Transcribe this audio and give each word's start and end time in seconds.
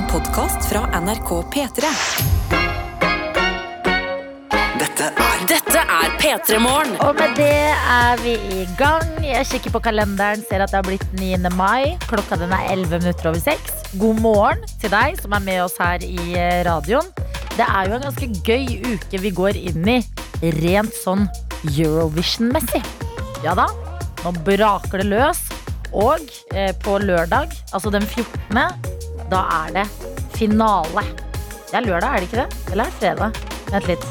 En 0.00 0.06
podkast 0.08 0.64
fra 0.64 1.00
NRK 1.00 1.30
P3. 1.52 1.88
Dette 4.80 5.08
er 5.24 5.42
Dette 5.50 5.82
er 5.82 6.14
P3 6.22 6.60
Morgen. 6.62 6.94
Og 7.04 7.18
med 7.18 7.34
det 7.36 7.66
er 7.68 8.22
vi 8.22 8.32
i 8.56 8.62
gang. 8.78 9.10
Jeg 9.20 9.44
kikker 9.50 9.74
på 9.74 9.82
kalenderen, 9.84 10.40
ser 10.48 10.64
at 10.64 10.72
det 10.72 10.78
har 10.78 10.86
blitt 10.86 11.04
9. 11.20 11.50
mai. 11.52 11.98
Klokka 12.08 12.38
den 12.40 12.54
er 12.56 12.70
11 12.72 13.02
minutter 13.02 13.28
over 13.28 13.42
6. 13.44 13.74
God 14.00 14.22
morgen 14.24 14.64
til 14.80 14.94
deg 14.94 15.20
som 15.20 15.36
er 15.36 15.44
med 15.44 15.60
oss 15.66 15.76
her 15.82 16.00
i 16.06 16.16
eh, 16.32 16.62
radioen. 16.64 17.10
Det 17.58 17.66
er 17.66 17.90
jo 17.90 17.98
en 17.98 18.06
ganske 18.08 18.30
gøy 18.46 18.94
uke 18.94 19.20
vi 19.20 19.34
går 19.36 19.58
inn 19.60 19.90
i, 19.98 19.98
rent 20.62 20.96
sånn 20.96 21.26
Eurovision-messig. 21.74 22.80
Ja 23.44 23.52
da, 23.58 23.68
nå 24.24 24.32
braker 24.48 25.04
det 25.04 25.10
løs. 25.12 25.44
Og 25.92 26.24
eh, 26.54 26.72
på 26.86 26.96
lørdag, 27.04 27.52
altså 27.74 27.92
den 27.92 28.08
14., 28.08 28.96
da 29.30 29.42
er 29.62 29.74
det 29.78 29.86
finale. 30.36 31.04
Det 31.70 31.78
er 31.78 31.86
lørdag, 31.86 32.14
er 32.16 32.22
det 32.24 32.28
ikke 32.30 32.40
det? 32.44 32.72
Eller 32.72 32.84
er 32.84 32.90
det 32.90 33.00
fredag? 33.00 33.42
Vent 33.70 33.90
litt. 33.90 34.06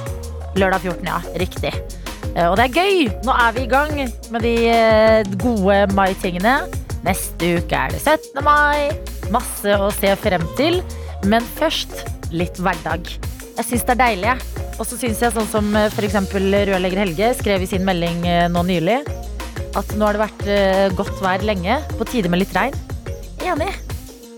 Lørdag 0.59 0.85
14, 0.85 1.09
ja. 1.09 1.17
Riktig. 1.41 1.73
Eh, 2.35 2.45
Og 2.47 2.55
det 2.59 2.67
er 2.69 2.77
gøy! 2.77 3.09
Nå 3.27 3.35
er 3.35 3.55
vi 3.57 3.65
i 3.65 3.71
gang 3.71 3.95
med 4.31 4.45
de 4.45 4.53
eh, 4.71 5.33
gode 5.41 5.81
mai-tingene. 5.97 6.55
Neste 7.05 7.53
uke 7.59 7.75
er 7.79 7.93
det 7.95 7.99
17. 8.03 8.39
mai. 8.45 8.89
Masse 9.33 9.75
å 9.79 9.91
se 9.95 10.13
frem 10.19 10.45
til. 10.59 10.79
Men 11.27 11.43
først 11.59 12.05
litt 12.31 12.57
hverdag. 12.61 13.07
Jeg 13.59 13.67
syns 13.67 13.83
det 13.87 13.95
er 13.97 14.01
deilig. 14.05 14.35
Og 14.79 14.85
så 14.87 14.95
syns 14.95 15.19
jeg 15.19 15.35
sånn 15.35 15.49
som 15.51 15.73
f.eks. 15.75 15.95
for 15.97 16.07
eksempel 16.07 16.45
rørlegger 16.71 17.01
Helge 17.03 17.33
skrev 17.35 17.65
i 17.65 17.67
sin 17.67 17.83
melding 17.87 18.23
eh, 18.29 18.45
nå 18.51 18.63
nylig, 18.63 19.01
at 19.75 19.91
nå 19.99 20.07
har 20.07 20.15
det 20.15 20.21
vært 20.23 20.45
eh, 20.47 20.85
godt 20.95 21.19
vær 21.19 21.43
lenge. 21.43 21.81
På 21.99 22.07
tide 22.07 22.31
med 22.31 22.39
litt 22.45 22.55
regn. 22.55 22.77
Enig. 23.43 23.73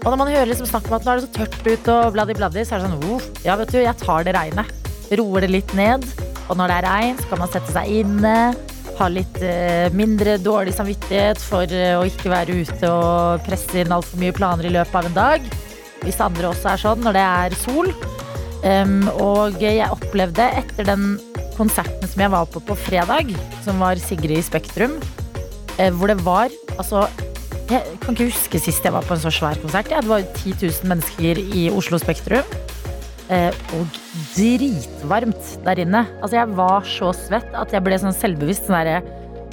Og 0.02 0.10
når 0.10 0.18
man 0.18 0.32
hører 0.34 0.50
liksom 0.50 0.66
snakk 0.66 0.88
om 0.90 0.98
at 0.98 1.06
nå 1.06 1.14
er 1.14 1.20
det 1.20 1.28
så 1.28 1.34
tørt 1.36 1.58
ute 1.62 1.94
og 1.94 2.16
bladdi 2.16 2.36
bladdi, 2.38 2.64
så 2.66 2.76
er 2.76 2.82
det 2.82 2.90
sånn 2.90 3.14
uff, 3.14 3.28
ja 3.46 3.54
vet 3.60 3.70
du, 3.70 3.78
jeg 3.84 4.00
tar 4.02 4.26
det 4.26 4.34
regnet. 4.34 4.90
Roer 5.20 5.46
det 5.46 5.52
litt 5.54 5.74
ned. 5.78 6.08
Og 6.50 6.58
når 6.58 6.72
det 6.72 6.78
er 6.80 6.88
regn, 6.90 7.20
så 7.20 7.30
kan 7.30 7.42
man 7.44 7.52
sette 7.54 7.74
seg 7.76 7.92
inne. 8.02 8.36
Ha 8.98 9.10
litt 9.12 9.38
eh, 9.46 9.94
mindre 9.96 10.40
dårlig 10.42 10.74
samvittighet 10.76 11.42
for 11.46 11.70
eh, 11.70 11.94
å 12.00 12.08
ikke 12.10 12.34
være 12.34 12.58
ute 12.64 12.90
og 12.90 13.46
presse 13.46 13.84
inn 13.84 13.94
altfor 13.94 14.22
mye 14.22 14.36
planer 14.36 14.68
i 14.68 14.74
løpet 14.74 14.98
av 14.98 15.08
en 15.08 15.18
dag. 15.20 15.48
Hvis 16.02 16.22
andre 16.24 16.50
også 16.50 16.74
er 16.74 16.82
sånn 16.82 17.06
når 17.06 17.18
det 17.20 17.28
er 17.28 17.60
sol. 17.62 17.94
Um, 18.62 19.08
og 19.18 19.58
jeg 19.62 19.82
opplevde 19.90 20.46
etter 20.60 20.86
den 20.86 21.16
konserten 21.58 22.06
som 22.10 22.22
jeg 22.22 22.34
var 22.34 22.50
på 22.50 22.62
på 22.62 22.78
fredag, 22.78 23.32
som 23.66 23.82
var 23.82 24.02
Sigrid 24.02 24.38
i 24.38 24.46
Spektrum, 24.46 25.00
eh, 25.78 25.90
hvor 25.94 26.12
det 26.12 26.20
var 26.26 26.54
altså 26.78 27.08
Jeg 27.72 28.00
kan 28.04 28.18
ikke 28.18 28.28
huske 28.28 28.60
sist 28.60 28.84
jeg 28.84 28.92
var 28.92 29.06
på 29.08 29.16
en 29.16 29.22
så 29.24 29.32
svær 29.32 29.60
konsert. 29.62 29.88
Ja, 29.94 30.02
det 30.04 30.12
var 30.12 30.26
10 30.26 30.58
000 30.60 30.90
mennesker 30.92 31.40
i 31.40 31.70
Oslo 31.72 31.96
Spektrum. 32.02 32.44
Eh, 33.32 33.56
og 33.78 34.00
dritvarmt 34.36 35.54
der 35.64 35.80
inne. 35.80 36.02
Altså, 36.20 36.42
jeg 36.42 36.58
var 36.58 36.84
så 36.84 37.14
svett 37.16 37.56
at 37.56 37.72
jeg 37.72 37.86
ble 37.86 38.00
sånn 38.02 38.18
selvbevisst. 38.18 38.68
Sånn 38.68 38.76
der, 38.90 39.08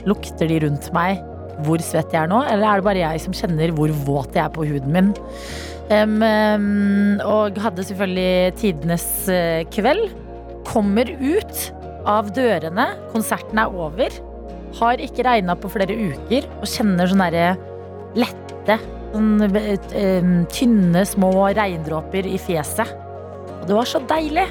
Lukter 0.08 0.50
de 0.50 0.58
rundt 0.64 0.90
meg 0.94 1.22
hvor 1.66 1.82
svett 1.82 2.12
jeg 2.14 2.22
er 2.22 2.30
nå, 2.30 2.38
eller 2.46 2.68
er 2.68 2.78
det 2.78 2.86
bare 2.86 3.00
jeg 3.02 3.22
som 3.24 3.34
kjenner 3.34 3.72
hvor 3.74 3.90
våt 4.06 4.36
jeg 4.36 4.44
er 4.44 4.52
på 4.54 4.66
huden 4.66 4.92
min? 4.94 5.08
Um, 5.90 7.18
og 7.24 7.58
hadde 7.62 7.86
selvfølgelig 7.88 8.54
tidenes 8.60 9.08
eh, 9.32 9.64
kveld. 9.74 10.10
Kommer 10.68 11.10
ut 11.18 11.64
av 12.08 12.30
dørene, 12.34 12.90
konserten 13.14 13.62
er 13.62 13.74
over. 13.74 14.14
Har 14.78 15.02
ikke 15.02 15.26
regna 15.26 15.58
på 15.58 15.70
flere 15.72 15.94
uker 15.98 16.46
og 16.60 16.70
kjenner 16.70 17.10
sånn 17.10 17.26
derre 17.26 17.56
lette, 18.16 18.78
sånn, 19.12 19.42
eh, 19.56 20.30
tynne, 20.52 21.04
små 21.08 21.32
regndråper 21.56 22.28
i 22.28 22.38
fjeset. 22.38 22.88
Og 23.60 23.66
det 23.68 23.76
var 23.76 23.88
så 23.88 24.00
deilig. 24.08 24.48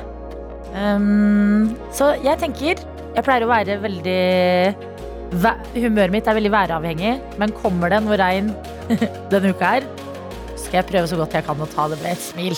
Um, 0.75 1.77
så 1.95 2.11
jeg 2.19 2.37
tenker 2.41 2.75
Jeg 3.15 3.23
pleier 3.23 3.45
å 3.45 3.49
være 3.49 3.77
veldig 3.81 4.17
Humøret 5.73 6.11
mitt 6.11 6.27
er 6.27 6.35
veldig 6.37 6.51
væravhengig, 6.51 7.13
men 7.39 7.55
kommer 7.55 7.89
det 7.89 8.01
noe 8.03 8.17
regn 8.19 8.51
denne 9.31 9.51
uka 9.55 9.71
her, 9.77 9.87
skal 10.55 10.81
jeg 10.81 10.87
prøve 10.91 11.09
så 11.09 11.17
godt 11.19 11.35
jeg 11.35 11.47
kan 11.47 11.63
å 11.63 11.67
ta 11.71 11.87
det 11.91 11.97
med 12.03 12.13
et 12.13 12.23
smil. 12.23 12.55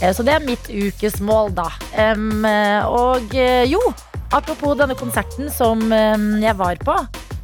Eh, 0.00 0.12
Så 0.14 0.24
det 0.26 0.34
er 0.34 0.46
mitt 0.46 0.70
ukesmål, 0.70 1.52
da. 1.54 1.68
Eh, 1.94 2.86
og 2.88 3.34
eh, 3.36 3.66
jo, 3.70 3.80
apropos 4.32 4.78
denne 4.78 4.96
konserten 4.98 5.50
som 5.52 5.82
jeg 5.90 6.56
var 6.58 6.80
på. 6.82 6.96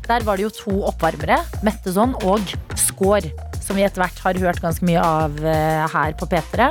Der 0.07 0.23
var 0.23 0.39
det 0.39 0.47
jo 0.47 0.55
to 0.55 0.75
oppvarmere, 0.87 1.41
Metteson 1.67 2.15
og 2.23 2.53
Skår, 2.97 3.29
som 3.61 3.77
vi 3.77 3.85
etter 3.85 4.01
hvert 4.01 4.21
har 4.25 4.39
hørt 4.41 4.63
ganske 4.65 4.87
mye 4.89 5.03
av 5.05 5.35
eh, 5.45 5.85
her 5.93 6.15
på 6.17 6.29
P3. 6.31 6.71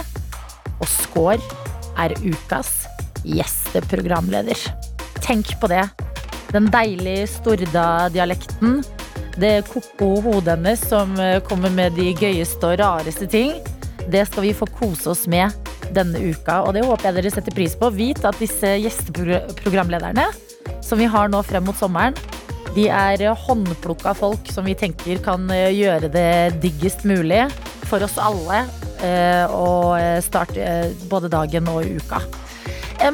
Og 0.82 0.88
Skår 0.90 1.44
er 2.02 2.16
ukas 2.26 2.88
gjesteprogramleder. 3.26 4.58
Tenk 5.22 5.54
på 5.62 5.70
det. 5.70 5.84
Den 6.50 6.72
deilige 6.74 7.28
Storda-dialekten. 7.30 8.82
Det 9.38 9.68
ko-ko 9.70 10.16
hodet 10.26 10.56
hennes 10.56 10.82
som 10.90 11.14
eh, 11.22 11.38
kommer 11.46 11.70
med 11.70 11.94
de 12.00 12.10
gøyeste 12.18 12.74
og 12.74 12.80
rareste 12.82 13.30
ting. 13.30 13.54
Det 14.10 14.26
skal 14.26 14.48
vi 14.48 14.58
få 14.58 14.66
kose 14.80 15.12
oss 15.14 15.26
med 15.30 15.54
denne 15.94 16.18
uka, 16.18 16.64
og 16.66 16.74
det 16.74 16.88
håper 16.88 17.12
jeg 17.12 17.20
dere 17.20 17.36
setter 17.36 17.54
pris 17.54 17.78
på. 17.78 17.92
Vit 17.94 18.26
at 18.26 18.42
disse 18.42 18.80
gjesteprogramlederne 18.82 20.26
som 20.82 20.98
vi 20.98 21.06
har 21.10 21.30
nå 21.30 21.46
frem 21.46 21.70
mot 21.70 21.78
sommeren, 21.78 22.18
de 22.76 22.90
er 22.92 23.22
håndplukka 23.46 24.12
folk 24.18 24.50
som 24.52 24.66
vi 24.68 24.76
tenker 24.76 25.22
kan 25.24 25.48
eh, 25.54 25.72
gjøre 25.76 26.10
det 26.12 26.60
diggest 26.64 27.06
mulig 27.08 27.46
for 27.88 28.04
oss 28.04 28.18
alle 28.20 28.66
å 29.06 29.94
eh, 30.00 30.18
starte 30.24 30.60
eh, 30.64 30.94
både 31.12 31.30
dagen 31.30 31.68
og 31.70 31.86
uka. 31.86 32.22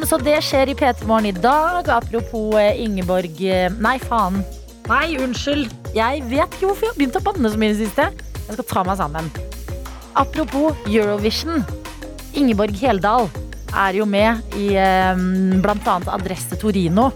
Så 0.08 0.20
det 0.22 0.38
skjer 0.46 0.70
i 0.72 0.76
P3 0.78 1.08
Morgen 1.10 1.28
i 1.32 1.34
dag. 1.36 1.90
Apropos 1.90 2.54
Ingeborg 2.80 3.40
Nei, 3.82 3.96
faen. 4.00 4.38
Nei, 4.88 5.18
unnskyld. 5.20 5.74
Jeg 5.98 6.22
vet 6.30 6.54
ikke 6.54 6.70
hvorfor 6.70 6.86
jeg 6.86 6.94
har 6.94 7.00
begynt 7.00 7.18
å 7.18 7.24
banne 7.26 7.52
så 7.52 7.60
mye 7.60 7.74
i 7.74 7.76
det 7.76 7.88
siste. 7.90 8.06
Jeg 8.46 8.56
skal 8.56 8.68
ta 8.70 8.84
meg 8.88 9.00
sammen. 9.02 9.32
Apropos 10.22 10.78
Eurovision. 10.86 11.66
Ingeborg 12.38 12.78
Heldal 12.80 13.28
er 13.74 13.98
jo 13.98 14.08
med 14.08 14.56
i 14.56 14.70
bl.a. 15.66 15.98
Adresse 16.14 16.62
Torino, 16.62 17.10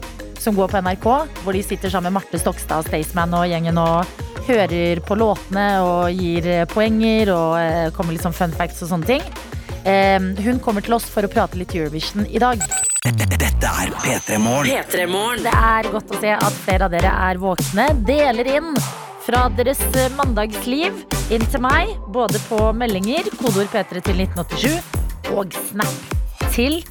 som 0.46 0.56
går 0.56 0.70
på 0.70 0.82
NRK, 0.86 1.06
hvor 1.44 1.56
de 1.58 1.64
sitter 1.66 1.90
sammen 1.90 2.14
med 2.14 2.20
Marte 2.20 2.40
Stokstad 2.40 2.86
Staysman 2.86 3.34
og 3.34 3.48
gjengen 3.50 3.80
og 3.82 4.06
hører 4.46 5.02
på 5.06 5.18
låtene 5.18 5.66
og 5.82 6.14
gir 6.14 6.46
eh, 6.52 6.66
poenger 6.70 7.32
og 7.34 7.56
eh, 7.58 7.88
kommer 7.96 8.14
litt 8.14 8.26
sånn 8.26 8.36
fun 8.36 8.54
facts 8.54 8.84
og 8.86 8.92
sånne 8.92 9.10
ting. 9.10 9.26
Eh, 9.90 10.20
hun 10.46 10.62
kommer 10.62 10.86
til 10.86 10.98
oss 10.98 11.08
for 11.10 11.26
å 11.26 11.32
prate 11.32 11.58
litt 11.58 11.74
Eurovision 11.74 12.28
i 12.30 12.42
dag. 12.42 12.62
Dette 13.06 13.70
er 13.70 13.94
P3 14.02 14.38
Morgen. 14.42 15.42
Det 15.46 15.54
er 15.54 15.90
godt 15.94 16.14
å 16.14 16.22
se 16.22 16.36
at 16.36 16.62
flere 16.66 16.88
av 16.88 16.94
dere 16.94 17.14
er 17.30 17.42
våkne. 17.42 17.88
Deler 18.06 18.50
inn 18.58 18.72
fra 19.26 19.48
deres 19.58 19.82
mandagsliv 20.18 21.02
inn 21.34 21.48
til 21.50 21.64
meg, 21.66 21.96
både 22.14 22.42
på 22.46 22.60
meldinger, 22.78 23.32
kodeord 23.40 23.72
P3 23.74 24.06
til 24.06 24.22
1987, 24.28 25.34
og 25.34 25.58
Snap 25.72 26.22
til 26.54 26.84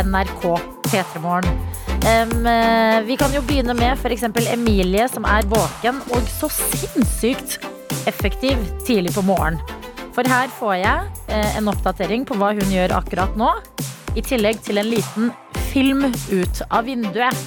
NRK 0.00 0.48
P3morgen. 0.88 1.52
Em, 1.52 1.61
eh, 2.02 2.98
vi 3.06 3.16
kan 3.20 3.34
jo 3.34 3.42
begynne 3.46 3.76
med 3.78 3.94
f.eks. 3.98 4.26
Emilie, 4.52 5.06
som 5.10 5.26
er 5.28 5.46
våken 5.50 6.00
og 6.14 6.28
så 6.30 6.50
sinnssykt 6.52 7.60
effektiv 8.10 8.58
tidlig 8.86 9.14
på 9.14 9.24
morgenen. 9.26 9.62
For 10.12 10.28
her 10.28 10.50
får 10.52 10.74
jeg 10.82 11.10
eh, 11.32 11.56
en 11.58 11.70
oppdatering 11.72 12.26
på 12.28 12.36
hva 12.36 12.52
hun 12.58 12.72
gjør 12.72 12.98
akkurat 12.98 13.36
nå. 13.38 13.48
I 14.12 14.24
tillegg 14.24 14.60
til 14.64 14.80
en 14.82 14.90
liten 14.90 15.30
film 15.72 16.04
ut 16.10 16.62
av 16.68 16.84
vinduet. 16.88 17.38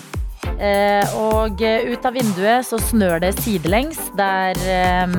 Eh, 0.56 1.16
og 1.20 1.62
eh, 1.62 1.90
ut 1.92 2.06
av 2.08 2.16
vinduet 2.16 2.66
så 2.66 2.80
snør 2.80 3.20
det 3.26 3.34
sidelengs 3.42 4.00
der 4.18 4.58
eh, 4.72 5.18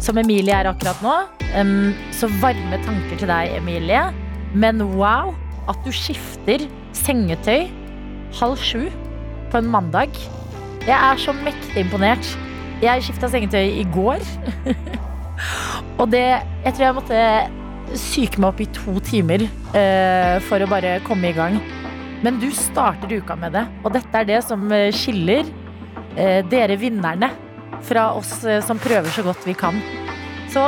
som 0.00 0.20
Emilie 0.20 0.54
er 0.54 0.70
akkurat 0.70 1.02
nå. 1.04 1.16
Så 2.14 2.28
varme 2.42 2.78
tanker 2.84 3.16
til 3.16 3.30
deg, 3.30 3.56
Emilie. 3.56 4.02
Men 4.56 4.82
wow, 4.96 5.32
at 5.68 5.80
du 5.84 5.90
skifter 5.94 6.66
sengetøy 6.96 7.66
halv 8.34 8.60
sju 8.60 8.88
på 9.52 9.60
en 9.60 9.70
mandag. 9.70 10.16
Jeg 10.86 10.96
er 10.96 11.20
så 11.20 11.34
mektig 11.36 11.82
imponert. 11.82 12.26
Jeg 12.82 13.04
skifta 13.04 13.30
sengetøy 13.32 13.78
i 13.80 13.86
går. 13.94 14.22
og 16.00 16.10
det 16.12 16.24
Jeg 16.64 16.74
tror 16.74 16.84
jeg 16.86 16.96
måtte 16.96 17.22
syke 17.96 18.40
meg 18.42 18.50
opp 18.50 18.60
i 18.62 18.68
to 18.74 18.96
timer 19.06 19.46
uh, 19.46 20.36
for 20.46 20.62
å 20.62 20.70
bare 20.70 20.98
komme 21.06 21.30
i 21.30 21.36
gang. 21.36 21.58
Men 22.24 22.40
du 22.42 22.48
starter 22.54 23.12
uka 23.12 23.36
med 23.38 23.54
det, 23.54 23.66
og 23.84 23.92
dette 23.94 24.18
er 24.18 24.26
det 24.26 24.38
som 24.42 24.62
eh, 24.72 24.88
skiller 24.94 25.44
uh, 26.16 26.40
dere 26.48 26.78
vinnerne 26.80 27.28
fra 27.86 28.08
oss 28.16 28.40
uh, 28.48 28.58
som 28.64 28.80
prøver 28.80 29.12
så 29.12 29.22
godt 29.26 29.44
vi 29.46 29.54
kan. 29.58 29.76
Så 30.50 30.64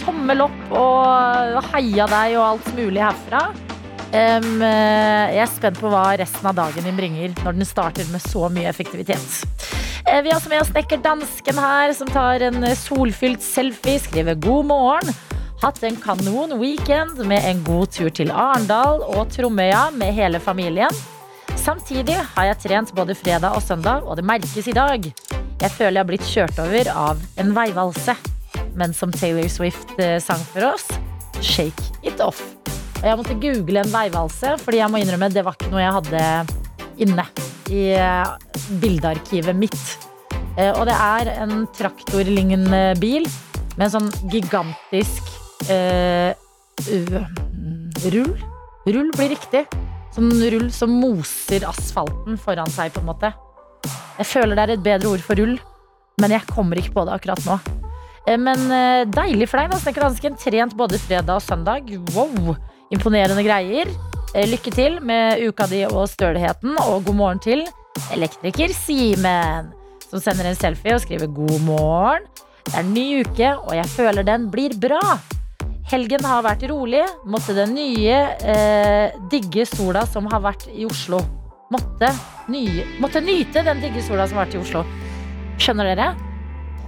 tommel 0.00 0.46
opp 0.46 0.72
og 0.72 1.58
heia 1.74 2.08
deg 2.08 2.38
og 2.38 2.46
alt 2.46 2.70
mulig 2.78 3.04
herfra. 3.04 3.42
Eh, 4.08 4.44
jeg 5.34 5.42
er 5.42 5.50
spent 5.52 5.78
på 5.82 5.90
hva 5.92 6.14
resten 6.16 6.46
av 6.48 6.56
dagen 6.56 6.86
din 6.86 6.96
bringer 6.96 7.34
når 7.42 7.58
den 7.58 7.68
starter 7.68 8.08
med 8.12 8.22
så 8.24 8.48
mye 8.52 8.70
effektivitet. 8.70 9.42
Uh, 10.08 10.22
Vi 10.24 10.30
har 10.30 10.38
også 10.38 10.48
med 10.48 10.62
oss 10.62 10.70
snekker 10.72 11.02
dansken 11.04 11.60
her, 11.60 11.92
som 11.92 12.08
tar 12.08 12.40
en 12.46 12.64
eh, 12.64 12.76
solfylt 12.78 13.44
selfie, 13.44 14.00
skriver 14.00 14.38
god 14.40 14.70
morgen. 14.70 15.12
Hatt 15.60 15.82
en 15.84 15.98
kanon 16.00 16.56
weekend 16.60 17.20
med 17.28 17.44
en 17.44 17.60
god 17.66 17.92
tur 17.92 18.08
til 18.14 18.30
Arendal 18.32 19.02
og 19.02 19.28
Tromøya 19.34 19.88
med 19.98 20.14
hele 20.16 20.40
familien. 20.40 20.94
Samtidig 21.58 22.16
har 22.36 22.48
jeg 22.52 22.60
trent 22.62 22.94
både 22.96 23.16
fredag 23.18 23.58
og 23.58 23.66
søndag, 23.66 24.06
og 24.06 24.16
det 24.16 24.24
merkes 24.24 24.70
i 24.70 24.76
dag. 24.76 25.10
Jeg 25.58 25.74
føler 25.74 25.98
jeg 25.98 26.04
har 26.04 26.10
blitt 26.12 26.30
kjørt 26.30 26.62
over 26.62 26.92
av 26.94 27.20
en 27.42 27.52
veivalse. 27.56 28.14
Men 28.78 28.94
som 28.94 29.12
Taylor 29.12 29.50
Swift 29.50 29.98
sang 30.22 30.46
for 30.54 30.70
oss, 30.70 30.86
shake 31.42 31.90
it 32.06 32.22
off. 32.22 32.44
Og 32.98 33.04
jeg 33.06 33.18
måtte 33.20 33.36
google 33.38 33.82
en 33.84 33.92
veivalse, 33.92 34.56
fordi 34.64 34.80
jeg 34.80 34.90
må 34.90 34.98
innrømme 34.98 35.28
det 35.30 35.44
var 35.46 35.54
ikke 35.54 35.70
noe 35.70 35.84
jeg 35.84 35.96
hadde 35.98 36.22
inne 36.98 37.24
i 37.70 37.82
eh, 37.94 38.30
bildearkivet 38.82 39.54
mitt. 39.54 39.84
Eh, 40.58 40.72
Og 40.74 40.82
det 40.88 40.96
er 40.98 41.30
en 41.44 41.60
traktorlignende 41.78 42.80
bil 42.98 43.28
med 43.78 43.84
en 43.86 43.92
sånn 43.92 44.08
gigantisk 44.32 45.28
eh, 45.70 46.32
rull. 48.10 48.32
Rull 48.88 49.12
blir 49.14 49.30
riktig. 49.36 49.66
Sånn 50.16 50.32
rull 50.50 50.70
som 50.74 50.90
moser 50.98 51.66
asfalten 51.68 52.38
foran 52.40 52.70
seg, 52.74 52.90
på 52.96 53.04
en 53.04 53.10
måte. 53.12 53.30
Jeg 54.18 54.26
føler 54.26 54.58
det 54.58 54.64
er 54.64 54.72
et 54.74 54.82
bedre 54.88 55.12
ord 55.12 55.22
for 55.22 55.38
rull, 55.38 55.54
men 56.18 56.34
jeg 56.34 56.48
kommer 56.50 56.80
ikke 56.80 56.96
på 56.96 57.04
det 57.06 57.14
akkurat 57.14 57.44
nå. 57.46 57.60
Eh, 58.26 58.34
Men 58.40 58.66
deilig 59.14 59.46
for 59.52 59.62
deg, 59.62 59.70
da, 59.70 59.78
Snekker 59.84 60.08
Hansken. 60.08 60.34
Trent 60.42 60.74
både 60.74 60.98
fredag 60.98 61.38
og 61.38 61.46
søndag. 61.46 61.86
Wow! 62.16 62.56
Imponerende 62.94 63.44
greier. 63.44 63.90
Eh, 64.34 64.46
Lykke 64.48 64.72
til 64.72 64.98
med 65.04 65.42
uka 65.44 65.66
di 65.68 65.82
og 65.88 66.06
støligheten, 66.08 66.76
og 66.86 67.04
god 67.04 67.16
morgen 67.16 67.40
til 67.42 67.64
elektriker 68.14 68.72
Simen, 68.72 69.72
som 70.08 70.22
sender 70.22 70.48
en 70.48 70.56
selfie 70.56 70.94
og 70.94 71.02
skriver 71.04 71.26
'god 71.26 71.60
morgen'. 71.66 72.28
Det 72.64 72.74
er 72.74 72.80
en 72.80 72.94
ny 72.94 73.24
uke, 73.24 73.48
og 73.64 73.74
jeg 73.76 73.86
føler 73.86 74.22
den 74.22 74.50
blir 74.50 74.72
bra. 74.80 75.18
Helgen 75.88 76.24
har 76.24 76.42
vært 76.44 76.68
rolig. 76.68 77.04
Måtte 77.24 77.54
den 77.54 77.74
nye, 77.74 78.16
eh, 78.44 79.10
digge 79.30 79.64
sola 79.64 80.04
som 80.06 80.26
har 80.26 80.40
vært 80.40 80.68
i 80.68 80.84
Oslo. 80.84 81.20
Måtte, 81.70 82.12
nye, 82.48 82.84
måtte 83.00 83.20
nyte 83.20 83.64
den 83.64 83.80
digge 83.80 84.02
sola 84.02 84.26
som 84.26 84.36
har 84.36 84.46
vært 84.46 84.54
i 84.54 84.58
Oslo. 84.58 84.84
Skjønner 85.58 85.94
dere? 85.94 86.14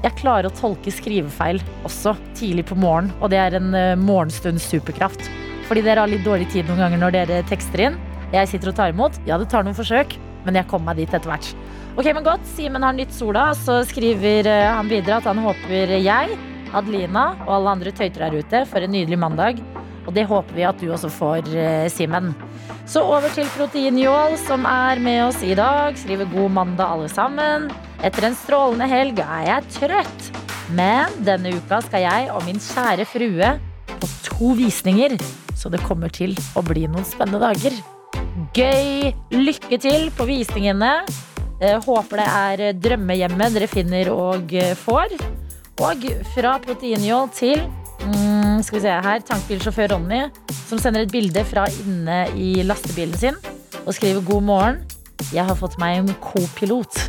Jeg 0.02 0.16
klarer 0.16 0.48
å 0.48 0.56
tolke 0.56 0.92
skrivefeil 0.92 1.60
også 1.84 2.16
tidlig 2.34 2.66
på 2.66 2.76
morgenen, 2.76 3.12
og 3.20 3.30
det 3.30 3.38
er 3.38 3.56
en 3.56 3.74
eh, 3.74 3.96
morgenstund 3.96 4.60
superkraft. 4.60 5.28
Fordi 5.70 5.84
dere 5.86 6.02
har 6.02 6.10
litt 6.10 6.26
dårlig 6.26 6.48
tid 6.50 6.66
noen 6.66 6.82
ganger 6.82 6.98
når 6.98 7.14
dere 7.14 7.42
tekster 7.46 7.84
inn. 7.84 7.98
Jeg 8.34 8.48
sitter 8.50 8.72
og 8.72 8.78
tar 8.78 8.90
imot. 8.90 9.18
Ja, 9.28 9.36
det 9.38 9.46
tar 9.52 9.62
noen 9.62 9.76
forsøk, 9.78 10.16
men 10.42 10.58
jeg 10.58 10.66
kommer 10.70 10.90
meg 10.90 11.04
dit 11.04 11.14
etter 11.14 11.30
hvert. 11.30 11.52
Ok, 11.94 12.08
men 12.10 12.26
godt. 12.26 12.42
Simen 12.56 12.82
har 12.82 12.96
nytt 12.96 13.14
sola, 13.14 13.52
så 13.54 13.80
skriver 13.86 14.50
eh, 14.50 14.66
han 14.66 14.90
videre 14.90 15.20
at 15.20 15.28
han 15.30 15.38
håper 15.42 15.94
jeg, 15.94 16.38
Adelina 16.74 17.24
og 17.46 17.52
alle 17.56 17.74
andre 17.76 17.92
tøyter 17.94 18.26
der 18.26 18.42
ute 18.42 18.64
får 18.66 18.86
en 18.86 18.94
nydelig 18.94 19.18
mandag. 19.18 19.62
Og 20.08 20.14
det 20.16 20.26
håper 20.26 20.56
vi 20.56 20.66
at 20.66 20.80
du 20.82 20.88
også 20.90 21.10
får, 21.12 21.50
eh, 21.54 21.86
Simen. 21.92 22.32
Så 22.90 23.02
over 23.06 23.30
til 23.34 23.46
Proteinjål, 23.54 24.34
som 24.42 24.66
er 24.66 24.98
med 25.02 25.20
oss 25.28 25.42
i 25.46 25.54
dag. 25.54 25.94
Skriver 25.98 26.30
god 26.32 26.50
mandag, 26.50 26.96
alle 26.96 27.10
sammen. 27.12 27.68
Etter 28.02 28.26
en 28.26 28.38
strålende 28.38 28.88
helg 28.90 29.22
er 29.22 29.44
jeg 29.46 29.70
trøtt. 29.76 30.30
Men 30.74 31.14
denne 31.26 31.54
uka 31.58 31.78
skal 31.86 32.06
jeg 32.06 32.30
og 32.34 32.42
min 32.46 32.58
kjære 32.58 33.06
frue 33.06 33.52
på 34.00 34.10
to 34.26 34.50
visninger. 34.58 35.14
Så 35.60 35.68
det 35.72 35.82
kommer 35.84 36.12
til 36.12 36.32
å 36.56 36.62
bli 36.64 36.86
noen 36.88 37.04
spennende 37.04 37.42
dager. 37.42 37.74
Gøy! 38.56 39.10
Lykke 39.34 39.78
til 39.82 40.08
på 40.16 40.24
visningene. 40.28 40.94
Eh, 41.60 41.76
Håper 41.84 42.22
det 42.22 42.28
er 42.30 42.80
drømmehjemmet 42.80 43.56
dere 43.56 43.68
finner 43.68 44.08
og 44.14 44.54
eh, 44.56 44.72
får. 44.78 45.12
Og 45.84 46.06
fra 46.32 46.56
Proteinjål 46.64 47.28
til 47.36 47.60
mm, 47.60 48.60
skal 48.64 48.78
vi 48.78 48.82
se 48.84 48.96
her, 49.06 49.22
tankbilsjåfør 49.28 49.94
Ronny, 49.94 50.22
som 50.68 50.80
sender 50.80 51.04
et 51.04 51.12
bilde 51.12 51.44
fra 51.48 51.66
inne 51.84 52.22
i 52.36 52.52
lastebilen 52.64 53.16
sin 53.20 53.38
og 53.84 53.94
skriver 53.96 54.24
god 54.24 54.44
morgen. 54.48 54.82
Jeg 55.34 55.44
har 55.44 55.56
fått 55.56 55.76
meg 55.80 56.00
en 56.00 56.12
kopilot. 56.24 57.04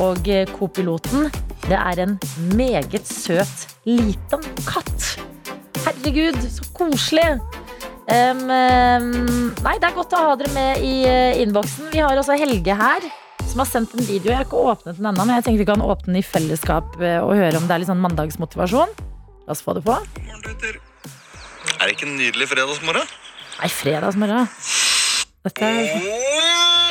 Og 0.00 0.28
eh, 0.32 0.48
kopiloten, 0.56 1.28
det 1.68 1.76
er 1.76 2.00
en 2.00 2.16
meget 2.56 3.04
søt, 3.08 3.66
liten 3.84 4.44
katt. 4.64 5.12
Herregud, 5.82 6.38
så 6.48 6.68
koselig. 6.76 7.34
Em, 8.10 8.40
nei, 9.62 9.74
det 9.78 9.86
er 9.86 9.94
godt 9.94 10.14
å 10.16 10.22
ha 10.24 10.30
dere 10.38 10.50
med 10.56 10.82
i 10.82 10.94
uh, 11.06 11.40
innboksen. 11.42 11.92
Vi 11.92 12.00
har 12.02 12.18
også 12.18 12.34
Helge 12.40 12.74
her, 12.74 13.06
som 13.46 13.62
har 13.62 13.68
sendt 13.70 13.94
en 13.94 14.02
video. 14.02 14.32
Jeg 14.32 14.40
har 14.40 14.48
ikke 14.48 14.58
åpnet 14.58 14.98
den 14.98 15.06
ennå, 15.12 15.26
men 15.26 15.38
jeg 15.38 15.46
tenker 15.46 15.62
vi 15.62 15.68
kan 15.70 15.84
åpne 15.84 16.10
den 16.10 16.18
i 16.18 16.26
fellesskap 16.26 16.96
eh, 16.98 17.20
og 17.22 17.36
høre 17.38 17.60
om 17.60 17.68
det 17.68 17.76
er 17.76 17.82
litt 17.84 17.90
sånn 17.90 18.02
mandagsmotivasjon. 18.02 18.96
La 19.46 19.54
oss 19.54 19.62
få 19.62 19.76
det 19.78 19.84
på. 19.86 19.94
Er 19.94 21.86
det 21.86 21.94
ikke 21.94 22.08
en 22.08 22.18
nydelig 22.18 22.50
fredagsmorgen? 22.50 23.06
Nei, 23.60 23.70
fredagsmorgen. 23.70 24.50
Dette 25.46 25.70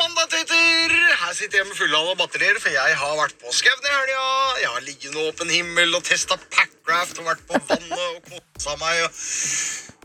mandag, 0.00 0.26
tøyter! 0.32 0.96
Her 1.22 1.36
sitter 1.36 1.60
jeg 1.60 1.68
med 1.68 1.76
fulle 1.76 2.02
batterier, 2.20 2.60
for 2.60 2.72
jeg 2.72 2.98
har 3.02 3.16
vært 3.20 3.36
på 3.40 3.52
skauen 3.56 3.88
i 3.88 3.92
helga. 3.92 4.26
Jeg 4.62 4.74
har 4.74 4.84
ligget 4.88 5.18
åpen 5.26 5.52
himmel 5.52 5.96
og 5.96 6.04
testa 6.08 6.40
packraft 6.52 7.20
og 7.20 7.28
vært 7.32 7.44
på 7.48 7.60
vannet 7.68 8.06
og 8.08 8.32
kosa 8.32 8.76
meg. 8.80 9.04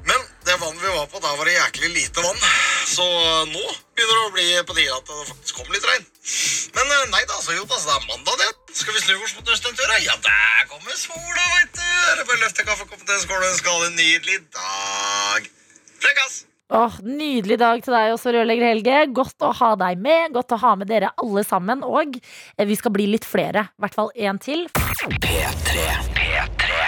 Men 0.07 0.27
det 0.47 0.55
vannet 0.61 0.83
vi 0.83 0.93
var 0.95 1.07
på, 1.11 1.19
da 1.19 1.33
var 1.35 1.45
det 1.45 1.55
jæklig 1.57 1.89
lite 1.91 2.23
vann. 2.23 2.39
Så 2.87 3.05
nå 3.51 3.63
begynner 3.95 4.13
det 4.13 4.25
å 4.27 4.33
bli 4.35 4.47
på 4.69 4.77
tide 4.77 4.95
at 4.95 5.09
det 5.09 5.27
faktisk 5.31 5.59
kommer 5.59 5.75
litt 5.75 5.87
regn. 5.89 6.05
Men 6.77 6.93
eh, 6.95 7.05
nei 7.11 7.23
da, 7.27 7.39
så 7.43 7.55
jo 7.57 7.65
da, 7.67 7.79
så 7.79 7.89
det 7.89 7.95
er 7.97 8.07
mandag, 8.13 8.43
det. 8.43 8.75
Skal 8.79 8.95
vi 8.95 9.03
snu 9.03 9.15
oss 9.17 9.35
mot 9.35 9.51
en 9.51 9.79
tur? 9.81 9.95
Ja, 10.05 10.15
der 10.23 10.67
kommer 10.71 10.95
sola, 10.95 11.47
veit 11.55 11.75
du. 11.75 12.23
Bare 12.23 12.41
løfte 12.45 12.67
kaffekoppen 12.67 13.07
til 13.09 13.23
skålen, 13.25 13.57
skal 13.59 13.81
ha 13.81 13.89
en 13.89 13.99
nydelig 13.99 14.43
dag. 14.55 15.49
Frekkas! 15.99 16.45
Åh, 16.67 16.97
Nydelig 16.99 17.55
dag 17.61 17.79
til 17.79 17.93
deg 17.95 18.11
også, 18.11 18.33
rørlegger 18.35 18.67
Helge. 18.67 18.95
Godt 19.15 19.43
å 19.47 19.53
ha 19.55 19.69
deg 19.79 20.01
med. 20.03 20.33
Godt 20.35 20.51
å 20.51 20.59
ha 20.59 20.73
med 20.75 20.89
dere 20.91 21.13
alle 21.23 21.43
sammen. 21.47 21.79
Og 21.87 22.17
eh, 22.19 22.65
vi 22.67 22.75
skal 22.75 22.91
bli 22.91 23.05
litt 23.13 23.27
flere. 23.27 23.69
I 23.71 23.85
hvert 23.85 23.95
fall 23.95 24.11
én 24.19 24.41
til. 24.43 24.65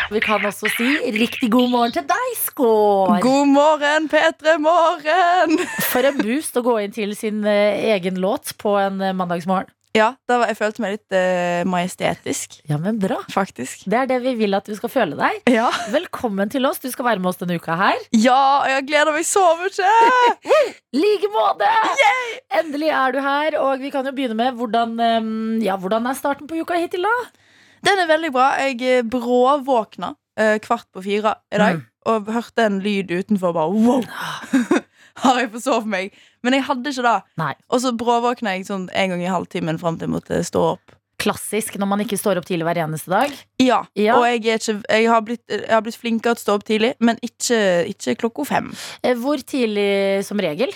Vi 0.10 0.20
kan 0.26 0.44
også 0.44 0.68
si 0.74 0.90
riktig 1.16 1.52
god 1.54 1.72
morgen 1.72 1.96
til 1.96 2.04
deg, 2.10 2.28
Skår. 2.42 3.20
God 3.24 3.52
morgen, 3.54 4.10
P3 4.12 4.58
Morgen! 4.60 5.60
For 5.94 6.04
en 6.10 6.18
boost 6.20 6.58
å 6.60 6.66
gå 6.66 6.80
inn 6.84 6.96
til 6.96 7.14
sin 7.16 7.46
eh, 7.48 7.94
egen 7.94 8.20
låt 8.20 8.58
på 8.60 8.76
en 8.82 9.00
eh, 9.06 9.16
mandagsmorgen. 9.16 9.72
Ja, 9.98 10.12
da 10.30 10.36
var, 10.38 10.52
jeg 10.52 10.58
følte 10.60 10.84
meg 10.84 10.92
litt 10.94 11.16
eh, 11.18 11.64
majestetisk, 11.66 12.60
Ja, 12.70 12.78
men 12.78 13.00
bra. 13.02 13.16
faktisk. 13.34 13.88
Det 13.90 13.98
er 13.98 14.06
det 14.12 14.20
vi 14.22 14.36
vil 14.38 14.54
at 14.54 14.68
du 14.70 14.76
skal 14.78 14.92
føle 14.94 15.18
deg. 15.18 15.40
Ja. 15.50 15.72
Velkommen 15.90 16.52
til 16.54 16.68
oss. 16.70 16.78
Du 16.84 16.86
skal 16.94 17.08
være 17.08 17.20
med 17.24 17.32
oss 17.32 17.40
denne 17.42 17.58
uka 17.58 17.74
her. 17.80 17.98
ja, 18.14 18.38
og 18.62 18.70
jeg 18.70 18.86
gleder 18.92 19.16
meg 19.18 19.26
så 19.26 19.42
mye! 19.58 19.90
like 21.02 21.32
måte! 21.34 21.72
Endelig 22.62 22.92
er 22.94 23.18
du 23.18 23.20
her, 23.26 23.58
og 23.64 23.82
vi 23.82 23.90
kan 23.96 24.06
jo 24.06 24.14
begynne 24.14 24.38
med 24.38 24.54
hvordan, 24.62 24.94
eh, 25.02 25.30
ja, 25.66 25.76
hvordan 25.82 26.06
er 26.12 26.20
starten 26.22 26.46
på 26.50 26.62
uka 26.62 26.78
hittil, 26.78 27.10
da? 27.10 27.16
Den 27.90 28.04
er 28.06 28.12
veldig 28.14 28.32
bra. 28.36 28.52
Jeg 28.62 28.78
eh, 28.86 29.02
bråvåkna 29.10 30.14
eh, 30.38 30.58
kvart 30.62 30.86
på 30.94 31.02
fire 31.06 31.34
i 31.50 31.58
dag 31.66 31.80
Mm. 31.80 31.86
og 32.14 32.30
hørte 32.34 32.64
en 32.66 32.78
lyd 32.82 33.10
utenfor. 33.12 33.52
Bare 33.54 33.74
wow! 33.74 34.06
Har 35.24 35.42
jeg 35.42 35.52
forsovet 35.56 35.90
meg? 35.90 36.16
Men 36.46 36.56
jeg 36.56 36.66
hadde 36.70 36.94
ikke 36.94 37.04
det. 37.06 37.18
Og 37.70 37.82
så 37.84 37.92
bråvåkna 37.98 38.56
jeg 38.56 38.68
sånn 38.70 38.88
en 38.94 39.14
gang 39.14 39.24
i 39.26 39.30
halvtimen 39.32 39.80
fram 39.82 40.00
til 40.00 40.08
jeg 40.10 40.16
måtte 40.16 40.40
stå 40.48 40.64
opp. 40.76 40.96
Klassisk 41.20 41.76
når 41.76 41.90
man 41.92 42.04
ikke 42.06 42.16
står 42.20 42.40
opp 42.40 42.48
tidlig 42.48 42.64
hver 42.70 42.80
eneste 42.86 43.12
dag. 43.12 43.34
Ja, 43.60 43.82
Ja. 44.00 44.16
Og 44.16 44.24
jeg, 44.30 44.46
ikke, 44.46 44.78
jeg, 44.88 45.10
har 45.12 45.24
blitt, 45.28 45.44
jeg 45.52 45.68
har 45.74 45.84
blitt 45.84 46.00
flinkere 46.00 46.38
til 46.38 46.46
å 46.46 46.46
stå 46.46 46.56
opp 46.60 46.68
tidlig, 46.70 46.94
men 47.04 47.20
ikke, 47.26 47.60
ikke 47.92 48.16
klokka 48.22 48.46
fem. 48.48 48.70
Eh, 49.04 49.18
Hvor 49.20 49.44
tidlig 49.44 50.24
som 50.28 50.40
regel? 50.40 50.72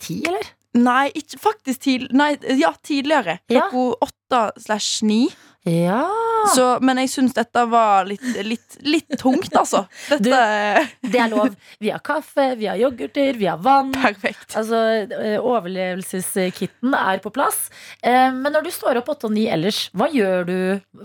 Ti, 0.00 0.20
eller? 0.28 0.52
Nei, 0.76 1.08
ikke, 1.18 1.40
faktisk 1.42 1.80
tidlig, 1.82 2.10
nei, 2.14 2.34
ja, 2.60 2.74
tidligere. 2.86 3.38
Ja. 3.50 3.64
Klokka 3.72 4.06
åtte 4.06 4.42
slash 4.68 5.00
ni. 5.08 5.24
Ja. 5.68 6.06
Så, 6.54 6.64
men 6.80 6.96
jeg 7.02 7.10
syns 7.12 7.34
dette 7.36 7.62
var 7.68 8.06
litt, 8.08 8.22
litt, 8.46 8.78
litt 8.80 9.18
tungt, 9.20 9.52
altså. 9.60 9.82
Dette 10.08 10.24
Du, 10.24 11.10
Det 11.12 11.20
er 11.20 11.28
lov. 11.28 11.52
Vi 11.84 11.90
har 11.92 12.00
kaffe, 12.00 12.46
vi 12.56 12.64
har 12.70 12.80
yoghurter, 12.80 13.36
vi 13.36 13.44
har 13.50 13.60
vann. 13.60 13.90
perfekt. 13.92 14.54
Altså, 14.56 14.80
eh, 15.04 15.36
Overlevelseskitten 15.36 16.94
er 16.96 17.20
på 17.20 17.30
plass. 17.34 17.68
Eh, 18.02 18.32
Men 18.32 18.52
når 18.56 18.64
du 18.64 18.70
står 18.72 19.02
opp 19.02 19.12
åtte 19.12 19.28
og 19.28 19.34
ni 19.36 19.46
ellers, 19.52 19.90
hva 19.92 20.08
gjør 20.12 20.46
du? 20.48 20.56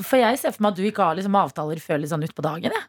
For 0.01 0.21
jeg 0.24 0.39
ser 0.39 0.55
for 0.55 0.63
meg 0.65 0.71
at 0.75 0.79
du 0.79 0.88
ikke 0.88 1.03
har 1.09 1.19
liksom 1.19 1.35
avtaler 1.35 1.83
før 1.83 2.00
litt 2.00 2.13
sånn 2.15 2.24
utpå 2.24 2.45
dagen. 2.45 2.71
Ja. 2.71 2.85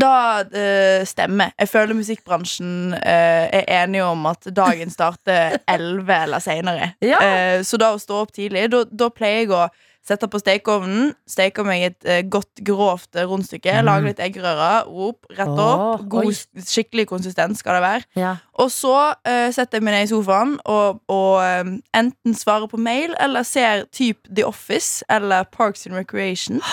Da 0.00 0.12
øh, 0.48 1.02
stemmer. 1.04 1.52
Jeg 1.60 1.68
føler 1.68 1.92
musikkbransjen 1.98 2.94
øh, 2.96 3.46
er 3.52 3.66
enige 3.82 4.06
om 4.08 4.24
at 4.32 4.48
dagen 4.56 4.88
starter 4.90 5.58
11 5.68 6.08
eller 6.22 6.40
seinere. 6.40 6.94
Ja. 7.04 7.20
så 7.68 7.76
da 7.76 7.92
å 7.92 8.00
stå 8.00 8.22
opp 8.24 8.32
tidlig, 8.32 8.70
da, 8.72 8.86
da 8.88 9.10
pleier 9.12 9.42
jeg 9.44 9.52
å 9.52 9.66
sette 10.02 10.26
på 10.26 10.40
stekeovnen, 10.42 11.12
steker 11.30 11.62
meg 11.66 11.84
et 11.86 12.06
eh, 12.10 12.22
godt, 12.26 12.58
grovt 12.66 13.14
eh, 13.14 13.26
rundstykke, 13.30 13.70
Mm. 13.82 13.86
Lager 13.86 14.08
litt 14.10 14.22
eggerøre, 14.24 14.70
opp, 14.88 15.26
rett 15.30 15.48
opp. 15.52 15.82
Åh, 16.00 16.02
God, 16.10 16.26
oi. 16.26 16.62
skikkelig 16.66 17.06
konsistens 17.10 17.62
skal 17.62 17.78
det 17.78 17.82
være. 17.84 18.04
Ja. 18.18 18.32
Og 18.58 18.70
så 18.74 18.96
eh, 19.24 19.48
setter 19.54 19.78
jeg 19.78 19.86
meg 19.86 19.94
ned 19.94 20.08
i 20.08 20.10
sofaen 20.10 20.56
og, 20.66 20.98
og 21.12 21.38
eh, 21.46 21.74
enten 21.94 22.34
svarer 22.34 22.66
på 22.72 22.80
mail 22.82 23.14
eller 23.22 23.46
ser 23.46 23.86
typ 23.94 24.26
The 24.28 24.44
Office 24.46 25.04
eller 25.08 25.44
Parks 25.54 25.86
and 25.86 25.94
Recreation. 25.94 26.58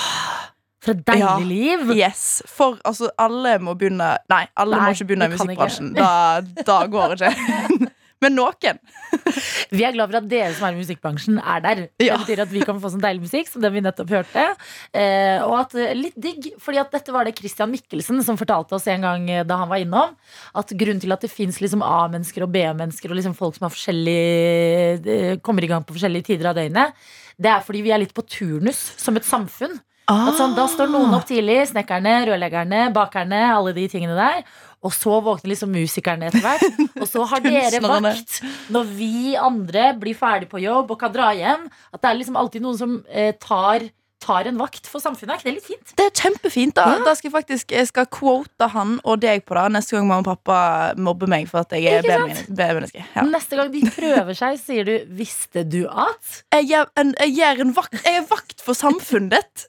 For 0.79 0.93
et 0.95 1.01
deilig 1.05 1.19
Ja. 1.19 1.37
liv. 1.43 1.89
Yes, 1.97 2.41
For 2.47 2.77
altså, 2.87 3.09
alle 3.19 3.57
må 3.59 3.73
begynne 3.75 4.13
Nei, 4.31 4.45
alle 4.55 4.77
Nei, 4.77 4.85
må 4.87 4.93
ikke 4.95 5.09
begynne 5.09 5.27
i 5.27 5.33
kan 5.35 5.41
musikkbransjen. 5.49 5.89
Da, 5.97 6.39
da 6.65 6.77
går 6.87 7.15
det 7.19 7.33
ikke. 7.33 7.88
Men 8.23 8.35
noen. 8.35 8.79
Vi 9.75 9.83
er 9.85 9.93
glad 9.95 10.09
for 10.11 10.19
at 10.19 10.27
dere 10.27 10.51
som 10.55 10.67
er 10.67 10.75
i 10.75 10.81
musikkbransjen, 10.81 11.39
er 11.39 11.63
der. 11.63 11.81
Ja. 12.01 12.17
Det 12.17 12.25
betyr 12.25 12.41
at 12.43 12.51
vi 12.51 12.63
kan 12.67 12.79
få 12.81 12.91
sånn 12.91 13.03
deilig 13.03 13.27
musikk 13.27 13.51
som 13.51 13.63
den 13.63 13.75
vi 13.75 13.83
nettopp 13.85 14.11
hørte. 14.11 14.45
Eh, 14.91 15.39
og 15.45 15.55
at 15.61 15.75
eh, 15.79 15.93
litt 15.95 16.17
digg, 16.19 16.49
fordi 16.59 16.81
at 16.81 16.91
dette 16.95 17.13
var 17.15 17.27
det 17.27 17.35
Christian 17.37 17.71
Mikkelsen 17.71 18.19
som 18.25 18.39
fortalte 18.39 18.75
oss 18.75 18.87
en 18.91 19.05
gang 19.07 19.27
eh, 19.31 19.45
da 19.47 19.61
han 19.61 19.71
var 19.71 19.83
innom. 19.83 20.15
At 20.59 20.73
grunnen 20.75 20.99
til 21.03 21.15
at 21.15 21.23
det 21.23 21.31
fins 21.31 21.61
liksom 21.63 21.85
A-mennesker 21.85 22.43
og 22.43 22.51
B-mennesker 22.55 23.13
og 23.13 23.19
liksom 23.21 23.37
folk 23.37 23.59
som 23.59 23.69
har 23.69 23.77
eh, 24.03 25.37
kommer 25.45 25.63
i 25.63 25.71
gang 25.71 25.85
på 25.85 25.95
forskjellige 25.95 26.31
tider 26.33 26.51
av 26.51 26.59
døgnet, 26.59 26.97
det 27.39 27.53
er 27.53 27.63
fordi 27.63 27.85
vi 27.85 27.93
er 27.95 28.01
litt 28.01 28.15
på 28.15 28.25
turnus 28.27 28.81
som 28.99 29.15
et 29.15 29.27
samfunn. 29.27 29.79
At 30.09 30.39
sånn, 30.39 30.55
da 30.57 30.65
står 30.69 30.89
noen 30.89 31.13
opp 31.13 31.27
tidlig. 31.29 31.59
Snekkerne, 31.69 32.15
rørleggerne, 32.31 32.87
bakerne, 32.95 33.43
alle 33.53 33.75
de 33.75 33.85
tingene 33.91 34.15
der. 34.17 34.41
Og 34.81 34.93
så 34.95 35.17
våkner 35.25 35.51
liksom 35.51 35.73
musikerne 35.75 36.29
etter 36.29 36.39
hvert. 36.39 36.81
Og 37.01 37.07
så 37.09 37.25
har 37.27 37.41
dere 37.45 37.81
vakt 37.83 38.41
når 38.71 38.91
vi 38.95 39.35
andre 39.35 39.89
blir 39.99 40.15
ferdig 40.15 40.47
på 40.51 40.61
jobb 40.63 40.91
og 40.95 40.99
kan 41.01 41.11
dra 41.11 41.33
hjem. 41.35 41.67
At 41.93 42.01
det 42.03 42.09
er 42.13 42.19
liksom 42.21 42.37
alltid 42.39 42.63
noen 42.63 42.77
som 42.79 42.93
eh, 43.11 43.33
tar, 43.43 43.89
tar 44.23 44.47
en 44.47 44.57
vakt 44.59 44.87
for 44.87 45.03
samfunnet. 45.03 45.33
Er 45.35 45.39
ikke 45.41 45.49
det 45.49 45.55
litt 45.57 45.67
fint? 45.67 45.91
Det 45.99 46.05
er 46.07 46.15
kjempefint. 46.15 46.75
Da 46.79 46.85
Ja. 46.95 47.03
Da 47.03 47.13
skal 47.15 47.27
jeg 47.29 47.35
faktisk 47.35 47.71
Jeg 47.75 47.87
skal 47.91 48.07
quote 48.07 48.69
han 48.71 48.97
og 49.03 49.19
deg 49.19 49.43
på 49.47 49.55
det 49.59 49.65
neste 49.75 49.97
gang 49.97 50.07
mamma 50.07 50.23
og 50.23 50.31
pappa 50.31 50.93
mobber 50.95 51.27
meg 51.31 51.47
for 51.51 51.59
at 51.65 51.75
jeg 51.75 51.99
er 51.99 52.07
bedre? 52.07 52.29
B-menneske. 52.29 52.55
B-menneske. 52.55 53.05
Ja. 53.17 53.27
Neste 53.35 53.59
gang 53.59 53.71
de 53.75 53.83
prøver 53.91 54.33
seg, 54.39 54.59
sier 54.63 54.87
du 54.87 54.95
'visste 55.11 55.63
du 55.67 55.81
at'? 55.91 56.43
Jeg, 56.55 56.69
gjør 56.71 56.87
en, 57.03 57.15
jeg, 57.35 57.59
en 57.67 57.75
vakt, 57.75 57.99
jeg 58.05 58.15
er 58.23 58.27
vakt 58.31 58.61
for 58.63 58.73
samfunnet 58.79 59.35
ditt. 59.35 59.67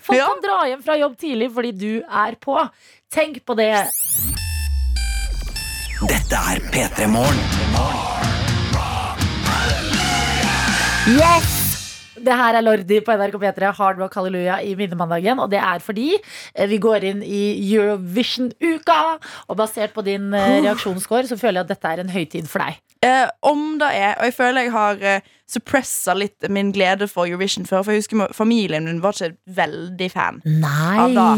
Folk 0.00 0.16
Ja. 0.16 0.26
kan 0.32 0.40
dra 0.44 0.58
hjem 0.72 0.82
fra 0.84 0.96
jobb 0.96 1.16
tidlig 1.20 1.52
fordi 1.52 1.72
du 1.76 1.92
er 2.08 2.36
på. 2.40 2.56
Tenk 3.08 3.38
på 3.48 3.54
det. 3.56 3.72
Dette 6.10 6.40
er 6.52 6.58
P3 6.68 7.06
Morgen. 7.08 7.38
Yes! 11.16 11.54
Det 12.18 12.34
her 12.36 12.58
er 12.58 12.64
Lordi 12.66 12.98
på 13.00 13.14
NRK 13.16 13.38
P3, 13.40 13.70
Hard 13.78 14.00
Rock 14.02 14.18
Halleluja 14.18 14.58
i 14.60 14.74
minnemandagen. 14.76 15.40
Og 15.40 15.48
det 15.48 15.56
er 15.56 15.80
fordi 15.80 16.10
eh, 16.18 16.66
vi 16.68 16.76
går 16.84 17.06
inn 17.08 17.22
i 17.24 17.40
Eurovision-uka. 17.70 18.96
Og 19.48 19.56
basert 19.56 19.94
på 19.96 20.04
din 20.04 20.26
eh, 20.36 20.58
reaksjonsscore 20.66 21.30
så 21.30 21.38
føler 21.40 21.62
jeg 21.62 21.64
at 21.64 21.72
dette 21.72 21.92
er 21.94 22.02
en 22.02 22.12
høytid 22.12 22.50
for 22.50 22.60
deg. 22.60 22.76
Eh, 23.06 23.30
om 23.46 23.78
det 23.80 23.88
er, 23.94 24.18
og 24.18 24.28
jeg 24.28 24.34
føler 24.36 24.66
jeg 24.66 24.74
har 24.74 25.06
eh, 25.14 25.30
suppressa 25.48 26.12
litt 26.18 26.50
min 26.52 26.74
glede 26.76 27.08
for 27.08 27.24
Eurovision 27.24 27.64
før. 27.70 27.86
For 27.86 27.96
jeg 27.96 28.04
husker 28.04 28.36
familien 28.36 28.84
min 28.90 29.00
var 29.00 29.16
ikke 29.16 29.38
veldig 29.62 30.10
fan. 30.12 30.42
Av 30.74 31.16
da. 31.16 31.30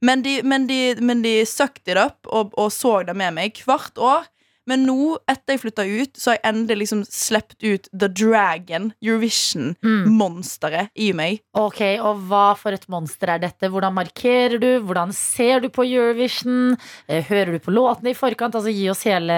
Men 0.00 0.22
de, 0.22 0.40
de, 0.68 0.80
de 1.24 1.34
søkte 1.48 1.94
det 1.94 2.02
opp 2.02 2.28
og, 2.30 2.52
og 2.58 2.70
så 2.74 3.00
det 3.08 3.16
med 3.18 3.34
meg 3.38 3.62
hvert 3.66 3.98
år. 3.98 4.28
Men 4.68 4.84
nå, 4.86 5.16
etter 5.30 5.54
jeg 5.56 5.62
flytta 5.64 5.84
ut, 5.88 6.12
så 6.20 6.30
har 6.30 6.38
jeg 6.38 6.44
endelig 6.52 6.76
liksom 6.82 7.02
sluppet 7.08 7.64
ut 7.64 7.88
The 7.96 8.08
Dragon, 8.12 8.90
Eurovision-monsteret 9.02 10.90
i 11.00 11.08
meg. 11.16 11.40
Ok, 11.58 11.80
og 12.04 12.20
hva 12.28 12.44
for 12.58 12.76
et 12.76 12.84
monster 12.92 13.32
er 13.34 13.40
dette? 13.42 13.70
Hvordan 13.72 13.94
markerer 13.96 14.58
du? 14.60 14.68
Hvordan 14.84 15.12
ser 15.16 15.62
du 15.64 15.68
på 15.72 15.86
Eurovision? 15.88 16.76
Eh, 17.08 17.24
Hører 17.28 17.52
du 17.56 17.58
på 17.64 17.72
låtene 17.74 18.12
i 18.12 18.16
forkant? 18.18 18.54
Altså 18.58 18.72
Gi 18.72 18.86
oss 18.92 19.02
hele, 19.08 19.34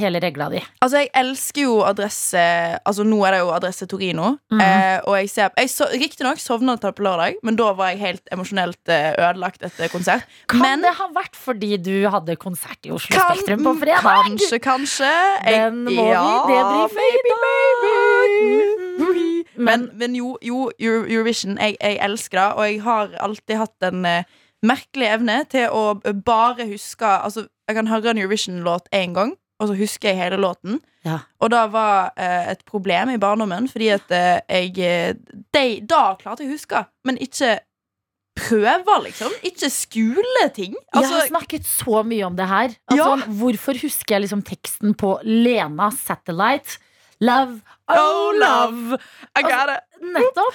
hele 0.00 0.20
regla 0.22 0.48
di. 0.52 0.60
Altså, 0.82 1.02
jeg 1.04 1.12
elsker 1.22 1.66
jo 1.66 1.78
adresse 1.86 2.40
Altså, 2.82 3.04
nå 3.06 3.18
er 3.26 3.36
det 3.36 3.40
jo 3.42 3.50
Adresse 3.54 3.86
Torino. 3.90 4.32
eh, 4.56 4.98
og 5.06 5.16
jeg 5.20 5.28
ser 5.30 5.50
jeg 5.58 5.70
so, 5.72 5.86
Riktignok 5.92 6.40
sovna 6.42 6.76
jeg 6.80 6.94
på 6.96 7.04
lørdag, 7.04 7.36
men 7.44 7.56
da 7.58 7.70
var 7.76 7.92
jeg 7.92 8.00
helt 8.02 8.32
emosjonelt 8.34 8.88
eh, 8.92 9.12
ødelagt 9.20 9.62
etter 9.66 9.90
konsert. 9.92 10.24
Kan 10.50 10.62
men 10.64 10.82
det 10.84 10.94
ha 10.98 11.06
vært 11.14 11.36
fordi 11.38 11.76
du 11.82 12.08
hadde 12.10 12.36
konsert 12.40 12.80
i 12.88 12.90
Oslo 12.94 13.14
kan- 13.16 13.36
Spektrum 13.36 13.62
på 13.66 13.74
fredag? 13.82 14.02
Kanskje, 14.02 14.58
kanskje. 14.62 15.10
Den 15.46 15.82
må 15.84 16.06
vi 16.08 16.52
debrife 16.52 17.08
i 17.08 17.22
dag. 17.30 18.36
Men, 19.56 19.90
men 19.98 20.16
jo, 20.16 20.38
jo 20.42 20.70
Eurovision, 20.80 21.58
jeg, 21.58 21.76
jeg 21.80 21.98
elsker 22.02 22.38
det, 22.38 22.52
og 22.52 22.64
jeg 22.66 22.82
har 22.82 23.12
alltid 23.20 23.56
hatt 23.60 23.86
en 23.92 24.06
eh, 24.08 24.24
merkelig 24.66 25.10
evne 25.16 25.42
til 25.50 25.68
å 25.74 25.82
bare 26.24 26.66
huske 26.70 27.06
Altså, 27.06 27.46
jeg 27.68 27.78
kan 27.78 27.90
høre 27.90 28.10
en 28.12 28.22
Eurovision-låt 28.22 28.88
én 28.94 29.14
gang, 29.14 29.34
og 29.60 29.68
så 29.68 29.76
husker 29.78 30.10
jeg 30.10 30.18
hele 30.18 30.40
låten. 30.40 30.80
Ja. 31.04 31.18
Og 31.42 31.50
det 31.50 31.62
var 31.72 32.12
eh, 32.16 32.50
et 32.52 32.64
problem 32.68 33.10
i 33.10 33.18
barndommen, 33.18 33.68
fordi 33.68 33.88
at 33.94 34.10
eh, 34.14 34.40
jeg 34.48 34.78
eh, 34.78 35.14
de, 35.54 35.80
Da 35.88 36.14
klarte 36.20 36.44
jeg 36.44 36.52
å 36.52 36.56
huske, 36.56 36.84
men 37.04 37.18
ikke 37.18 37.58
prøver, 38.38 39.02
liksom. 39.06 39.32
Ikke 39.44 39.68
skoleting. 39.72 40.72
jeg 40.74 40.94
har 40.94 41.02
Altså, 41.02 41.28
snakket 41.28 41.66
så 41.68 42.02
mye 42.06 42.24
om 42.26 42.36
det 42.36 42.46
her. 42.48 42.74
Altså, 42.90 43.18
Ja. 43.18 43.26
Hvorfor 43.40 43.80
husker 43.82 44.16
jeg 44.16 44.22
liksom 44.26 44.42
teksten 44.42 44.94
på 44.94 45.18
Lena 45.24 45.90
Satellite? 45.90 46.78
Love, 47.22 47.60
oh 47.88 47.96
Oh, 47.96 48.32
love. 48.34 48.98
I 49.38 49.42
got 49.42 49.70
it. 49.70 49.84
Nettopp. 50.02 50.54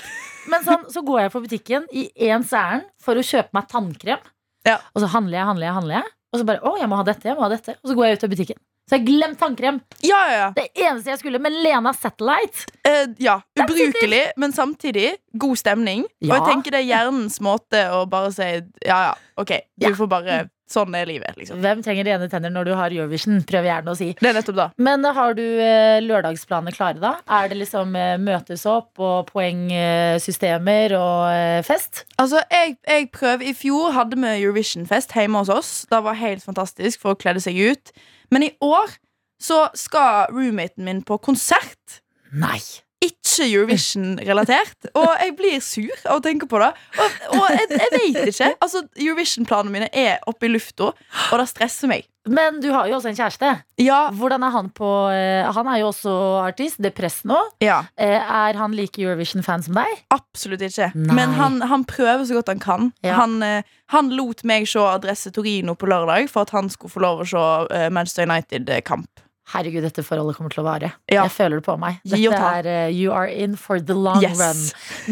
Men 0.51 0.63
sånn, 0.63 0.89
så 0.91 1.03
går 1.05 1.21
jeg 1.21 1.31
på 1.31 1.41
butikken 1.45 1.85
i 1.95 2.09
ens 2.27 2.51
ærend 2.51 2.83
for 2.99 3.15
å 3.15 3.23
kjøpe 3.23 3.53
meg 3.55 3.67
tannkrem. 3.71 4.19
Ja. 4.67 4.79
Og 4.93 5.01
så 5.03 5.07
handler 5.13 5.37
jeg, 5.39 5.45
handler 5.47 5.67
jeg, 5.67 5.73
handler 5.77 5.95
jeg. 6.01 6.11
Og 6.33 6.39
så 6.41 6.45
bare, 6.49 6.59
å, 6.67 6.73
jeg 6.79 6.89
må 6.91 6.97
ha 6.99 7.03
dette, 7.07 7.23
jeg 7.29 7.37
må 7.37 7.45
ha 7.45 7.49
dette. 7.53 7.77
Og 7.83 7.87
så 7.91 7.95
går 7.95 8.05
jeg 8.09 8.17
ut 8.17 8.23
av 8.27 8.33
butikken. 8.33 8.59
Så 8.87 8.95
jeg 8.95 9.01
har 9.01 9.07
glemt 9.09 9.39
tannkrem. 9.41 9.79
Ja, 9.99 10.19
ja, 10.31 10.35
ja. 10.39 10.49
Det 10.55 10.69
eneste 10.79 11.11
jeg 11.11 11.19
skulle. 11.19 11.39
med 11.43 11.51
Lena 11.51 11.91
Satellite 11.93 12.69
Eh, 12.87 13.09
ja, 13.19 13.41
ubrukelig, 13.59 14.21
men 14.39 14.53
samtidig 14.55 15.09
god 15.35 15.59
stemning. 15.59 16.05
Ja. 16.21 16.29
Og 16.29 16.35
jeg 16.37 16.45
tenker 16.53 16.71
det 16.71 16.79
er 16.85 16.87
hjernens 16.87 17.41
måte 17.43 17.81
å 17.91 18.05
bare 18.07 18.31
si 18.31 18.47
ja, 18.47 18.99
ja, 19.09 19.13
OK, 19.35 19.51
du 19.75 19.89
får 19.97 20.07
bare 20.07 20.37
Sånn 20.67 20.95
er 20.99 21.07
livet, 21.07 21.37
liksom. 21.39 21.61
Hvem 21.63 21.79
trenger 21.83 22.09
rene 22.09 22.27
tenner 22.31 22.51
når 22.51 22.67
du 22.67 22.73
har 22.75 22.91
Eurovision? 22.91 23.39
Prøv 23.47 23.67
gjerne 23.69 23.93
å 23.93 23.95
si. 23.95 24.09
Det 24.19 24.27
er 24.27 24.35
nettopp 24.35 24.57
da 24.57 24.65
Men 24.83 25.05
har 25.15 25.37
du 25.37 25.43
eh, 25.43 25.99
lørdagsplaner 26.03 26.75
klare, 26.75 26.99
da? 26.99 27.13
Er 27.39 27.47
det 27.51 27.59
liksom 27.61 27.95
eh, 27.95 28.17
møtes 28.19 28.65
opp 28.67 28.99
og 28.99 29.29
poengsystemer 29.31 30.97
og 30.99 31.21
eh, 31.31 31.61
fest? 31.67 32.03
Altså, 32.19 32.43
jeg, 32.51 32.75
jeg 32.83 33.07
prøver 33.15 33.47
I 33.47 33.55
fjor 33.55 33.95
hadde 33.95 34.19
vi 34.19 34.33
Eurovision-fest 34.41 35.15
hjemme 35.15 35.39
hos 35.45 35.53
oss. 35.53 35.71
Det 35.87 36.01
var 36.03 36.19
helt 36.19 36.43
fantastisk 36.43 37.03
for 37.05 37.15
å 37.15 37.19
kledde 37.19 37.43
seg 37.43 37.55
ut. 37.55 37.93
Men 38.33 38.49
i 38.49 38.51
år 38.59 38.97
så 39.39 39.67
skal 39.77 40.33
roommaten 40.33 40.83
min 40.83 40.99
på 41.05 41.19
konsert. 41.23 42.01
Nei. 42.35 42.59
Ikke 43.03 43.45
Eurovision-relatert. 43.45 44.87
Og 44.97 45.07
jeg 45.21 45.33
blir 45.37 45.59
sur 45.61 45.91
av 46.09 46.17
å 46.19 46.23
tenke 46.25 46.47
på 46.49 46.57
det. 46.61 46.71
Og, 46.97 47.17
og 47.37 47.43
jeg, 47.53 47.67
jeg 47.77 47.91
vet 47.93 48.29
ikke. 48.31 48.47
Altså, 48.63 48.81
Eurovision-planene 48.97 49.73
mine 49.73 49.89
er 49.93 50.17
oppe 50.29 50.47
i 50.47 50.51
lufta, 50.51 50.91
og 50.95 51.41
det 51.41 51.45
stresser 51.51 51.91
meg. 51.91 52.07
Men 52.27 52.57
du 52.59 52.65
har 52.73 52.89
jo 52.89 52.97
også 52.97 53.11
en 53.13 53.15
kjæreste. 53.15 53.51
Ja, 53.79 53.99
Hvordan 54.11 54.43
er 54.43 54.51
han 54.51 54.67
på 54.75 54.87
eh, 55.15 55.45
Han 55.55 55.69
er 55.71 55.77
jo 55.79 55.93
også 55.93 56.11
artist. 56.41 56.75
Depress 56.83 57.21
nå. 57.23 57.37
ja 57.63 57.77
Eh, 57.95 58.17
Er 58.19 58.57
han 58.59 58.73
like 58.75 58.99
Eurovision-fan 58.99 59.63
som 59.63 59.77
deg? 59.79 60.01
Absolutt 60.11 60.65
ikke. 60.67 60.89
Nei. 60.97 61.15
Men 61.15 61.37
han, 61.37 61.61
han 61.71 61.85
prøver 61.87 62.25
så 62.27 62.35
godt 62.41 62.51
han 62.51 62.59
kan. 62.59 62.89
Ja. 63.05 63.15
Han, 63.21 63.37
eh, 63.45 63.61
han 63.95 64.11
lot 64.17 64.43
meg 64.43 64.67
se 64.67 64.83
Adresse 64.83 65.31
Torino 65.31 65.77
på 65.79 65.87
lørdag 65.87 66.27
for 66.33 66.43
at 66.43 66.51
han 66.57 66.67
skulle 66.73 66.91
få 66.97 67.05
lov 67.05 67.23
å 67.23 67.29
se 67.31 67.87
Manchester 67.95 68.27
United-kamp. 68.27 69.23
Herregud, 69.53 69.83
dette 69.87 70.03
forholdet 70.03 70.35
kommer 70.35 70.51
til 70.51 70.59
å 70.63 70.65
vare. 70.67 70.89
Ja. 71.07 71.23
Jeg 71.23 71.31
føler 71.37 71.61
det 71.61 71.65
på 71.67 71.77
meg. 71.79 72.01
Dette 72.03 72.35
er 72.35 72.67
uh, 72.67 72.91
You 72.91 73.13
are 73.15 73.29
in 73.31 73.55
for 73.55 73.79
the 73.79 73.95
long 73.95 74.19
Yes. 74.25 74.39
run. 74.41 74.59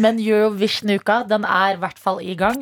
Men 0.02 0.18
Eurovision-uka, 0.20 1.22
den 1.30 1.46
er 1.48 1.78
i 1.78 1.80
hvert 1.80 1.98
fall 2.02 2.20
i 2.20 2.34
gang. 2.36 2.60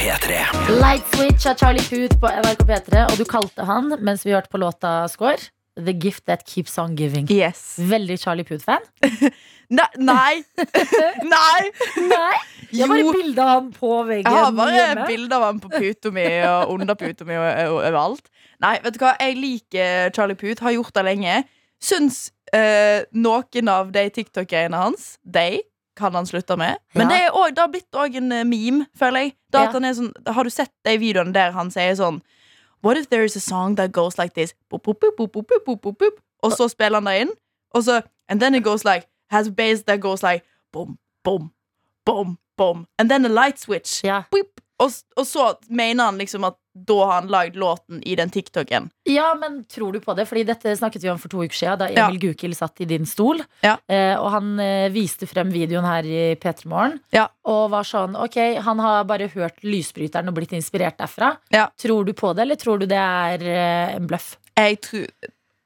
P3. 0.00 0.42
Light 0.80 1.06
Switch 1.14 1.46
av 1.46 1.56
Charlie 1.60 1.84
Puth 1.86 2.16
på 2.22 2.28
NRK 2.30 2.64
P3, 2.66 3.04
og 3.12 3.16
du 3.20 3.24
kalte 3.28 3.66
han, 3.68 3.92
mens 4.00 4.24
vi 4.26 4.32
hørte 4.34 4.50
på 4.52 4.58
låta 4.62 5.04
Score, 5.12 5.36
The 5.78 5.92
Gift 5.94 6.24
That 6.26 6.42
Keeps 6.48 6.78
On 6.80 6.96
Giving. 6.96 7.28
Yes. 7.30 7.76
Veldig 7.78 8.16
Charlie 8.22 8.44
Puth-fan. 8.48 8.82
nei. 9.70 9.86
nei! 10.00 10.42
nei! 11.34 11.60
Nei, 12.10 12.38
jeg 12.72 12.86
har 12.86 12.90
bare 12.96 13.14
bilde 13.14 13.44
av 13.44 13.50
han 13.52 13.68
på 13.74 13.90
veggen 14.08 14.26
Jeg 14.26 14.44
har 14.44 14.52
bare 14.56 14.72
bilde 14.88 15.06
bilder 15.12 15.36
av 15.36 15.44
ham 15.46 15.60
på 15.62 15.70
puta 15.76 16.10
mi 16.14 16.26
og 16.48 16.72
under 16.74 16.98
puta 16.98 17.26
mi 17.28 17.36
og, 17.38 17.46
og 17.70 17.78
overalt. 17.84 18.26
Nei, 18.60 18.76
vet 18.84 18.94
du 18.94 18.98
hva? 19.02 19.14
Jeg 19.20 19.36
liker 19.40 20.10
Charlie 20.14 20.36
Puth, 20.36 20.62
har 20.62 20.72
gjort 20.76 20.94
det 20.94 21.04
lenge. 21.04 21.44
Syns 21.80 22.30
eh, 22.52 23.04
noen 23.16 23.68
av 23.72 23.92
de 23.94 24.02
TikTok-greiene 24.12 24.76
hans 24.76 25.14
De 25.24 25.62
kan 25.96 26.12
han 26.14 26.26
slutte 26.28 26.56
med. 26.56 26.76
Men 26.94 27.08
Ja. 27.08 27.14
det, 27.14 27.20
er 27.24 27.30
også, 27.30 27.54
det 27.54 27.58
har 27.64 27.68
blitt 27.72 27.96
òg 27.96 28.16
en 28.16 28.32
eh, 28.32 28.44
meme, 28.44 28.86
føler 28.96 29.20
jeg. 29.20 29.34
Da 29.52 29.62
Ja. 29.64 29.70
han 29.72 29.84
er 29.84 29.92
sånn, 29.96 30.12
har 30.26 30.44
du 30.44 30.50
sett 30.50 30.72
de 30.84 30.98
videoene 30.98 31.32
der 31.32 31.52
han 31.52 31.70
sier 31.70 31.94
sånn 31.96 32.20
What 32.82 32.96
if 32.96 33.08
there 33.10 33.24
is 33.24 33.36
a 33.36 33.40
song 33.40 33.74
that 33.76 33.92
goes 33.92 34.16
like 34.18 34.32
this? 34.34 34.54
Boop, 34.70 34.82
boop, 34.84 35.00
boop, 35.00 35.16
boop, 35.16 35.32
boop, 35.32 35.64
boop, 35.66 35.80
boop, 35.82 35.98
boop. 35.98 36.20
Og 36.42 36.52
så 36.52 36.68
spiller 36.70 36.96
han 36.96 37.04
det 37.04 37.20
inn. 37.20 37.32
Og 37.74 37.84
så 37.84 38.02
And 38.28 38.40
then 38.40 38.54
it 38.54 38.62
goes 38.64 38.84
like 38.84 39.06
Has 39.30 39.48
a 39.48 39.50
bass 39.50 39.82
that 39.84 40.00
goes 40.00 40.22
like 40.22 40.44
Boom, 40.72 40.98
boom, 41.24 41.50
boom, 42.06 42.38
boom. 42.56 42.86
And 42.98 43.10
then 43.10 43.24
a 43.24 43.28
light 43.28 43.58
switch. 43.58 44.02
Ja. 44.04 44.22
Boop. 44.30 44.59
Og, 44.80 44.90
og 45.20 45.26
så 45.28 45.46
mener 45.68 46.04
han 46.08 46.18
liksom 46.20 46.44
at 46.48 46.56
da 46.72 46.94
har 47.04 47.12
han 47.18 47.28
lagd 47.28 47.56
låten 47.60 47.98
i 48.08 48.14
den 48.16 48.30
TikToken. 48.32 48.86
Ja, 49.10 49.34
men 49.36 49.64
tror 49.68 49.92
du 49.92 49.98
på 50.00 50.14
det? 50.16 50.24
Fordi 50.30 50.44
dette 50.48 50.72
snakket 50.78 51.02
vi 51.04 51.10
om 51.12 51.18
for 51.20 51.28
to 51.28 51.42
uker 51.42 51.56
siden, 51.58 51.78
da 51.82 51.88
Ja. 51.90 52.06
Emil 52.08 52.20
Gukild 52.22 52.56
satt 52.56 52.80
i 52.80 52.86
din 52.88 53.04
stol. 53.10 53.42
Ja. 53.66 53.74
Eh, 53.90 54.14
og 54.16 54.30
han 54.32 54.54
eh, 54.62 54.86
viste 54.94 55.26
frem 55.28 55.50
videoen 55.52 55.84
her 55.84 56.06
i 56.08 56.22
P3 56.40 56.64
Morgen. 56.70 57.00
Ja. 57.12 57.26
Og 57.44 57.68
var 57.74 57.84
sånn 57.84 58.14
Ok, 58.16 58.38
han 58.64 58.78
har 58.80 59.04
bare 59.04 59.28
hørt 59.34 59.60
Lysbryteren 59.66 60.30
og 60.32 60.38
blitt 60.38 60.54
inspirert 60.56 60.96
derfra. 61.02 61.34
Ja. 61.52 61.66
Tror 61.76 62.06
du 62.08 62.14
på 62.16 62.32
det, 62.34 62.46
eller 62.46 62.56
tror 62.56 62.78
du 62.80 62.86
det 62.86 63.02
er 63.02 63.44
eh, 63.44 63.96
en 63.98 64.06
bløff? 64.08 64.36
Jeg 64.56 64.80
tror 64.86 65.06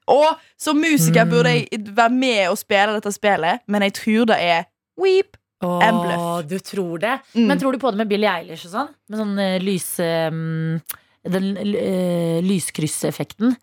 Og 0.07 0.35
som 0.61 0.77
musiker 0.77 1.23
Mm. 1.25 1.29
burde 1.31 1.49
jeg 1.55 1.81
være 1.95 2.11
med 2.13 2.49
og 2.49 2.57
spille 2.61 2.93
dette 2.99 3.11
spillet, 3.15 3.63
men 3.67 3.81
jeg 3.87 3.93
tror 3.93 4.25
det 4.29 4.37
er 4.41 4.65
weep. 5.01 5.37
En 5.63 6.01
bløff. 6.01 6.45
Du 6.49 6.57
tror 6.59 6.99
det? 6.99 7.15
Mm. 7.35 7.47
Men 7.47 7.61
tror 7.61 7.75
du 7.75 7.79
på 7.81 7.91
det 7.93 8.01
med 8.01 8.11
Billie 8.11 8.31
Eilish 8.31 8.67
og 8.67 8.73
sånn? 8.73 8.93
Med 9.09 9.21
sånn 9.23 9.35
uh, 9.39 9.57
lys... 9.63 9.89
Um, 10.03 10.79
den 11.25 11.55
uh, 11.57 12.39
lyskrysseffekten. 12.45 13.55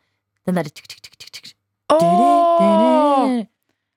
Den 0.43 0.57
derre 0.59 0.73
tuk, 0.75 0.97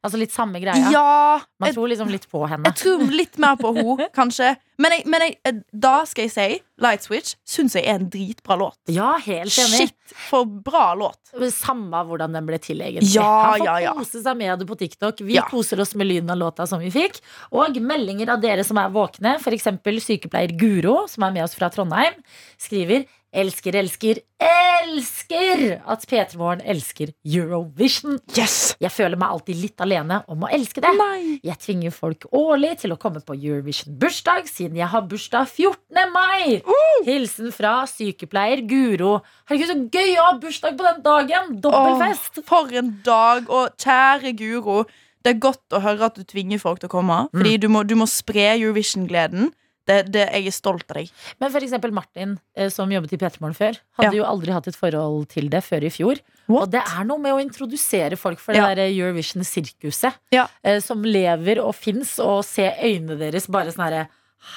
Altså 0.06 0.20
litt 0.22 0.34
samme 0.36 0.60
greia. 0.62 0.92
Ja! 0.94 1.40
Man 1.60 1.74
tror 1.74 1.90
liksom 1.90 2.12
litt 2.14 2.28
på 2.30 2.44
henne. 2.46 2.70
jeg 2.70 2.78
tror 2.84 3.04
litt 3.10 3.40
mer 3.42 3.58
på 3.58 3.72
henne, 3.74 4.08
kanskje. 4.20 4.52
Men, 4.78 4.92
jeg, 4.92 5.06
men 5.10 5.24
jeg, 5.24 5.36
eh, 5.48 5.60
da 5.72 5.94
skal 6.06 6.28
jeg 6.28 6.34
si 6.34 6.46
Light 6.84 7.06
Switch 7.06 7.38
syns 7.48 7.78
jeg 7.78 7.88
er 7.88 7.96
en 8.02 8.10
dritbra 8.12 8.58
låt. 8.60 8.78
Ja, 8.92 9.14
helt 9.24 9.56
enig. 9.64 9.86
Shit, 9.88 10.16
for 10.28 10.46
bra 10.46 10.90
låt. 11.00 11.22
Samme 11.56 12.02
hvordan 12.06 12.36
den 12.36 12.46
ble 12.48 12.60
til, 12.62 12.84
egentlig. 12.84 13.14
Ja, 13.16 13.24
Han 13.54 13.60
får 13.64 13.66
ja, 13.70 13.76
ja. 13.88 13.94
kose 13.96 14.22
seg 14.26 14.38
med 14.40 14.60
det 14.62 14.68
på 14.70 14.78
TikTok. 14.84 15.24
Vi 15.26 15.40
Ja. 15.40 15.48
koser 15.50 15.80
oss 15.82 15.96
med 15.96 16.08
lyden 16.12 16.30
av 16.36 16.38
låta 16.44 16.68
som 16.68 16.84
vi 16.84 16.92
fikk. 16.94 17.22
Og 17.56 17.80
meldinger 17.82 18.34
av 18.36 18.44
dere 18.44 18.64
som 18.68 18.78
er 18.84 18.92
våkne. 18.94 19.38
Eksempel 19.56 20.02
sykepleier 20.04 20.52
Guro, 20.60 21.08
som 21.08 21.24
er 21.24 21.32
med 21.40 21.48
oss 21.48 21.56
fra 21.56 21.72
Trondheim, 21.72 22.20
skriver 22.60 23.08
Elsker, 23.36 23.76
elsker, 23.76 24.20
elsker 24.40 25.64
at 25.92 26.06
P3 26.08 26.38
Morgen 26.40 26.62
elsker 26.64 27.10
Eurovision. 27.28 28.22
Yes! 28.38 28.78
Jeg 28.80 28.94
føler 28.96 29.20
meg 29.20 29.34
alltid 29.34 29.60
litt 29.60 29.84
alene 29.84 30.22
om 30.32 30.46
å 30.48 30.52
elske 30.56 30.80
det. 30.84 30.94
Nei. 30.96 31.36
Jeg 31.44 31.60
tvinger 31.66 31.92
folk 31.92 32.30
årlig 32.32 32.78
til 32.86 32.96
å 32.96 32.98
komme 33.02 33.20
på 33.26 33.36
Eurovision-bursdag, 33.36 34.48
siden 34.48 34.80
jeg 34.80 34.88
har 34.94 35.04
bursdag 35.12 35.50
14. 35.52 36.14
mai. 36.14 36.62
Hilsen 37.04 37.52
fra 37.56 37.82
sykepleier 37.92 38.64
Guro. 38.70 39.18
Herregud, 39.52 39.74
så 39.74 40.00
gøy 40.00 40.16
å 40.16 40.30
ha 40.30 40.38
bursdag 40.40 40.80
på 40.80 40.88
den 40.88 41.04
dagen! 41.04 41.52
Dobbelfest. 41.66 42.40
Oh, 42.40 42.48
for 42.54 42.80
en 42.80 42.96
dag. 43.04 43.52
Og 43.52 43.76
kjære 43.84 44.32
Guro, 44.40 44.86
det 45.28 45.36
er 45.36 45.44
godt 45.44 45.76
å 45.76 45.84
høre 45.84 46.08
at 46.08 46.16
du 46.16 46.24
tvinger 46.24 46.64
folk 46.64 46.80
til 46.80 46.88
å 46.88 46.96
komme. 46.96 47.20
Mm. 47.28 47.36
Fordi 47.36 47.60
du 47.66 47.70
må, 47.76 47.84
du 47.84 47.98
må 48.00 48.08
spre 48.08 48.54
Eurovision-gleden. 48.54 49.52
Det, 49.86 50.12
det, 50.12 50.24
jeg 50.34 50.48
er 50.50 50.56
stolt 50.56 50.90
av 50.90 50.98
deg. 50.98 51.10
Men 51.40 51.52
for 51.54 51.62
eksempel 51.62 51.92
Martin, 51.94 52.40
eh, 52.58 52.70
som 52.74 52.90
jobbet 52.90 53.14
i 53.14 53.18
P3 53.22 53.40
Morgen 53.42 53.54
før, 53.58 53.78
hadde 54.00 54.16
Ja. 54.16 54.24
jo 54.24 54.24
aldri 54.26 54.52
hatt 54.56 54.68
et 54.68 54.76
forhold 54.76 55.28
til 55.30 55.48
det 55.50 55.62
før 55.64 55.84
i 55.86 55.92
fjor. 55.94 56.22
What? 56.48 56.62
Og 56.64 56.72
det 56.72 56.82
er 56.82 57.04
noe 57.06 57.18
med 57.22 57.34
å 57.34 57.42
introdusere 57.42 58.18
folk 58.18 58.40
for 58.40 58.54
Ja. 58.58 58.68
det 58.74 58.78
der 58.78 58.90
Eurovision-sirkuset. 58.90 60.14
Ja. 60.34 60.48
eh, 60.64 60.80
Som 60.80 61.04
lever 61.04 61.60
og 61.64 61.76
fins, 61.76 62.18
og 62.20 62.44
se 62.46 62.72
øynene 62.82 63.18
deres 63.20 63.48
bare 63.48 63.72
sånn 63.72 63.86
herre 63.86 64.08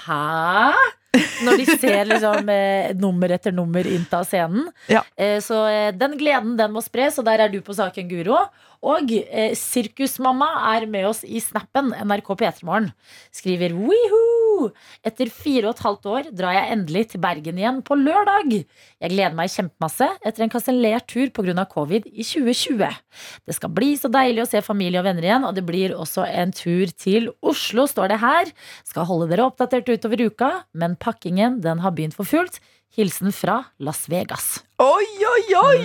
Hæ? 0.07 0.75
Når 1.17 1.61
de 1.61 1.67
ser 1.81 2.03
liksom 2.05 2.51
eh, 2.53 2.91
nummer 2.99 3.33
etter 3.33 3.55
nummer 3.55 3.87
innta 3.89 4.21
scenen. 4.29 4.67
Ja. 4.93 5.05
Eh, 5.17 5.39
så 5.45 5.63
eh, 5.71 5.91
den 5.97 6.19
gleden, 6.21 6.57
den 6.59 6.75
må 6.75 6.83
spres, 6.85 7.17
og 7.21 7.29
der 7.29 7.47
er 7.47 7.53
du 7.53 7.61
på 7.65 7.77
saken, 7.77 8.11
Guro. 8.11 8.43
Og 8.87 9.11
eh, 9.11 9.55
Sirkusmamma 9.59 10.51
er 10.77 10.87
med 10.91 11.09
oss 11.09 11.25
i 11.27 11.41
snappen, 11.43 11.91
NRK 12.05 12.29
P3morgen. 12.39 12.93
Skriver 13.35 13.75
Wihoo! 13.75 14.69
Etter 15.07 15.31
fire 15.31 15.69
og 15.69 15.77
et 15.77 15.83
halvt 15.85 16.07
år 16.11 16.29
drar 16.35 16.57
jeg 16.57 16.75
endelig 16.75 17.05
til 17.13 17.23
Bergen 17.23 17.59
igjen 17.61 17.81
på 17.87 17.97
lørdag. 17.99 18.55
Jeg 18.99 19.13
gleder 19.13 19.37
meg 19.39 19.53
kjempemasse 19.53 20.09
etter 20.27 20.45
en 20.45 20.53
kansellert 20.53 21.07
tur 21.11 21.31
pga. 21.35 21.65
covid 21.71 22.07
i 22.11 22.27
2020. 22.27 22.83
Det 23.47 23.55
skal 23.55 23.73
bli 23.75 23.93
så 23.99 24.11
deilig 24.13 24.45
å 24.45 24.49
se 24.51 24.63
familie 24.67 25.01
og 25.01 25.07
venner 25.07 25.27
igjen, 25.27 25.47
og 25.47 25.55
det 25.55 25.65
blir 25.67 25.95
også 25.95 26.27
en 26.27 26.53
tur 26.55 26.91
til 26.99 27.31
Oslo, 27.43 27.87
står 27.87 28.13
det 28.13 28.21
her. 28.23 28.53
Skal 28.87 29.07
holde 29.09 29.31
dere 29.31 29.47
oppdatert 29.47 29.89
utover 29.89 30.27
uka, 30.27 30.51
men 30.75 30.98
pakkingen 31.01 31.61
den 31.65 31.81
har 31.85 31.91
begynt 31.97 32.17
for 32.17 32.25
fullt. 32.29 32.61
Hilsen 32.97 33.33
fra 33.37 33.61
Las 33.85 34.07
Vegas. 34.09 34.63
Oi, 34.81 35.07
oi, 35.29 35.55
oi! 35.55 35.81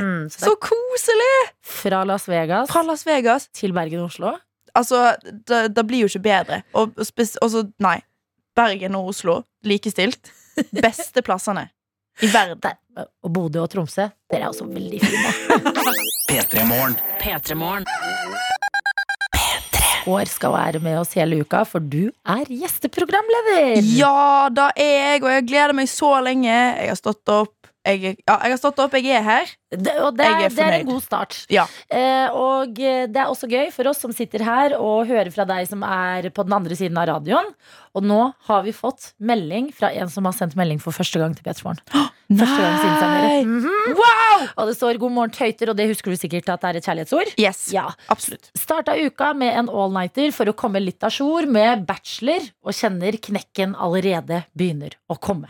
Mm, 0.00 0.28
så 0.32 0.46
Så 0.48 0.54
koselig! 0.64 1.36
fra 1.62 2.04
Las 2.08 2.24
Vegas 2.28 2.70
Fra 2.70 2.82
Las 2.82 3.04
Vegas. 3.06 3.48
til 3.52 3.72
Bergen 3.76 4.00
og 4.00 4.06
Oslo. 4.10 4.32
Altså, 4.74 5.14
det, 5.22 5.74
det 5.76 5.84
blir 5.86 6.06
jo 6.06 6.08
ikke 6.08 6.22
bedre. 6.24 6.62
Og, 6.72 6.92
og 6.96 7.50
så, 7.50 7.64
nei. 7.78 7.98
Bergen 8.56 8.94
og 8.96 9.08
Oslo 9.12 9.42
likestilt. 9.64 10.32
Beste 10.82 11.22
plassene 11.22 11.68
i 12.22 12.26
verden. 12.32 12.58
Der. 12.62 13.06
Og 13.22 13.30
Bodø 13.32 13.60
og 13.62 13.70
Tromsø, 13.70 14.08
dere 14.32 14.42
er 14.42 14.48
også 14.48 14.66
veldig 14.66 15.00
fine. 15.04 15.32
P3 16.30 16.64
Morgen. 17.54 17.86
P3 20.08 20.14
År 20.16 20.30
skal 20.32 20.54
være 20.54 20.80
med 20.80 20.98
oss 21.02 21.12
hele 21.18 21.42
uka, 21.42 21.64
for 21.68 21.84
du 21.84 22.08
er 22.24 22.48
gjesteprogramleder. 22.48 23.82
Ja, 23.98 24.48
da 24.48 24.70
er 24.72 24.94
jeg, 24.94 25.22
og 25.22 25.30
jeg 25.34 25.46
gleder 25.50 25.76
meg 25.76 25.90
så 25.92 26.14
lenge. 26.24 26.48
Jeg 26.48 26.88
har 26.88 26.98
stått 26.98 27.28
opp. 27.34 27.57
Jeg, 27.86 28.18
ja, 28.26 28.34
jeg 28.42 28.52
har 28.52 28.58
stått 28.60 28.80
opp, 28.82 28.94
jeg 28.98 29.14
er 29.16 29.24
her. 29.24 29.50
Det, 29.70 29.92
og 30.00 30.16
det, 30.16 30.26
er, 30.26 30.48
det 30.52 30.64
er 30.64 30.74
en 30.80 30.88
god 30.88 31.02
start. 31.04 31.36
Ja. 31.52 31.64
Eh, 31.92 32.34
og 32.34 32.78
eh, 32.80 33.04
det 33.08 33.20
er 33.20 33.30
også 33.30 33.48
gøy 33.48 33.68
for 33.72 33.88
oss 33.90 34.00
som 34.04 34.12
sitter 34.16 34.44
her, 34.44 34.74
og 34.76 35.08
hører 35.08 35.30
fra 35.32 35.46
deg 35.48 35.68
som 35.70 35.84
er 35.86 36.30
på 36.34 36.44
den 36.48 36.56
andre 36.56 36.76
siden 36.78 36.98
av 37.00 37.08
radioen. 37.12 37.50
Og 37.96 38.04
nå 38.04 38.20
har 38.48 38.64
vi 38.66 38.74
fått 38.76 39.12
melding 39.18 39.70
fra 39.76 39.90
en 39.96 40.10
som 40.12 40.28
har 40.28 40.36
sendt 40.36 40.56
melding 40.58 40.80
for 40.82 40.96
første 40.96 41.20
gang 41.20 41.36
til 41.36 41.46
P3morgen. 41.46 41.80
Første 42.28 42.60
gang 42.60 42.74
siden 42.76 42.96
senere. 43.00 43.28
-hmm. 43.44 43.94
Wow! 43.98 44.48
Og 44.56 44.66
det 44.66 44.76
står 44.76 44.98
'God 44.98 45.12
morgen, 45.12 45.30
tøyter', 45.30 45.70
og 45.70 45.76
det 45.76 45.88
husker 45.88 46.10
du 46.10 46.16
sikkert 46.16 46.48
at 46.48 46.60
det 46.60 46.68
er 46.68 46.76
et 46.76 46.84
kjærlighetsord. 46.84 47.28
Yes, 47.38 47.72
Ja. 47.72 47.88
absolutt. 48.08 48.50
Starta 48.54 48.92
uka 49.06 49.32
med 49.32 49.58
en 49.58 49.68
all-nighter 49.68 50.32
for 50.32 50.44
å 50.44 50.52
komme 50.52 50.80
litt 50.80 51.02
a 51.02 51.08
jour 51.08 51.46
med 51.46 51.86
bachelor, 51.86 52.40
og 52.64 52.72
kjenner 52.72 53.12
knekken 53.16 53.74
allerede 53.74 54.44
begynner 54.56 54.90
å 55.08 55.16
komme. 55.18 55.48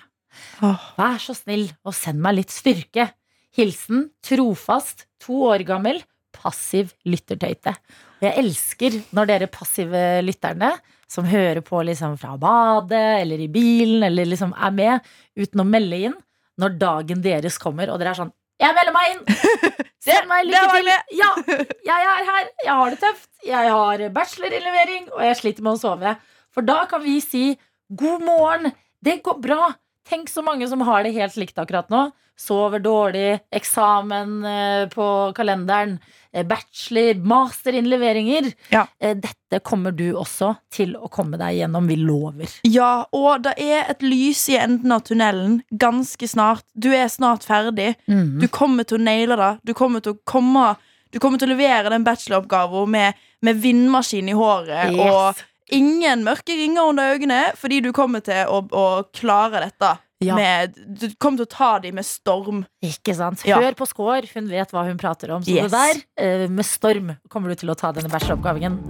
Vær 0.61 1.19
så 1.23 1.35
snill 1.37 1.69
og 1.87 1.95
send 1.97 2.21
meg 2.25 2.39
litt 2.41 2.55
styrke. 2.55 3.11
Hilsen 3.57 4.09
trofast, 4.25 5.07
to 5.23 5.41
år 5.49 5.65
gammel, 5.67 6.01
passiv 6.35 6.93
lyttertøyte. 7.09 7.75
Og 8.19 8.27
jeg 8.27 8.43
elsker 8.43 8.97
når 9.17 9.31
dere 9.31 9.51
passive 9.51 10.05
lytterne, 10.27 10.73
som 11.09 11.27
hører 11.29 11.63
på 11.65 11.81
liksom 11.87 12.17
fra 12.21 12.35
badet 12.41 13.23
eller 13.23 13.41
i 13.41 13.49
bilen, 13.51 14.03
eller 14.05 14.29
liksom 14.29 14.53
er 14.53 14.75
med 14.75 15.13
uten 15.39 15.63
å 15.63 15.67
melde 15.67 16.01
inn, 16.09 16.17
når 16.59 16.75
dagen 16.81 17.23
deres 17.25 17.59
kommer, 17.63 17.91
og 17.93 18.01
dere 18.01 18.13
er 18.13 18.19
sånn 18.19 18.35
Jeg 18.59 18.75
melder 18.75 18.95
meg 18.95 19.13
inn! 19.13 19.21
Send 20.09 20.27
meg 20.31 20.49
lykke 20.49 20.65
til! 20.75 20.91
Ja, 21.19 21.31
jeg 21.91 22.09
er 22.13 22.25
her, 22.29 22.49
jeg 22.65 22.75
har 22.81 22.91
det 22.93 23.01
tøft, 23.03 23.31
jeg 23.47 23.73
har 23.77 24.05
bachelorinnlevering, 24.15 25.09
og 25.15 25.23
jeg 25.25 25.39
sliter 25.39 25.67
med 25.67 25.77
å 25.79 25.81
sove. 25.81 26.15
For 26.55 26.67
da 26.67 26.83
kan 26.91 27.03
vi 27.05 27.21
si 27.23 27.45
god 27.89 28.25
morgen, 28.27 28.73
det 29.05 29.21
går 29.27 29.39
bra. 29.43 29.71
Tenk 30.09 30.31
så 30.33 30.43
mange 30.45 30.69
som 30.71 30.81
har 30.89 31.03
det 31.05 31.13
helt 31.17 31.37
likt 31.37 31.59
akkurat 31.61 31.91
nå. 31.93 32.09
Sover 32.39 32.79
dårlig, 32.79 33.41
eksamen 33.51 34.45
eh, 34.47 34.85
på 34.93 35.07
kalenderen, 35.35 35.97
eh, 36.33 36.45
bachelor, 36.47 37.19
masterinnleveringer. 37.27 38.53
Ja. 38.71 38.85
Eh, 39.03 39.17
Dette 39.19 39.59
kommer 39.67 39.91
du 39.93 40.13
også 40.15 40.53
til 40.71 40.95
å 40.97 41.09
komme 41.11 41.39
deg 41.41 41.57
gjennom, 41.59 41.89
vi 41.91 41.97
lover. 41.99 42.53
Ja, 42.63 43.07
og 43.13 43.43
det 43.43 43.57
er 43.59 43.91
et 43.91 44.05
lys 44.07 44.45
i 44.53 44.57
enden 44.61 44.95
av 44.95 45.03
tunnelen 45.09 45.59
ganske 45.75 46.29
snart. 46.31 46.63
Du 46.79 46.93
er 46.95 47.09
snart 47.11 47.43
ferdig. 47.49 47.95
Mm. 48.07 48.39
Du 48.43 48.47
kommer 48.49 48.87
til 48.87 49.01
å 49.01 49.05
naile 49.09 49.37
det. 49.41 49.51
Du 49.73 49.75
kommer 49.75 50.01
til 50.05 50.15
å 50.17 50.21
komme 50.25 50.77
Du 51.11 51.17
kommer 51.19 51.39
til 51.41 51.49
å 51.49 51.55
levere 51.57 51.89
den 51.89 52.03
bacheloroppgaven 52.05 52.91
med, 52.93 53.15
med 53.41 53.57
vindmaskin 53.63 54.27
i 54.29 54.35
håret 54.37 54.91
Yes. 54.93 54.99
og 55.09 55.39
ingen 55.75 56.25
mørke 56.27 56.55
ringer 56.59 56.89
under 56.91 57.15
øynene, 57.15 57.41
fordi 57.59 57.81
du 57.85 57.93
kommer 57.97 58.21
til 58.25 58.47
å, 58.49 58.63
å 58.73 58.85
klare 59.15 59.65
dette. 59.69 59.95
Ja. 60.25 60.35
Med, 60.35 60.75
du 60.99 61.05
kommer 61.23 61.39
til 61.39 61.47
å 61.47 61.53
ta 61.53 61.69
dem 61.85 61.95
med 61.95 62.07
storm. 62.07 62.65
Ikke 62.83 63.15
sant? 63.15 63.45
Ja. 63.47 63.61
Hør 63.63 63.77
på 63.79 63.87
Skår, 63.87 64.27
hun 64.35 64.49
vet 64.51 64.73
hva 64.75 64.83
hun 64.89 64.99
prater 64.99 65.31
om. 65.37 65.45
Så 65.47 65.55
Yes. 65.55 65.71
det 65.71 65.79
der, 65.79 66.01
eh, 66.43 66.49
med 66.51 66.67
storm, 66.67 67.13
kommer 67.31 67.55
du 67.55 67.61
til 67.61 67.71
å 67.71 67.77
ta 67.79 67.93
denne 67.95 68.11
bacheloroppgaven. 68.11 68.81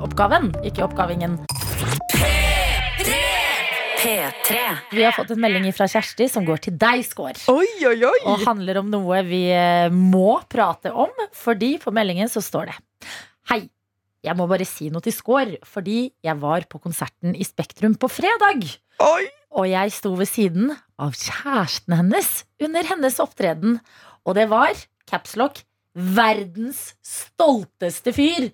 Oppgaven, 0.00 0.48
ikke 0.64 0.86
oppgavingen. 0.88 1.36
P3. 4.00 4.56
Vi 4.96 5.02
har 5.04 5.12
fått 5.12 5.30
en 5.34 5.40
melding 5.42 5.66
fra 5.76 5.84
Kjersti 5.90 6.30
som 6.32 6.46
går 6.48 6.62
til 6.64 6.78
deg, 6.80 7.02
Skår. 7.04 7.42
Oi, 7.52 7.66
oi, 7.84 7.98
oi! 8.08 8.20
Og 8.32 8.46
handler 8.46 8.80
om 8.80 8.88
noe 8.92 9.20
vi 9.28 9.42
eh, 9.52 9.90
må 9.92 10.38
prate 10.48 10.92
om, 10.96 11.12
fordi 11.36 11.74
på 11.82 11.92
meldingen 11.92 12.30
så 12.32 12.40
står 12.44 12.70
det 12.72 12.78
Hei, 13.50 13.60
jeg 14.24 14.36
må 14.36 14.46
bare 14.50 14.66
si 14.68 14.90
noe 14.92 15.00
til 15.04 15.14
Score, 15.16 15.56
fordi 15.64 16.10
jeg 16.24 16.36
var 16.42 16.66
på 16.68 16.80
konserten 16.82 17.32
i 17.36 17.46
Spektrum 17.46 17.94
på 18.00 18.10
fredag. 18.12 18.66
Oi! 19.00 19.24
Og 19.56 19.66
jeg 19.66 19.90
sto 19.96 20.12
ved 20.14 20.28
siden 20.30 20.70
av 21.00 21.16
kjæresten 21.16 21.96
hennes 21.98 22.28
under 22.62 22.86
hennes 22.86 23.16
opptreden. 23.22 23.80
Og 24.28 24.36
det 24.36 24.44
var, 24.52 24.76
capslock, 25.10 25.62
verdens 25.96 26.92
stolteste 27.02 28.12
fyr. 28.14 28.50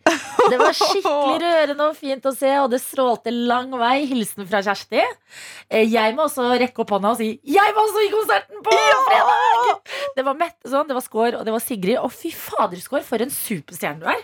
Det 0.48 0.56
var 0.60 0.72
skikkelig 0.72 1.40
rørende 1.44 1.88
og 1.90 1.98
fint 1.98 2.24
å 2.24 2.32
se, 2.32 2.48
og 2.62 2.70
det 2.72 2.80
strålte 2.80 3.34
lang 3.34 3.74
vei. 3.76 4.06
Hilsen 4.08 4.46
fra 4.48 4.62
Kjersti. 4.64 5.02
Eh, 5.68 5.84
Jeg 5.92 6.14
må 6.16 6.24
også 6.30 6.46
rekke 6.62 6.80
opp 6.84 6.94
hånda 6.96 7.12
og 7.12 7.18
si 7.20 7.34
'Jeg 7.44 7.74
var 7.76 7.82
også 7.82 8.06
i 8.06 8.12
konserten 8.14 8.62
på 8.64 8.78
fredag!' 8.78 9.82
Det 10.16 10.24
var 10.24 10.34
Mette 10.40 10.70
sånn, 10.70 10.88
det 10.88 10.96
var 10.96 11.04
Skår 11.04 11.36
og 11.40 11.44
det 11.44 11.52
var 11.52 11.60
Sigrid. 11.60 11.98
Og 12.00 12.12
fy 12.12 12.30
fader, 12.32 12.80
Skår, 12.80 13.04
for 13.04 13.20
en 13.20 13.30
superstjerne 13.30 14.00
du 14.00 14.06
er. 14.06 14.22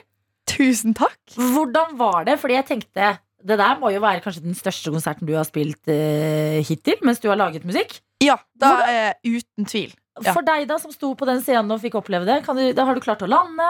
Tusen 0.53 0.97
takk. 0.97 1.21
Hvordan 1.37 1.97
var 2.01 2.27
det? 2.29 2.39
Fordi 2.41 2.59
jeg 2.59 2.69
tenkte 2.69 3.15
det 3.43 3.59
der 3.59 3.79
må 3.81 3.91
jo 3.91 3.99
være 4.03 4.23
kanskje 4.23 4.45
den 4.45 4.55
største 4.55 4.93
konserten 4.95 5.27
du 5.27 5.33
har 5.35 5.47
spilt 5.49 5.91
uh, 5.91 6.61
hittil 6.63 7.01
mens 7.03 7.19
du 7.19 7.27
har 7.27 7.41
laget 7.41 7.65
musikk. 7.67 7.97
Ja, 8.23 8.37
da 8.55 8.77
er 8.87 9.17
uten 9.27 9.67
tvil. 9.67 9.91
Ja. 10.21 10.31
For 10.31 10.45
deg 10.47 10.69
da 10.71 10.77
som 10.79 10.93
sto 10.95 11.15
på 11.19 11.27
den 11.27 11.41
scenen 11.43 11.73
og 11.75 11.81
fikk 11.83 11.97
oppleve 11.99 12.29
det, 12.29 12.43
kan 12.47 12.59
du, 12.59 12.69
da 12.77 12.85
har 12.87 12.95
du 12.95 13.03
klart 13.03 13.25
å 13.25 13.31
lande? 13.31 13.67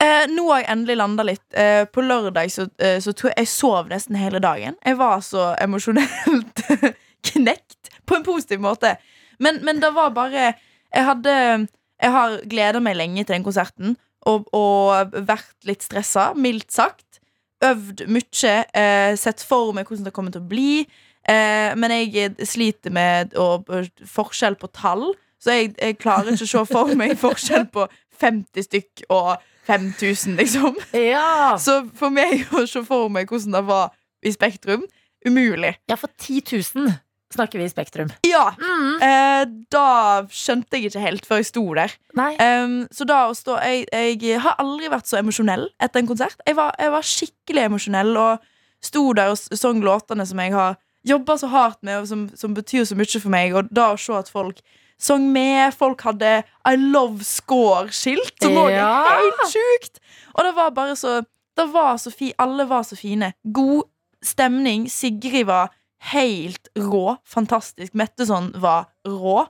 Eh, 0.00 0.26
nå 0.30 0.44
har 0.50 0.62
jeg 0.62 0.70
endelig 0.74 0.96
landa 1.00 1.24
litt. 1.26 1.46
Eh, 1.56 1.84
på 1.88 2.04
lørdag 2.04 2.52
så, 2.52 2.66
eh, 2.78 2.98
så 3.00 3.14
tror 3.16 3.32
jeg 3.32 3.46
jeg 3.46 3.52
sov 3.52 3.90
nesten 3.90 4.18
hele 4.20 4.40
dagen. 4.42 4.76
Jeg 4.84 4.98
var 5.00 5.24
så 5.24 5.50
emosjonelt 5.60 6.62
knekt. 7.32 7.90
På 8.06 8.18
en 8.18 8.26
positiv 8.26 8.60
måte. 8.62 8.94
Men, 9.40 9.62
men 9.64 9.80
det 9.80 9.92
var 9.96 10.10
bare 10.12 10.52
Jeg 10.90 11.04
hadde 11.06 11.32
Jeg 12.02 12.10
har 12.12 12.34
gleda 12.44 12.80
meg 12.82 12.96
lenge 12.98 13.22
til 13.24 13.36
den 13.36 13.44
konserten 13.46 13.94
og, 14.28 14.48
og 14.56 15.14
vært 15.28 15.68
litt 15.68 15.84
stressa, 15.84 16.30
mildt 16.36 16.72
sagt. 16.74 17.20
Øvd 17.64 18.06
mye. 18.08 18.56
Eh, 18.76 19.14
sett 19.20 19.44
for 19.44 19.72
meg 19.76 19.88
hvordan 19.88 20.08
det 20.08 20.14
kommer 20.16 20.34
til 20.34 20.44
å 20.44 20.50
bli. 20.50 20.72
Eh, 21.28 21.72
men 21.76 21.92
jeg 21.94 22.34
sliter 22.48 22.92
med 22.94 23.36
å, 23.38 23.60
forskjell 24.08 24.56
på 24.60 24.70
tall. 24.76 25.10
Så 25.40 25.56
jeg, 25.56 25.74
jeg 25.80 25.98
klarer 26.00 26.34
ikke 26.34 26.48
å 26.48 26.52
se 26.52 26.64
for 26.68 26.96
meg 26.98 27.16
forskjell 27.20 27.68
på 27.72 27.86
50 28.20 28.66
stykk 28.66 29.04
og 29.08 29.36
5000, 29.68 30.36
liksom. 30.40 30.76
Ja. 30.96 31.56
Så 31.60 31.82
for 31.96 32.12
meg 32.12 32.48
å 32.56 32.66
se 32.68 32.82
for 32.84 33.12
meg 33.12 33.30
hvordan 33.30 33.56
det 33.56 33.64
var 33.68 33.92
i 34.26 34.32
Spektrum, 34.34 34.84
umulig. 35.24 35.76
ja, 35.88 35.96
for 35.96 36.12
10 36.18 36.42
000 36.76 36.92
snakker 37.34 37.58
vi 37.58 37.64
i 37.64 37.68
Spektrum. 37.70 38.10
Ja, 38.26 38.50
Mm. 38.58 39.02
eh, 39.02 39.44
Da 39.70 40.22
skjønte 40.28 40.72
jeg 40.72 40.90
ikke 40.90 41.00
helt 41.00 41.26
før 41.26 41.36
jeg 41.36 41.46
sto 41.46 41.74
der. 41.74 41.92
Em, 42.40 42.88
så 42.92 43.06
da 43.06 43.28
å 43.30 43.34
stå 43.34 43.58
jeg, 43.62 43.86
jeg 43.92 44.40
har 44.40 44.56
aldri 44.58 44.88
vært 44.90 45.06
så 45.06 45.18
emosjonell 45.18 45.68
etter 45.80 46.00
en 46.00 46.06
konsert. 46.08 46.36
Jeg 46.46 46.56
var, 46.56 46.74
jeg 46.78 46.90
var 46.90 47.02
skikkelig 47.02 47.64
emosjonell 47.68 48.16
og 48.16 48.38
sto 48.82 49.12
der 49.12 49.30
og 49.30 49.38
sang 49.38 49.80
låtene 49.82 50.26
som 50.26 50.38
jeg 50.38 50.52
har 50.52 50.76
jobba 51.06 51.36
så 51.38 51.48
hardt 51.48 51.78
med, 51.82 52.00
og 52.02 52.06
som, 52.08 52.28
som 52.36 52.52
betyr 52.54 52.84
så 52.84 52.94
mye 52.96 53.20
for 53.20 53.30
meg. 53.30 53.54
Og 53.54 53.68
da 53.72 53.92
å 53.94 53.98
se 53.98 54.12
at 54.12 54.28
folk 54.28 54.60
sang 54.98 55.32
med, 55.32 55.72
folk 55.72 56.00
hadde 56.02 56.42
I 56.66 56.74
love 56.76 57.22
score-skilt, 57.24 58.34
som 58.42 58.52
òg 58.52 58.70
Ja. 58.70 59.04
er 59.06 59.22
helt 59.22 59.52
sjukt. 59.54 59.98
Og 60.34 60.44
det 60.44 60.54
var 60.56 60.70
bare 60.70 60.96
så 60.96 61.24
det 61.56 61.72
var 61.72 61.96
så 61.96 62.10
fi, 62.12 62.32
Alle 62.38 62.64
var 62.66 62.82
så 62.82 62.96
fine. 62.96 63.32
God 63.52 63.84
stemning. 64.22 64.88
Sigrid 64.88 65.46
var 65.46 65.70
helt 66.12 66.68
rå. 66.78 67.16
Fantastisk. 67.28 67.94
Metteson 67.94 68.52
var 68.60 68.86
rå. 69.06 69.46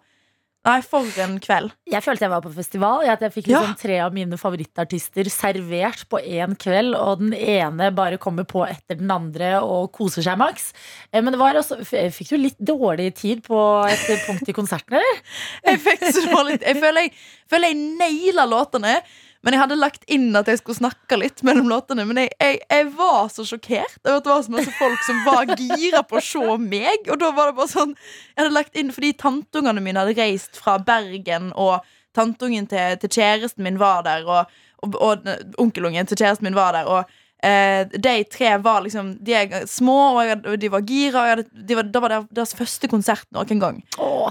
Nei, 0.60 0.82
for 0.84 1.06
en 1.24 1.38
kveld. 1.40 1.70
Jeg 1.88 2.04
følte 2.04 2.26
jeg 2.26 2.32
var 2.34 2.42
på 2.44 2.50
festival. 2.52 3.00
Jeg, 3.06 3.16
jeg 3.24 3.32
fikk 3.32 3.46
Ja. 3.48 3.60
liksom 3.62 3.78
tre 3.80 3.94
av 4.04 4.12
mine 4.12 4.36
favorittartister 4.36 5.24
servert 5.32 6.02
på 6.12 6.20
én 6.20 6.52
kveld, 6.60 6.92
og 7.00 7.22
den 7.22 7.32
ene 7.32 7.88
bare 7.96 8.18
kommer 8.20 8.44
på 8.44 8.66
etter 8.68 8.98
den 9.00 9.08
andre 9.10 9.54
og 9.64 9.88
koser 9.96 10.20
seg 10.26 10.36
maks. 10.36 10.74
Eh, 11.14 11.22
Men 11.22 11.32
det 11.32 11.40
var 11.40 11.54
også, 11.56 11.80
fikk 12.12 12.28
du 12.28 12.36
litt 12.36 12.58
dårlig 12.60 13.14
tid 13.16 13.40
på 13.42 13.56
et 13.88 14.26
punkt 14.26 14.52
i 14.52 14.52
konserten, 14.52 14.98
eller? 15.00 15.22
Jeg 15.64 15.80
fikk 15.80 16.04
så 16.12 16.26
dårlig 16.28 16.60
Jeg 16.60 16.76
føler 16.76 17.00
jeg, 17.08 17.12
føler 17.48 17.72
jeg 17.72 17.96
naila 17.96 18.44
låtene. 18.52 18.98
Men 19.40 19.56
jeg 19.56 19.62
hadde 19.62 19.78
lagt 19.80 20.02
inn 20.12 20.34
at 20.36 20.48
jeg 20.50 20.60
skulle 20.60 20.80
snakke 20.82 21.16
litt 21.16 21.40
mellom 21.46 21.70
låtene. 21.70 22.04
Men 22.08 22.20
jeg, 22.22 22.32
jeg, 22.42 22.58
jeg 22.68 22.88
var 22.98 23.30
så 23.32 23.46
sjokkert 23.48 23.96
over 24.04 24.18
at 24.18 24.26
det 24.26 24.32
var 24.32 24.42
så 24.44 24.54
masse 24.56 24.74
folk 24.76 25.06
som 25.06 25.22
var 25.24 25.54
gira 25.56 26.02
på 26.04 26.18
å 26.20 26.24
se 26.24 26.58
meg. 26.60 27.08
Og 27.08 27.20
da 27.22 27.30
var 27.36 27.50
det 27.50 27.56
bare 27.60 27.72
sånn 27.72 27.94
Jeg 27.94 28.42
hadde 28.42 28.56
lagt 28.56 28.76
inn 28.76 28.92
fordi 28.92 29.14
tanteungene 29.20 29.84
mine 29.84 30.04
hadde 30.04 30.18
reist 30.18 30.60
fra 30.60 30.76
Bergen, 30.84 31.54
og 31.56 31.80
tanteungen 32.16 32.68
til, 32.68 32.98
til 33.00 33.14
kjæresten 33.16 33.64
min 33.64 33.80
var 33.80 34.04
der, 34.04 34.26
og, 34.28 34.60
og, 34.84 34.96
og 35.00 35.28
onkelungen 35.62 36.08
til 36.10 36.20
kjæresten 36.20 36.50
min 36.50 36.58
var 36.58 36.76
der. 36.76 36.90
Og 36.90 37.19
de 37.40 38.14
tre 38.28 38.50
var 38.60 38.82
liksom 38.84 39.14
De 39.24 39.32
er 39.32 39.66
små, 39.66 39.96
og 40.20 40.52
de 40.60 40.68
var 40.72 40.84
gira. 40.84 41.22
Og 41.22 41.30
hadde, 41.32 41.44
de 41.68 41.78
var, 41.78 41.88
da 41.88 42.02
var 42.04 42.12
det 42.12 42.20
deres 42.36 42.54
første 42.58 42.88
konsert 42.90 43.24
noen 43.32 43.62
gang. 43.62 43.80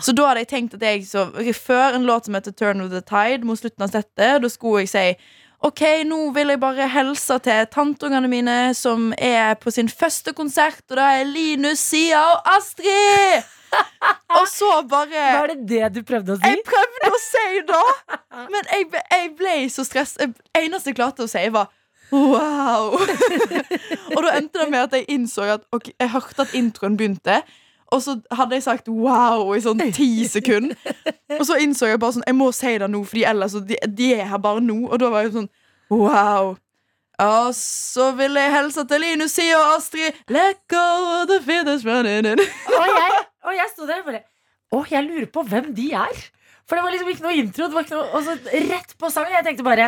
Så 0.05 0.13
da 0.15 0.29
hadde 0.29 0.43
jeg 0.45 0.51
tenkt 0.53 0.77
at 0.77 0.85
jeg 0.85 1.05
så 1.09 1.27
Før 1.55 1.97
en 1.97 2.05
låt 2.07 2.25
som 2.25 2.37
heter 2.37 2.53
Turn 2.55 2.81
of 2.81 2.91
the 2.93 3.01
Tide 3.01 3.47
Mot 3.47 3.59
slutten 3.59 3.85
av 3.85 3.93
settet 3.93 4.43
Da 4.43 4.49
skulle 4.51 4.85
jeg 4.85 4.91
si 4.93 5.05
Ok, 5.65 5.81
nå 6.07 6.29
vil 6.35 6.53
jeg 6.53 6.61
bare 6.61 6.87
helse 6.87 7.35
til 7.43 7.65
tanteungene 7.73 8.29
mine 8.31 8.57
Som 8.77 9.09
er 9.17 9.57
på 9.59 9.73
sin 9.75 9.89
første 9.91 10.33
konsert 10.37 10.83
Og 10.87 10.99
da 11.01 11.09
er 11.19 11.27
Linus, 11.27 11.81
Sia 11.91 12.21
og 12.35 12.47
Astrid 12.57 13.49
Og 14.39 14.45
så 14.49 14.69
bare 14.89 15.25
Var 15.41 15.51
det 15.53 15.59
det 15.69 15.89
du 15.97 15.99
prøvde 16.07 16.37
å 16.37 16.39
si? 16.39 16.53
Jeg 16.53 16.63
prøvde 16.67 17.11
å 17.11 17.19
si 17.25 17.65
da 17.67 17.83
Men 18.53 18.71
jeg, 18.71 18.87
jeg 18.93 19.33
ble 19.37 19.57
så 19.73 19.83
stressa. 19.83 20.29
Eneste 20.55 20.93
jeg 20.93 20.97
klarte 21.01 21.25
å 21.25 21.29
si 21.29 21.43
var 21.53 21.67
Wow 22.11 22.95
Og 24.15 24.21
da 24.25 24.35
endte 24.37 24.61
det 24.61 24.69
med 24.71 24.79
at 24.87 24.95
jeg 24.97 25.05
innså 25.13 25.47
at 25.55 25.65
ok, 25.71 25.91
Jeg 25.99 26.11
hørte 26.13 26.45
at 26.45 26.53
introen 26.57 26.97
begynte 26.97 27.41
Og 27.91 28.01
så 28.05 28.15
hadde 28.31 28.57
jeg 28.57 28.65
sagt 28.65 28.89
wow 28.89 29.53
i 29.53 29.61
sånn 29.63 29.81
ti 29.93 30.25
sekunder 30.29 30.77
Og 31.37 31.45
så 31.45 31.59
innså 31.61 31.91
jeg 31.91 32.01
bare 32.01 32.17
sånn 32.17 32.27
Jeg 32.27 32.37
må 32.39 32.49
si 32.55 32.73
det 32.81 32.89
nå, 32.89 33.03
fordi 33.05 33.27
ellers 33.29 33.59
de, 33.69 33.77
de 33.85 34.09
er 34.17 34.25
her 34.31 34.41
bare 34.41 34.63
nå 34.65 34.81
Og 34.87 34.97
da 35.01 35.11
var 35.13 35.27
jeg 35.27 35.35
sånn 35.37 35.51
wow 35.93 36.55
og 37.19 37.49
så 37.51 38.13
vil 38.15 38.37
jeg 38.39 38.51
helse 38.53 38.85
til 38.87 39.01
Linus, 39.03 39.33
Sia 39.35 39.57
og 39.59 39.73
Astrid 39.75 40.15
Let 40.31 40.61
go 40.71 41.25
the 41.27 41.41
feathers 41.43 41.83
running 41.83 42.23
in 42.23 42.39
Og 42.39 42.85
jeg, 42.93 43.17
og 43.43 43.57
jeg 43.57 43.71
sto 43.73 43.87
der 43.89 43.99
og 43.99 44.07
bare 44.07 44.21
Å, 44.69 44.83
jeg 44.87 45.03
lurer 45.03 45.27
på 45.33 45.43
hvem 45.49 45.71
de 45.73 45.87
er. 45.97 46.19
For 46.69 46.77
det 46.77 46.83
var 46.85 46.93
liksom 46.93 47.07
ikke 47.09 47.25
noe 47.25 47.37
intro. 47.41 47.67
Ikke 47.81 47.95
noe, 47.95 48.03
og 48.13 48.25
så 48.27 48.35
rett 48.69 48.91
på 49.01 49.09
sangen. 49.09 49.33
Jeg 49.33 49.47
tenkte 49.47 49.65
bare 49.65 49.87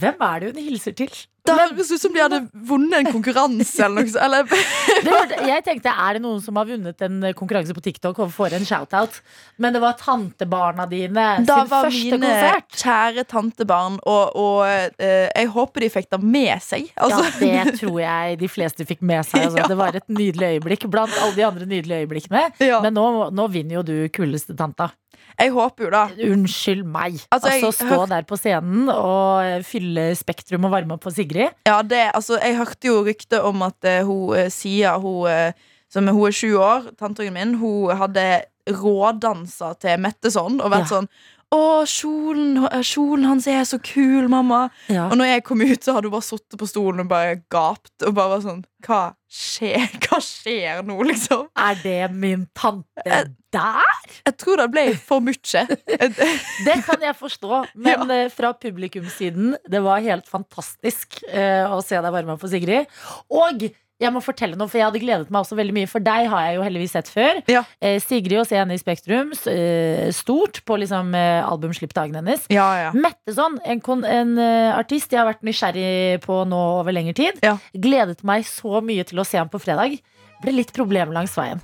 Hvem 0.00 0.24
er 0.26 0.42
det 0.42 0.48
hun 0.50 0.64
hilser 0.64 0.96
til? 0.98 1.12
Det 1.46 1.54
høres 1.56 1.90
ut 1.90 2.00
som 2.02 2.12
de 2.14 2.20
hadde 2.20 2.38
vunnet 2.68 2.98
en 3.00 3.08
konkurranse 3.14 3.80
eller 3.84 4.04
noe 4.04 4.12
sånt 4.12 5.46
jeg 5.50 5.64
tenkte, 5.66 5.92
Er 5.92 6.18
det 6.18 6.22
noen 6.24 6.40
som 6.44 6.58
har 6.60 6.68
vunnet 6.68 7.00
en 7.06 7.20
konkurranse 7.38 7.74
på 7.76 7.82
TikTok 7.84 8.18
og 8.22 8.32
får 8.34 8.56
en 8.58 8.66
shout-out? 8.68 9.20
Men 9.60 9.74
det 9.76 9.80
var 9.82 9.96
tantebarna 10.00 10.86
dine 10.90 11.24
Da 11.48 11.62
sin 11.62 11.70
var 11.72 11.86
første 11.88 12.04
mine 12.12 12.20
konsert. 12.20 12.78
kjære 12.82 13.24
tantebarn, 13.30 13.98
og, 14.04 14.36
og 14.36 14.62
eh, 14.68 15.28
jeg 15.34 15.50
håper 15.56 15.86
de 15.86 15.90
fikk 15.96 16.10
det 16.12 16.20
med 16.22 16.62
seg. 16.64 16.90
Altså, 16.96 17.24
Ja, 17.40 17.64
det 17.64 17.78
tror 17.80 17.98
jeg 18.02 18.38
de 18.40 18.48
fleste 18.52 18.86
fikk 18.88 19.02
med 19.02 19.24
seg. 19.28 19.46
Altså. 19.48 19.58
Ja. 19.60 19.66
Det 19.68 19.76
var 19.76 19.96
et 19.98 20.06
nydelig 20.08 20.54
øyeblikk 20.56 20.86
blant 20.90 21.12
alle 21.20 21.34
de 21.36 21.44
andre 21.44 21.66
nydelige 21.68 22.04
øyeblikkene. 22.06 22.46
Ja. 22.64 22.78
Men 22.84 22.94
nå, 22.96 23.04
nå 23.34 23.44
vinner 23.52 23.80
jo 23.80 23.82
du 23.84 23.94
kuleste 24.14 24.56
tanta. 24.56 24.90
Jeg 25.40 25.52
håper 25.54 25.86
jo 25.86 25.90
da. 25.94 26.02
Unnskyld 26.30 26.84
meg. 26.84 27.16
Altså, 27.32 27.48
Altså, 27.54 27.70
Stå 27.86 28.06
der 28.10 28.26
på 28.28 28.36
scenen 28.36 28.90
og 28.92 29.64
fylle 29.64 30.10
Spektrum 30.18 30.66
og 30.68 30.74
varme 30.74 30.96
opp 30.98 31.06
for 31.08 31.16
Sigrid. 31.16 31.54
Ja, 31.66 31.80
det, 31.82 32.10
altså, 32.14 32.38
jeg 32.42 32.58
hørte 32.60 32.90
jo 32.90 33.00
rykte 33.06 33.42
om 33.48 33.62
at 33.66 33.78
uh, 33.88 34.00
hun 34.06 34.36
eh, 34.36 34.50
Sia, 34.52 34.96
hun, 35.00 35.26
uh, 35.30 35.52
som 35.90 36.06
hun 36.08 36.26
er 36.28 36.36
sju 36.36 36.54
år, 36.60 36.90
tanteungen 37.00 37.34
min, 37.38 37.54
hun 37.62 37.96
hadde 37.96 38.26
rådansa 38.70 39.72
til 39.80 40.00
Metteson 40.00 40.60
og 40.60 40.70
vært 40.72 40.86
Ja. 40.90 40.96
sånn 41.00 41.08
å, 41.50 41.82
kjolen, 41.82 42.60
kjolen 42.86 43.24
hans 43.26 43.48
er 43.50 43.64
så 43.66 43.80
kul, 43.82 44.28
mamma. 44.30 44.68
Ja. 44.86 45.08
Og 45.10 45.16
når 45.18 45.32
jeg 45.32 45.44
kom 45.48 45.60
ut, 45.64 45.82
så 45.82 45.96
hadde 45.96 46.06
hun 46.06 46.14
bare 46.14 46.22
sittet 46.28 46.58
på 46.60 46.68
stolen 46.70 47.00
og 47.02 47.08
bare 47.10 47.40
gapt. 47.50 47.90
Og 48.06 48.14
bare 48.14 48.36
var 48.36 48.44
sånn 48.44 48.60
Hva 48.86 49.00
skjer? 49.30 49.86
Hva 50.04 50.18
skjer 50.24 50.82
nå, 50.86 50.96
liksom? 51.08 51.46
Er 51.58 51.78
det 51.84 52.00
min 52.14 52.48
tante 52.56 53.04
Eh, 53.06 53.28
der? 53.54 54.16
Jeg 54.26 54.36
tror 54.38 54.60
det 54.60 54.68
ble 54.74 54.84
for 54.98 55.22
mye. 55.24 55.62
Det 56.66 56.76
kan 56.86 57.02
jeg 57.02 57.16
forstå, 57.18 57.62
men 57.82 58.10
ja. 58.12 58.26
fra 58.34 58.52
publikumssiden, 58.58 59.54
det 59.70 59.80
var 59.82 60.02
helt 60.04 60.28
fantastisk 60.30 61.22
eh, 61.30 61.64
å 61.66 61.80
se 61.82 61.98
deg 61.98 62.14
varme 62.14 62.36
opp 62.36 62.42
for 62.44 62.52
Sigrid. 62.52 62.90
Og 63.32 63.70
jeg 64.00 64.12
må 64.14 64.22
fortelle 64.24 64.56
noe, 64.56 64.70
for 64.70 64.80
jeg 64.80 64.86
hadde 64.88 65.02
gledet 65.02 65.32
meg 65.32 65.42
også 65.42 65.58
veldig 65.58 65.74
mye, 65.76 65.88
for 65.90 66.04
deg 66.04 66.28
har 66.32 66.46
jeg 66.46 66.56
jo 66.56 66.64
heldigvis 66.64 66.94
sett 66.96 67.10
før. 67.12 67.40
Ja. 67.52 67.62
Eh, 67.84 67.98
Sigrid 68.02 68.40
å 68.40 68.46
se 68.48 68.56
henne 68.56 68.76
i 68.76 68.80
Spektrum, 68.80 69.34
eh, 69.52 70.08
stort 70.16 70.62
på 70.68 70.78
liksom 70.80 71.12
eh, 71.18 71.40
albumslippdagen 71.44 72.16
hennes. 72.20 72.46
Ja, 72.52 72.68
ja. 72.86 72.90
Metteson, 72.96 73.58
en, 73.68 73.82
kon 73.84 74.06
en 74.08 74.36
eh, 74.40 74.70
artist 74.72 75.12
jeg 75.12 75.20
har 75.20 75.28
vært 75.28 75.44
nysgjerrig 75.46 76.20
på 76.24 76.42
nå 76.48 76.60
over 76.80 76.96
lengre 76.96 77.16
tid. 77.18 77.40
Ja. 77.44 77.58
Gledet 77.76 78.24
meg 78.26 78.46
så 78.48 78.80
mye 78.84 79.04
til 79.08 79.20
å 79.20 79.26
se 79.28 79.40
ham 79.40 79.52
på 79.52 79.60
fredag. 79.62 79.98
Ble 80.40 80.56
litt 80.56 80.72
problem 80.76 81.12
langs 81.12 81.36
veien. 81.36 81.60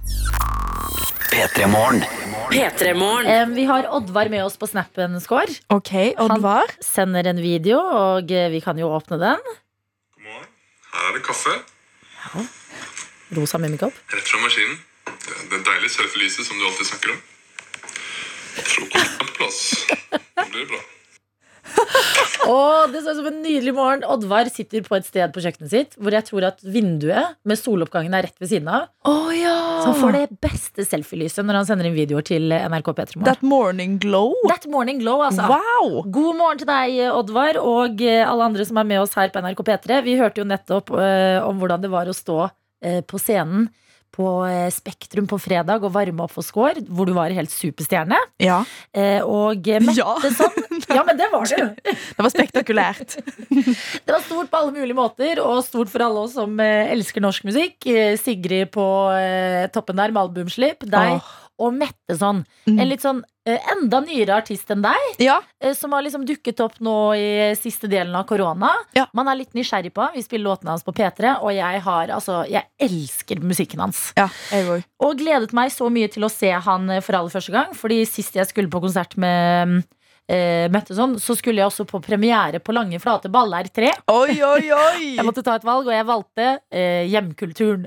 Petremorne. 1.31 2.05
Petremorne. 2.51 3.33
Eh, 3.33 3.47
vi 3.57 3.65
har 3.69 3.89
Oddvar 3.97 4.29
med 4.33 4.45
oss 4.45 4.59
på 4.61 4.69
snappen, 4.69 5.17
Skår. 5.25 5.53
OK, 5.73 5.95
Oddvar. 6.23 6.69
Sender 6.85 7.33
en 7.33 7.41
video, 7.41 7.81
og 7.81 8.31
eh, 8.33 8.51
vi 8.53 8.61
kan 8.65 8.77
jo 8.81 8.93
åpne 8.93 9.19
den. 9.25 9.49
God 9.49 10.29
morgen. 10.29 10.53
Her 10.93 11.09
er 11.11 11.19
det 11.19 11.25
kaffe 11.27 11.57
Rosa 13.37 13.59
mummikopp. 13.59 13.95
rett 14.07 14.29
fra 14.29 14.39
maskinen. 14.41 14.79
Det 15.05 15.35
det 15.51 15.65
deilige 15.67 15.91
surfelyset 15.91 16.47
som 16.47 16.59
du 16.59 16.67
alltid 16.67 16.87
snakker 16.87 17.11
om. 17.11 17.21
Frokost 18.63 19.19
på 19.19 19.27
plass. 19.39 19.87
Nå 20.37 20.45
blir 20.51 20.61
det 20.61 20.69
bra. 20.69 20.81
Og 22.47 22.93
det 22.93 23.03
ser 23.03 23.17
ut 23.17 23.21
som 23.21 23.29
en 23.31 23.39
nydelig 23.43 23.73
morgen. 23.75 24.05
Oddvar 24.07 24.49
sitter 24.53 24.85
på 24.87 24.97
et 24.99 25.07
sted 25.09 25.33
på 25.35 25.43
kjøkkenet 25.43 25.73
sitt 25.73 25.97
hvor 25.99 26.15
jeg 26.15 26.27
tror 26.29 26.47
at 26.51 26.61
vinduet 26.63 27.37
med 27.47 27.59
soloppgangen 27.59 28.15
er 28.17 28.29
rett 28.29 28.37
ved 28.43 28.51
siden 28.53 28.71
av. 28.71 28.89
Å 29.09 29.15
ja. 29.35 29.55
Så 29.83 29.91
han 29.91 29.99
får 30.01 30.17
det 30.17 30.41
beste 30.45 30.87
selfielyset 30.87 31.47
når 31.47 31.61
han 31.61 31.69
sender 31.69 31.89
inn 31.89 31.97
videoer 31.97 32.27
til 32.27 32.53
NRK 32.55 32.93
P3 32.93 33.19
Morgen. 33.19 33.29
That 33.29 33.47
morning 33.47 33.97
glow. 34.03 34.35
That 34.51 34.69
morning 34.71 35.01
glow, 35.03 35.25
altså. 35.27 35.49
Wow. 35.51 36.03
God 36.05 36.39
morgen 36.39 36.63
til 36.63 36.71
deg, 36.71 37.01
Oddvar, 37.15 37.59
og 37.63 38.05
eh, 38.05 38.23
alle 38.27 38.51
andre 38.51 38.69
som 38.69 38.79
er 38.83 38.91
med 38.95 39.03
oss 39.03 39.17
her 39.19 39.33
på 39.35 39.43
NRK 39.43 39.65
P3. 39.67 40.03
Vi 40.07 40.19
hørte 40.21 40.43
jo 40.43 40.49
nettopp 40.49 40.95
uh, 40.95 41.43
om 41.47 41.59
hvordan 41.61 41.83
det 41.83 41.93
var 41.93 42.11
å 42.11 42.17
stå 42.17 42.39
uh, 42.47 43.03
på 43.07 43.23
scenen 43.23 43.69
på 44.17 44.27
eh, 44.49 44.67
Spektrum 44.73 45.27
på 45.29 45.37
fredag 45.41 45.85
og 45.85 45.93
varme 45.95 46.25
opp 46.25 46.33
for 46.33 46.43
score, 46.47 46.81
hvor 46.89 47.07
du 47.09 47.13
var 47.17 47.35
helt 47.37 47.53
superstjerne. 47.53 48.17
Ja. 48.43 48.63
Eh, 48.97 49.21
og 49.23 49.69
eh, 49.69 49.83
Mette 49.85 50.01
Ja. 50.01 50.17
sånn. 50.33 50.83
Ja, 50.89 51.03
men 51.05 51.19
det 51.21 51.29
var 51.33 51.45
du. 51.51 51.63
Det 52.17 52.25
var 52.25 52.33
spektakulært. 52.33 53.17
Det 54.07 54.11
var 54.15 54.23
stort 54.25 54.51
på 54.53 54.61
alle 54.63 54.73
mulige 54.77 54.97
måter, 54.97 55.41
og 55.45 55.61
stort 55.67 55.93
for 55.93 56.05
alle 56.07 56.25
oss 56.25 56.35
som 56.39 56.57
elsker 56.63 57.21
norsk 57.25 57.45
musikk. 57.49 57.85
Sigrid 58.23 58.71
på 58.75 58.85
toppen 59.75 59.99
der 60.01 60.13
med 60.15 60.23
albumslipp. 60.27 60.87
Deg 60.89 61.17
Oh. 61.17 61.33
og 61.69 61.73
Mette 61.77 62.17
sånn. 62.19 62.43
Mm. 62.67 62.79
En 62.83 62.89
litt 62.91 63.05
sånn 63.05 63.21
enda 63.73 64.01
nyere 64.03 64.35
artist 64.41 64.71
enn 64.75 64.83
deg. 64.83 65.21
Ja. 65.23 65.39
eh, 65.63 65.75
som 65.79 65.93
har 65.95 66.03
liksom 66.03 66.25
dukket 66.27 66.61
opp 66.65 66.81
nå 66.83 66.97
i 67.15 67.29
siste 67.59 67.87
delen 67.91 68.15
av 68.19 68.27
korona. 68.27 68.73
Ja. 68.97 69.07
Man 69.15 69.29
er 69.31 69.39
litt 69.39 69.55
nysgjerrig 69.55 69.93
på. 69.95 70.09
Vi 70.15 70.25
spiller 70.27 70.51
låtene 70.51 70.75
hans 70.75 70.85
på 70.87 70.95
P3, 70.97 71.37
og 71.41 71.53
jeg 71.55 71.83
har 71.87 72.13
altså 72.17 72.43
Jeg 72.51 72.67
elsker 72.83 73.41
musikken 73.43 73.81
hans. 73.87 74.13
ja 74.17 74.29
jeg. 74.53 74.83
Og 75.03 75.19
gledet 75.19 75.53
meg 75.57 75.71
så 75.75 75.89
mye 75.93 76.09
til 76.13 76.25
å 76.27 76.33
se 76.33 76.51
han 76.51 76.91
eh, 76.91 77.03
for 77.05 77.19
aller 77.19 77.31
første 77.33 77.53
gang. 77.55 77.75
Fordi 77.77 78.03
sist 78.09 78.37
jeg 78.37 78.49
skulle 78.51 78.73
på 78.73 78.81
konsert 78.83 79.17
med 79.21 79.83
eh, 80.29 80.67
Møtteson, 80.73 81.17
så 81.23 81.37
skulle 81.39 81.61
jeg 81.63 81.69
også 81.71 81.87
på 81.89 82.01
premiere 82.05 82.59
på 82.63 82.75
Lange 82.77 82.99
flate 83.03 83.31
baller 83.33 83.69
3. 83.73 83.93
Oi, 84.13 84.37
oi, 84.43 84.71
oi. 84.75 85.09
Jeg 85.19 85.25
måtte 85.27 85.45
ta 85.47 85.55
et 85.59 85.65
valg, 85.67 85.87
og 85.87 85.95
jeg 85.95 86.07
valgte 86.09 86.47
eh, 86.71 87.05
hjemkulturen. 87.13 87.87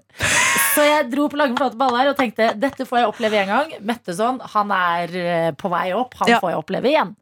Så 0.73 0.85
jeg 0.85 1.09
dro 1.11 1.27
på 1.31 1.37
Lange 1.39 1.57
flate 1.59 1.77
baller 1.79 2.11
og 2.11 2.17
tenkte 2.19 2.51
dette 2.59 2.85
får 2.87 3.01
jeg 3.01 3.09
oppleve 3.11 3.39
en 3.41 3.51
gang. 3.51 3.73
Møtteson, 3.85 4.39
han 4.53 4.71
er 4.75 5.15
eh, 5.19 5.49
på 5.59 5.71
vei 5.73 5.87
opp. 5.97 6.15
Han 6.21 6.31
Ja. 6.31 6.39
får 6.43 6.53
jeg 6.53 6.61
oppleve 6.63 6.91
igjen. 6.93 7.15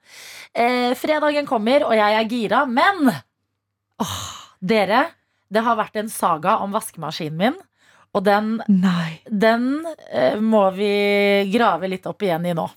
Eh, 0.58 0.92
fredagen 0.98 1.48
kommer, 1.50 1.86
og 1.88 1.96
jeg 1.98 2.18
er 2.20 2.30
gira, 2.30 2.66
men 2.70 3.10
åh, 4.02 4.18
dere, 4.62 5.06
det 5.54 5.64
har 5.64 5.78
vært 5.80 5.96
en 6.02 6.10
saga 6.12 6.58
om 6.64 6.74
vaskemaskinen 6.76 7.38
min. 7.40 7.58
Og 8.18 8.26
den 8.26 8.58
den 9.30 9.68
eh, 10.10 10.38
må 10.42 10.66
vi 10.76 10.92
grave 11.54 11.90
litt 11.92 12.08
opp 12.10 12.26
igjen 12.26 12.50
i 12.50 12.56
nå. 12.58 12.68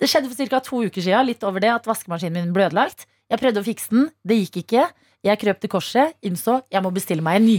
Det 0.00 0.08
skjedde 0.08 0.32
for 0.32 0.50
ca. 0.50 0.62
to 0.64 0.82
uker 0.88 1.04
siden, 1.04 1.28
litt 1.28 1.44
over 1.46 1.62
det, 1.64 1.72
at 1.74 1.88
vaskemaskinen 1.88 2.40
min 2.40 2.54
ble 2.56 2.68
ødelagt. 2.70 3.06
Jeg 3.28 3.42
prøvde 3.42 3.60
å 3.60 3.66
fikse 3.66 3.92
den, 3.92 4.12
det 4.24 4.40
gikk 4.42 4.62
ikke. 4.64 4.86
Jeg 5.26 5.40
krøp 5.42 5.60
til 5.60 5.72
korset, 5.72 6.14
innså 6.24 6.62
jeg 6.72 6.84
må 6.84 6.94
bestille 6.94 7.24
meg 7.24 7.40
en 7.40 7.50
ny. 7.50 7.58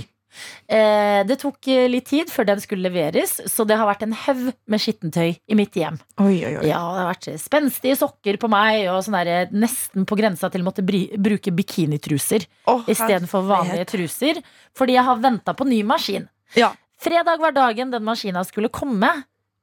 Eh, 0.70 1.20
det 1.26 1.40
tok 1.42 1.68
eh, 1.72 1.88
litt 1.90 2.06
tid 2.10 2.30
før 2.32 2.48
den 2.52 2.62
skulle 2.62 2.86
leveres, 2.86 3.40
så 3.50 3.66
det 3.68 3.78
har 3.80 3.90
vært 3.90 4.06
en 4.06 4.14
haug 4.26 4.44
med 4.70 4.82
skittentøy 4.82 5.32
i 5.34 5.58
mitt 5.58 5.76
hjem. 5.78 5.98
Oi, 6.22 6.36
oi, 6.46 6.54
oi. 6.62 6.68
Ja, 6.70 6.82
det 6.94 7.04
har 7.04 7.10
vært 7.10 7.30
spenstige 7.42 7.98
sokker 8.00 8.38
på 8.42 8.50
meg, 8.52 8.86
og 8.94 9.02
sånn 9.06 9.18
der, 9.20 9.54
nesten 9.54 10.06
på 10.10 10.18
grensa 10.20 10.52
til 10.54 10.64
å 10.64 10.70
måtte 10.70 10.86
bry 10.86 11.08
bruke 11.18 11.54
bikinitruser 11.56 12.46
oh, 12.70 12.86
istedenfor 12.90 13.48
vanlige 13.50 13.90
truser, 13.96 14.44
fordi 14.78 15.00
jeg 15.00 15.08
har 15.10 15.24
venta 15.24 15.58
på 15.58 15.68
ny 15.68 15.82
maskin. 15.88 16.30
Ja. 16.58 16.72
Fredag 17.00 17.40
var 17.40 17.56
dagen 17.56 17.92
den 17.94 18.04
maskina 18.06 18.44
skulle 18.48 18.72
komme. 18.74 19.10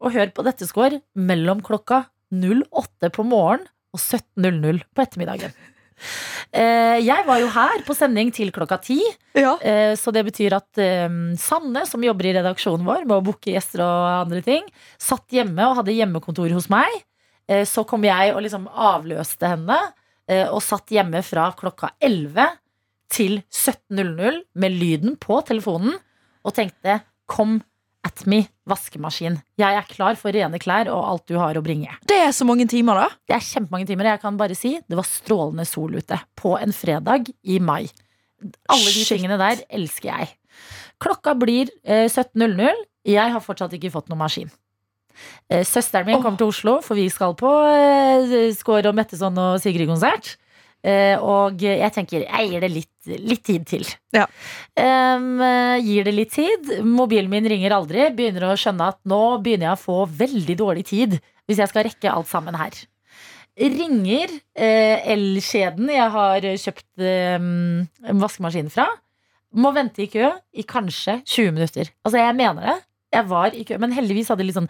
Og 0.01 0.13
hør 0.13 0.29
på 0.37 0.45
dette 0.45 0.67
score 0.69 1.01
mellom 1.17 1.63
klokka 1.65 2.03
08 2.33 3.09
på 3.15 3.25
morgenen 3.25 3.69
og 3.97 4.01
17.00 4.03 4.83
på 4.93 5.03
ettermiddagen. 5.05 5.55
Eh, 6.53 6.99
jeg 7.01 7.25
var 7.25 7.39
jo 7.41 7.47
her 7.55 7.81
på 7.87 7.95
sending 7.97 8.29
til 8.37 8.51
klokka 8.53 8.77
ti, 8.85 8.99
Ja. 9.33 9.55
eh, 9.65 9.95
så 9.97 10.13
det 10.13 10.27
betyr 10.27 10.53
at 10.59 10.77
eh, 10.77 11.09
Sanne, 11.41 11.87
som 11.89 12.05
jobber 12.05 12.29
i 12.29 12.35
redaksjonen 12.37 12.85
vår 12.85 13.07
med 13.09 13.17
å 13.17 13.25
booke 13.25 13.55
gjester 13.55 13.81
og 13.81 14.27
andre 14.27 14.43
ting, 14.45 14.69
satt 15.01 15.25
hjemme 15.33 15.65
og 15.65 15.79
hadde 15.81 15.97
hjemmekontor 15.97 16.53
hos 16.53 16.69
meg. 16.69 16.93
Så 17.47 17.85
kom 17.87 18.03
jeg 18.03 18.33
og 18.35 18.41
liksom 18.43 18.65
avløste 18.67 19.47
henne, 19.47 19.77
og 20.51 20.59
satt 20.67 20.91
hjemme 20.91 21.21
fra 21.23 21.53
klokka 21.55 21.93
11 22.03 22.57
til 23.15 23.37
17.00 23.55 24.41
med 24.59 24.75
lyden 24.75 25.15
på 25.23 25.39
telefonen 25.47 25.95
og 26.43 26.55
tenkte 26.57 26.97
kom 27.31 27.59
at 28.07 28.23
me, 28.31 28.45
vaskemaskin. 28.71 29.41
Jeg 29.59 29.75
er 29.81 29.87
klar 29.91 30.15
for 30.19 30.31
rene 30.35 30.61
klær 30.63 30.87
og 30.95 31.01
alt 31.11 31.25
du 31.27 31.35
har 31.41 31.59
å 31.59 31.63
bringe. 31.65 31.91
Det 32.07 32.19
er 32.23 32.31
så 32.37 32.47
mange 32.47 32.69
timer, 32.71 33.01
da. 33.03 33.09
Det 33.27 33.35
er 33.35 33.47
kjempemange 33.49 33.89
timer. 33.89 34.13
Jeg 34.13 34.23
kan 34.23 34.39
bare 34.39 34.55
si 34.59 34.77
det 34.79 34.99
var 34.99 35.09
strålende 35.09 35.67
sol 35.67 35.97
ute 35.99 36.21
på 36.39 36.55
en 36.61 36.75
fredag 36.77 37.33
i 37.43 37.59
mai. 37.59 37.89
Alle 38.71 38.93
de 38.93 39.01
Shit. 39.01 39.17
tingene 39.17 39.39
der 39.41 39.65
elsker 39.75 40.13
jeg. 40.13 40.31
Klokka 41.03 41.35
blir 41.39 41.73
eh, 41.83 42.07
17.00. 42.07 42.85
Jeg 43.07 43.35
har 43.35 43.43
fortsatt 43.43 43.75
ikke 43.77 43.91
fått 43.95 44.09
noen 44.13 44.23
maskin. 44.23 44.55
Eh, 45.51 45.65
søsteren 45.67 46.07
min 46.07 46.23
kommer 46.23 46.39
til 46.39 46.53
Oslo, 46.53 46.79
for 46.85 46.99
vi 46.99 47.09
skal 47.13 47.35
på 47.39 47.51
eh, 47.67 48.53
Skår 48.55 48.87
og 48.91 48.97
Metteson 48.99 49.39
og 49.41 49.59
Sigrid-konsert. 49.65 50.37
Eh, 50.87 51.17
og 51.19 51.63
jeg 51.67 51.91
tenker 51.95 52.23
jeg 52.23 52.51
gir 52.51 52.63
det 52.63 52.71
litt, 52.71 53.09
litt 53.27 53.43
tid 53.47 53.65
til. 53.67 53.87
Ja. 54.15 54.27
Eh, 54.79 55.79
gir 55.83 56.07
det 56.07 56.15
litt 56.15 56.35
tid. 56.37 56.77
Mobilen 56.87 57.33
min 57.33 57.49
ringer 57.51 57.75
aldri. 57.75 58.09
Begynner 58.15 58.53
å 58.53 58.59
skjønne 58.59 58.93
at 58.95 59.01
nå 59.09 59.23
begynner 59.43 59.73
jeg 59.73 59.79
å 59.79 59.85
få 59.87 60.03
veldig 60.25 60.59
dårlig 60.63 60.87
tid 60.93 61.19
hvis 61.47 61.63
jeg 61.63 61.71
skal 61.71 61.87
rekke 61.87 62.13
alt 62.13 62.31
sammen 62.31 62.59
her. 62.59 62.75
Ringer 63.57 64.33
eh, 64.53 65.07
elkjeden 65.15 65.89
jeg 65.89 66.09
har 66.13 66.49
kjøpt 66.61 67.05
eh, 67.07 67.51
vaskemaskinen 68.13 68.73
fra. 68.75 68.89
Må 69.57 69.71
vente 69.73 70.05
i 70.05 70.11
kø 70.13 70.29
i 70.53 70.67
kanskje 70.69 71.23
20 71.25 71.55
minutter. 71.57 71.91
Altså, 72.05 72.21
jeg 72.21 72.37
mener 72.37 72.67
det. 72.67 72.77
Jeg 73.17 73.29
var 73.31 73.55
i 73.55 73.63
kø, 73.65 73.79
men 73.81 73.95
heldigvis 73.97 74.29
hadde 74.33 74.45
litt 74.45 74.59
sånn 74.59 74.69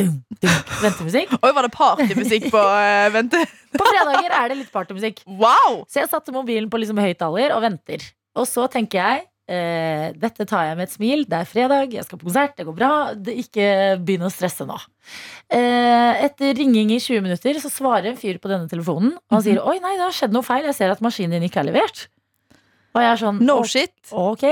dum, 0.00 0.14
dum, 0.42 0.62
ventemusikk. 0.82 1.34
Oi, 1.38 1.50
var 1.56 1.66
det 1.66 1.72
partymusikk 1.74 2.48
på 2.52 2.62
uh, 2.62 3.08
vente? 3.14 3.42
På 3.78 3.88
fredager 3.88 4.32
er 4.36 4.50
det 4.52 4.58
litt 4.58 4.72
partymusikk. 4.72 5.22
Wow! 5.26 5.82
Så 5.88 6.02
jeg 6.02 6.10
satte 6.12 6.34
mobilen 6.34 6.68
på 6.68 6.76
liksom 6.80 6.98
høyttaler 7.00 7.54
og 7.56 7.62
venter. 7.64 8.04
Og 8.36 8.44
så 8.44 8.66
tenker 8.68 9.00
jeg 9.00 9.22
eh, 9.48 10.10
dette 10.18 10.46
tar 10.48 10.66
jeg 10.68 10.78
med 10.78 10.88
et 10.88 10.94
smil. 10.94 11.24
Det 11.28 11.38
er 11.38 11.48
fredag, 11.48 11.94
jeg 11.96 12.06
skal 12.06 12.20
på 12.20 12.28
konsert, 12.28 12.54
det 12.58 12.66
går 12.68 12.76
bra. 12.76 12.90
Det, 13.16 13.34
ikke 13.44 13.66
begynn 14.04 14.26
å 14.26 14.32
stresse 14.32 14.66
nå. 14.68 14.78
Eh, 15.52 16.24
etter 16.26 16.52
ringing 16.58 16.92
i 16.94 17.00
20 17.00 17.24
minutter 17.24 17.60
så 17.62 17.72
svarer 17.72 18.12
en 18.12 18.20
fyr 18.20 18.40
på 18.42 18.52
denne 18.52 18.70
telefonen. 18.70 19.14
Og 19.30 19.38
han 19.38 19.46
sier 19.46 19.62
oi 19.64 19.78
nei, 19.82 19.96
det 19.98 20.06
har 20.06 20.16
skjedd 20.16 20.36
noe 20.36 20.46
feil. 20.46 20.66
Jeg 20.70 20.78
ser 20.78 20.94
at 20.94 21.04
maskinen 21.04 21.36
din 21.36 21.48
ikke 21.48 21.62
er 21.64 21.70
levert. 21.70 22.06
Og 22.92 23.00
jeg 23.00 23.10
er 23.14 23.22
sånn 23.24 23.40
No 23.44 23.62
shit. 23.64 23.94
Ok, 24.12 24.44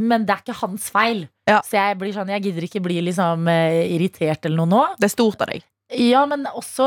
men 0.00 0.24
det 0.24 0.36
er 0.36 0.44
ikke 0.44 0.60
hans 0.62 0.88
feil. 0.92 1.26
Ja. 1.52 1.60
Så 1.66 1.76
jeg 1.78 1.98
blir 2.00 2.14
sånn, 2.16 2.30
jeg 2.32 2.44
gidder 2.48 2.66
ikke 2.68 2.82
bli 2.84 2.98
liksom 3.10 3.46
eh, 3.52 3.82
irritert 3.94 4.48
eller 4.48 4.62
noe 4.62 4.70
nå. 4.72 4.82
Det 4.98 5.08
er 5.10 5.14
stort 5.14 5.44
av 5.44 5.52
deg. 5.52 5.64
Ja, 6.00 6.22
men 6.24 6.46
også 6.48 6.86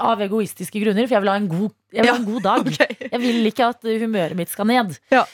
av 0.00 0.22
egoistiske 0.24 0.80
grunner, 0.80 1.04
for 1.04 1.18
jeg 1.18 1.24
vil 1.26 1.30
ha 1.32 1.36
en 1.36 1.48
god, 1.50 1.74
jeg 1.92 2.06
vil 2.06 2.12
ha 2.14 2.20
en 2.22 2.30
god 2.30 2.46
dag. 2.46 2.68
okay. 2.72 3.10
Jeg 3.10 3.20
vil 3.20 3.50
ikke 3.50 3.68
at 3.74 3.84
humøret 3.84 4.38
mitt 4.38 4.52
skal 4.52 4.68
ned. 4.70 4.94
Ja. 5.12 5.26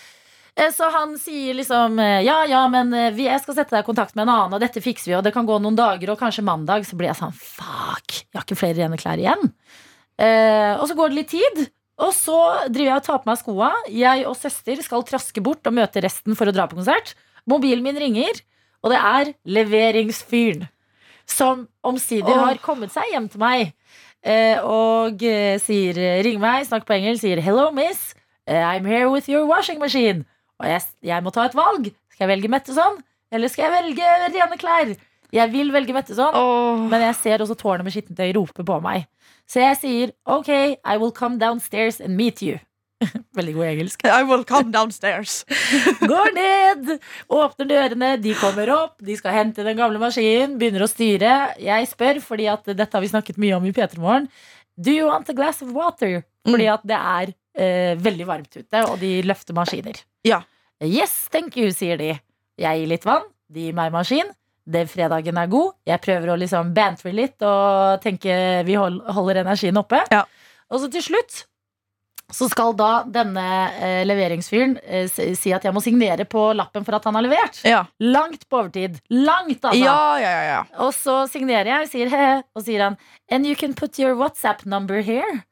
Eh, 0.59 0.73
Så 0.75 0.88
han 0.92 1.14
sier 1.23 1.55
liksom 1.57 2.01
eh, 2.03 2.25
ja, 2.27 2.40
ja, 2.51 2.64
men 2.73 2.90
jeg 2.92 3.38
skal 3.45 3.57
sette 3.61 3.77
deg 3.77 3.85
i 3.85 3.88
kontakt 3.88 4.16
med 4.18 4.27
en 4.27 4.35
annen, 4.35 4.57
og 4.59 4.64
dette 4.64 4.83
fikser 4.83 5.12
vi, 5.12 5.16
og 5.21 5.23
det 5.25 5.33
kan 5.37 5.47
gå 5.47 5.61
noen 5.62 5.79
dager, 5.79 6.11
og 6.12 6.18
kanskje 6.21 6.45
mandag. 6.45 6.88
Så 6.88 6.99
blir 6.99 7.12
jeg 7.12 7.21
sånn 7.23 7.37
fuck, 7.38 8.18
jeg 8.27 8.40
har 8.40 8.49
ikke 8.49 8.59
flere 8.64 8.81
rene 8.83 8.99
klær 9.01 9.23
igjen. 9.23 9.53
Eh, 10.18 10.75
og 10.77 10.88
så 10.90 10.99
går 10.99 11.12
det 11.12 11.21
litt 11.23 11.33
tid, 11.33 11.62
og 12.03 12.11
så 12.16 12.38
driver 12.73 12.88
jeg 12.90 13.01
og 13.01 13.07
tar 13.07 13.21
på 13.23 13.31
meg 13.31 13.38
skoa. 13.40 13.71
Jeg 13.92 14.25
og 14.29 14.37
søster 14.38 14.81
skal 14.83 15.05
traske 15.07 15.42
bort 15.45 15.66
og 15.68 15.77
møte 15.77 16.03
resten 16.03 16.35
for 16.38 16.51
å 16.51 16.55
dra 16.55 16.66
på 16.66 16.79
konsert. 16.79 17.14
Mobilen 17.49 17.85
min 17.85 17.99
ringer, 17.99 18.40
og 18.83 18.90
det 18.90 18.99
er 18.99 19.33
leveringsfyren. 19.45 20.66
Som 21.27 21.68
omsider 21.87 22.35
har 22.35 22.59
kommet 22.62 22.92
seg 22.92 23.05
hjem 23.12 23.29
til 23.31 23.40
meg. 23.40 23.73
eh, 24.25 24.59
og 24.62 25.23
eh, 25.23 25.59
sier, 25.62 25.95
Ring 26.25 26.40
meg, 26.42 26.66
snakker 26.66 26.87
på 26.87 26.95
engelsk, 26.99 27.23
sier 27.23 27.40
'hello, 27.40 27.71
miss'. 27.71 28.14
eh, 28.47 28.62
I'm 28.62 28.85
here 28.85 29.09
with 29.11 29.29
your 29.31 29.47
washing 29.47 29.79
machine. 29.79 30.25
Og 30.59 30.66
jeg, 30.68 30.83
jeg 31.03 31.23
må 31.23 31.31
ta 31.31 31.45
et 31.45 31.55
valg. 31.55 31.92
Skal 32.12 32.29
jeg 32.29 32.37
velge 32.37 32.49
Metteson, 32.49 33.03
eller 33.33 33.49
skal 33.49 33.64
jeg 33.64 33.73
velge 33.83 34.03
rene 34.35 34.59
klær? 34.59 34.95
Jeg 35.33 35.53
vil 35.53 35.73
velge 35.73 35.92
Metteson, 35.92 36.35
oh. 36.35 36.79
men 36.90 37.01
jeg 37.01 37.14
ser 37.14 37.38
også 37.40 37.55
tårnet 37.55 37.85
med 37.85 37.92
skittentøy 37.92 38.33
rope 38.37 38.64
på 38.64 38.81
meg. 38.81 39.07
Så 39.49 39.61
jeg 39.61 39.77
sier 39.81 40.11
OK, 40.27 40.49
I 40.85 40.97
will 40.99 41.11
come 41.11 41.38
downstairs 41.38 42.01
and 42.01 42.14
meet 42.16 42.42
you. 42.42 42.59
Veldig 43.38 43.55
god 43.57 43.69
engelsk. 43.69 44.07
I 44.07 44.23
will 44.29 44.45
come 44.49 44.73
downstairs. 44.75 45.43
Går 46.12 46.33
ned, 46.37 46.95
åpner 47.33 47.69
dørene, 47.71 48.15
de 48.23 48.35
kommer 48.38 48.73
opp, 48.75 48.97
de 49.05 49.17
skal 49.19 49.37
hente 49.37 49.67
den 49.67 49.79
gamle 49.79 50.01
maskinen, 50.03 50.59
begynner 50.61 50.87
å 50.87 50.91
styre. 50.91 51.37
Jeg 51.62 51.91
spør, 51.91 52.23
fordi 52.25 52.49
at 52.53 52.69
dette 52.73 52.91
har 52.97 53.05
vi 53.05 53.12
snakket 53.12 53.41
mye 53.43 53.57
om 53.59 53.69
i 53.69 53.75
P3 53.75 54.01
Morgen. 54.03 54.29
Do 54.77 54.95
you 54.95 55.09
want 55.11 55.29
a 55.29 55.37
glass 55.37 55.62
of 55.65 55.73
water? 55.77 56.23
Fordi 56.49 56.69
at 56.73 56.85
det 56.88 56.99
er 56.99 57.33
eh, 57.55 57.95
veldig 58.01 58.29
varmt 58.29 58.57
ute, 58.57 58.85
og 58.88 58.97
de 59.03 59.15
løfter 59.27 59.57
maskiner. 59.57 60.01
Ja. 60.27 60.43
Yes, 60.83 61.29
thank 61.31 61.57
you, 61.61 61.71
sier 61.75 62.01
de. 62.01 62.15
Jeg 62.59 62.81
gir 62.81 62.91
litt 62.91 63.05
vann, 63.07 63.27
de 63.53 63.69
gir 63.69 63.77
meg 63.77 63.93
maskin. 63.95 64.31
Den 64.62 64.87
fredagen 64.87 65.38
er 65.38 65.51
god. 65.51 65.75
Jeg 65.88 66.03
prøver 66.05 66.33
å 66.33 66.38
liksom 66.38 66.71
bantre 66.75 67.11
litt 67.15 67.43
og 67.43 68.03
tenke 68.03 68.35
vi 68.67 68.77
holder 68.79 69.41
energien 69.43 69.79
oppe. 69.81 69.99
Ja. 70.15 70.23
Og 70.71 70.85
så 70.85 70.91
til 70.93 71.03
slutt 71.05 71.43
så 72.33 72.49
skal 72.51 72.73
da 72.79 72.90
denne 73.12 73.45
eh, 73.77 74.03
leveringsfyren 74.09 74.79
eh, 74.83 75.07
si 75.37 75.53
at 75.53 75.64
jeg 75.68 75.75
må 75.77 75.83
signere 75.85 76.25
på 76.29 76.47
lappen 76.57 76.85
for 76.87 76.97
at 76.97 77.05
han 77.09 77.16
har 77.18 77.27
levert. 77.27 77.61
Ja. 77.68 77.83
Langt 78.03 78.47
på 78.49 78.62
overtid. 78.62 78.99
Langt, 79.12 79.59
altså. 79.62 79.79
Ja, 79.79 79.97
ja, 80.23 80.31
ja, 80.33 80.42
ja. 80.49 80.61
Og 80.87 80.95
så 80.97 81.23
signerer 81.33 81.68
jeg 81.75 81.87
og 81.87 81.92
sier 81.92 82.12
he-he, 82.12 82.38
og 82.57 82.64
sier 82.66 82.87
han 82.88 82.99
And 83.33 83.47
you 83.49 83.55
can 83.57 83.75
put 83.79 83.99
your 84.01 84.16
WhatsApp 84.18 84.64
number 84.66 85.03
here. 85.05 85.42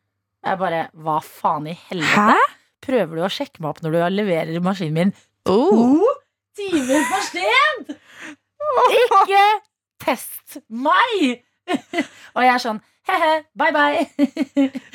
Jeg 0.45 0.57
bare 0.61 0.87
Hva 0.97 1.19
faen 1.25 1.69
i 1.69 1.77
helvete? 1.91 2.39
Prøver 2.81 3.19
du 3.21 3.25
å 3.27 3.33
sjekke 3.33 3.61
meg 3.61 3.75
opp 3.75 3.83
når 3.85 3.93
du 3.93 4.01
leverer 4.17 4.61
maskinen 4.65 4.97
min 4.97 5.13
Oh. 5.49 6.05
timer 6.57 7.05
for 7.09 7.23
sent? 7.29 7.93
Ikke 8.97 9.45
test 10.05 10.59
meg! 10.69 11.43
og 12.35 12.41
jeg 12.45 12.53
er 12.55 12.63
sånn 12.63 12.81
he-he, 13.09 13.33
bye 13.59 13.73
bye. 13.75 14.05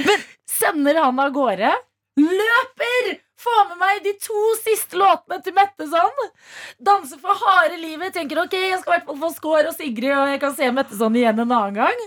Men 0.05 0.25
sender 0.49 1.01
han 1.03 1.19
av 1.19 1.31
gårde. 1.35 1.73
Løper! 2.21 3.15
Få 3.45 3.53
med 3.69 3.77
meg 3.77 3.97
de 4.05 4.13
to 4.23 4.41
siste 4.63 4.97
låtene 4.97 5.41
til 5.43 5.53
Mette 5.57 5.85
sånn. 5.91 6.21
Danser 6.81 7.19
for 7.21 7.35
harde 7.43 7.75
livet. 7.81 8.13
Tenker 8.15 8.39
ok, 8.45 8.55
jeg 8.55 8.79
skal 8.79 8.93
i 8.93 8.95
hvert 8.95 9.09
fall 9.09 9.19
få 9.25 9.29
Skår 9.35 9.67
og 9.69 9.75
Sigrid, 9.75 10.13
og 10.15 10.31
jeg 10.31 10.39
kan 10.41 10.55
se 10.55 10.69
Mette 10.73 10.95
sånn 10.97 11.17
igjen 11.19 11.43
en 11.43 11.51
annen 11.51 11.75
gang. 11.81 12.05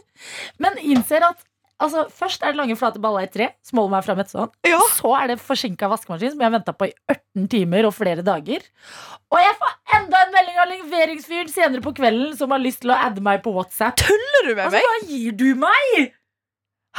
Men 0.65 0.81
innser 0.81 1.27
at 1.29 1.45
altså, 1.85 2.07
først 2.11 2.43
er 2.43 2.57
det 2.57 2.59
lange, 2.63 2.79
flate 2.81 2.99
baller 3.05 3.29
i 3.29 3.31
tre, 3.31 3.51
som 3.63 3.83
holder 3.83 3.95
meg 3.99 4.07
fra 4.09 4.17
Mette. 4.19 4.49
Ja. 4.67 4.81
Så 4.97 5.13
er 5.21 5.31
det 5.35 5.39
forsinka 5.45 5.93
vaskemaskin, 5.93 6.33
som 6.33 6.41
jeg 6.43 6.49
har 6.49 6.57
venta 6.57 6.75
på 6.75 6.89
i 6.89 6.95
18 7.13 7.47
timer 7.53 7.87
og 7.91 7.95
flere 8.01 8.25
dager. 8.27 8.65
Og 9.29 9.39
jeg 9.45 9.55
får 9.61 9.77
enda 10.01 10.25
en 10.25 10.35
melding 10.35 10.59
av 10.65 10.73
leveringsfyren 10.73 11.53
senere 11.53 11.85
på 11.85 11.93
kvelden 12.01 12.33
som 12.41 12.57
har 12.57 12.65
lyst 12.65 12.83
til 12.83 12.97
å 12.97 12.99
adde 13.05 13.23
meg 13.23 13.45
på 13.45 13.53
WhatsApp. 13.55 14.01
Tuller 14.01 14.49
du 14.49 14.55
med 14.57 14.65
Altså, 14.65 14.81
meg? 14.81 14.89
hva 14.89 15.13
gir 15.13 15.37
du 15.45 15.49
meg? 15.69 16.15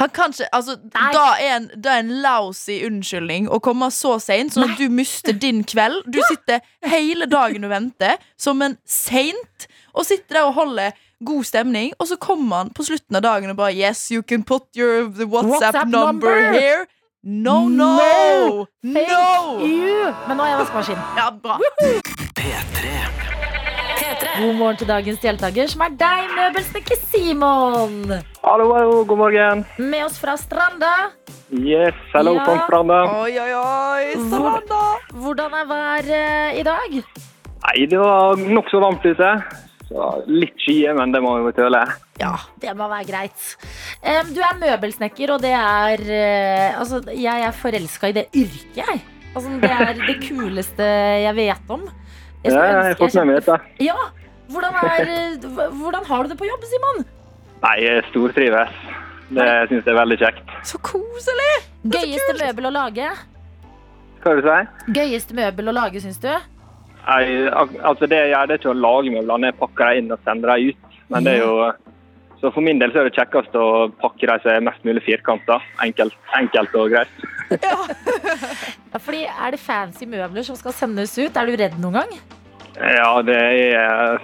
Han 0.00 0.08
kan 0.16 0.32
ikke, 0.32 0.48
altså, 0.56 0.78
da 0.94 1.24
er 1.36 1.56
en, 1.58 1.66
da 1.76 1.98
er 1.98 2.04
en 2.06 2.12
lousy 2.24 2.78
unnskyldning 2.86 3.50
å 3.52 3.58
komme 3.60 3.90
så 3.92 4.14
seint, 4.22 4.54
sånn 4.54 4.64
at 4.70 4.78
du 4.80 4.86
mister 4.88 5.36
din 5.36 5.60
kveld. 5.68 6.06
Du 6.08 6.18
sitter 6.30 6.62
hele 6.88 7.28
dagen 7.28 7.66
og 7.68 7.72
venter, 7.74 8.16
som 8.40 8.62
en 8.64 8.78
seint, 8.88 9.68
og 9.92 10.06
sitter 10.08 10.38
der 10.40 10.48
og 10.48 10.54
holder 10.56 10.96
god 11.26 11.44
stemning, 11.44 11.92
og 12.00 12.08
så 12.08 12.16
kommer 12.16 12.62
han 12.62 12.70
på 12.72 12.86
slutten 12.88 13.18
av 13.20 13.26
dagen 13.26 13.52
og 13.52 13.58
bare 13.60 13.76
Yes, 13.76 14.06
you 14.10 14.22
can 14.24 14.42
put 14.42 14.64
your 14.74 15.10
WhatsApp, 15.10 15.50
WhatsApp 15.52 15.88
number, 15.92 16.40
number." 16.40 16.52
here. 16.56 16.86
No, 17.22 17.68
no! 17.68 17.90
No! 18.00 18.66
Thank 18.82 19.08
No! 19.12 19.60
you. 19.60 20.08
Men 20.28 20.38
nå 20.40 20.46
er 20.46 20.54
jeg 20.54 20.62
vaskemaskin. 20.62 21.02
Ja, 21.20 21.28
bra. 21.36 21.60
P3. 22.40 23.19
God 24.38 24.54
morgen 24.58 24.76
til 24.80 24.88
dagens 24.88 25.20
deltaker, 25.22 25.68
som 25.70 25.82
er 25.84 25.94
deg, 26.00 26.28
møbelsnekker 26.36 26.98
Simon. 27.10 27.96
Hallo, 28.44 28.68
hallo, 28.76 29.00
god 29.08 29.18
morgen. 29.20 29.64
Med 29.82 30.04
oss 30.06 30.18
fra 30.20 30.36
Stranda. 30.40 30.90
Yes, 31.50 31.96
hello 32.14 32.34
Ja. 32.36 32.44
from 32.46 32.60
Stranda. 32.66 33.00
Oi, 33.22 33.32
oi, 33.42 33.52
oi. 33.54 34.12
Stranda. 34.28 34.82
Hvordan 35.12 35.56
er 35.60 35.66
været 35.72 36.58
i 36.60 36.62
dag? 36.62 37.00
Nei, 37.66 37.86
det 37.90 37.98
var 37.98 38.36
nokså 38.36 38.80
varmt 38.80 39.04
ute. 39.04 39.32
Så 39.90 40.10
litt 40.30 40.54
skyer, 40.62 40.94
men 40.94 41.10
det 41.12 41.20
må 41.22 41.34
vi 41.44 41.52
tåle. 41.52 41.82
Ja, 42.20 42.36
det 42.62 42.76
må 42.78 42.86
være 42.88 43.08
greit. 43.08 43.56
Du 44.30 44.40
er 44.40 44.60
møbelsnekker, 44.60 45.32
og 45.34 45.40
det 45.42 45.50
er 45.52 45.98
eh, 46.06 46.78
Altså, 46.78 47.02
jeg 47.10 47.42
er 47.42 47.50
forelska 47.52 48.08
i 48.08 48.12
det 48.12 48.28
yrket, 48.34 48.76
jeg. 48.76 49.00
Altså, 49.34 49.50
det 49.60 49.70
er 49.70 49.92
det 50.06 50.20
kuleste 50.28 50.86
jeg 51.26 51.34
vet 51.36 51.68
om. 51.68 51.88
Ja, 52.44 52.50
jeg 52.54 52.74
har 52.86 52.94
fått 52.96 53.14
med 53.18 53.26
meg 53.26 53.36
dette. 53.42 53.58
Ja, 53.84 53.96
hvordan, 54.50 54.76
er, 54.82 55.10
eh, 55.14 55.72
hvordan 55.80 56.04
har 56.10 56.22
du 56.22 56.32
det 56.32 56.38
på 56.40 56.48
jobb, 56.48 56.64
Simon? 56.70 57.02
Nei, 57.64 57.76
jeg 57.84 58.04
stortrives. 58.10 58.78
Det 59.30 59.46
syns 59.70 59.84
jeg 59.86 59.92
er 59.94 59.98
veldig 60.00 60.16
kjekt. 60.18 60.54
Så 60.66 60.80
koselig! 60.82 61.50
Gøyeste 61.86 62.34
møbel 62.40 62.66
å 62.66 62.72
lage? 62.74 63.10
Hva 64.20 64.32
vil 64.34 64.42
du 64.44 64.48
si? 64.50 64.94
Gøyeste 64.96 65.36
møbel 65.38 65.70
å 65.70 65.76
lage, 65.76 66.02
syns 66.02 66.18
du? 66.20 66.32
Nei, 67.06 67.22
altså 67.48 68.08
det 68.10 68.18
jeg 68.18 68.32
gjør, 68.34 68.48
det 68.50 68.56
er 68.56 68.60
ikke 68.60 68.72
å 68.74 68.80
lage 68.80 69.12
møblene, 69.14 69.52
jeg 69.52 69.58
pakker 69.60 69.86
dem 69.92 70.02
inn 70.02 70.16
og 70.16 70.26
sender 70.26 70.52
dem 70.52 70.72
ut. 70.74 70.98
Men 71.10 71.26
det 71.26 71.38
er 71.38 71.46
jo 71.46 71.70
Så 72.40 72.48
for 72.54 72.64
min 72.64 72.78
del 72.80 72.88
så 72.92 73.02
er 73.02 73.08
det 73.10 73.16
kjekkest 73.18 73.56
å 73.60 73.64
pakke 74.00 74.24
dem 74.24 74.38
som 74.40 74.50
er 74.54 74.62
mest 74.64 74.84
mulig 74.88 75.02
firkanta. 75.04 75.58
Enkelt, 75.84 76.14
enkelt 76.38 76.76
og 76.80 76.94
greit. 76.94 77.24
Ja, 78.90 78.98
fordi 78.98 79.24
Er 79.26 79.50
det 79.52 79.60
fancy 79.60 80.06
møbler 80.06 80.42
som 80.46 80.56
skal 80.56 80.72
sendes 80.72 81.12
ut? 81.18 81.36
Er 81.36 81.46
du 81.50 81.56
redd 81.58 81.76
noen 81.82 81.98
gang? 82.00 82.14
Ja, 82.80 83.10
det 83.26 83.36
er 83.36 84.22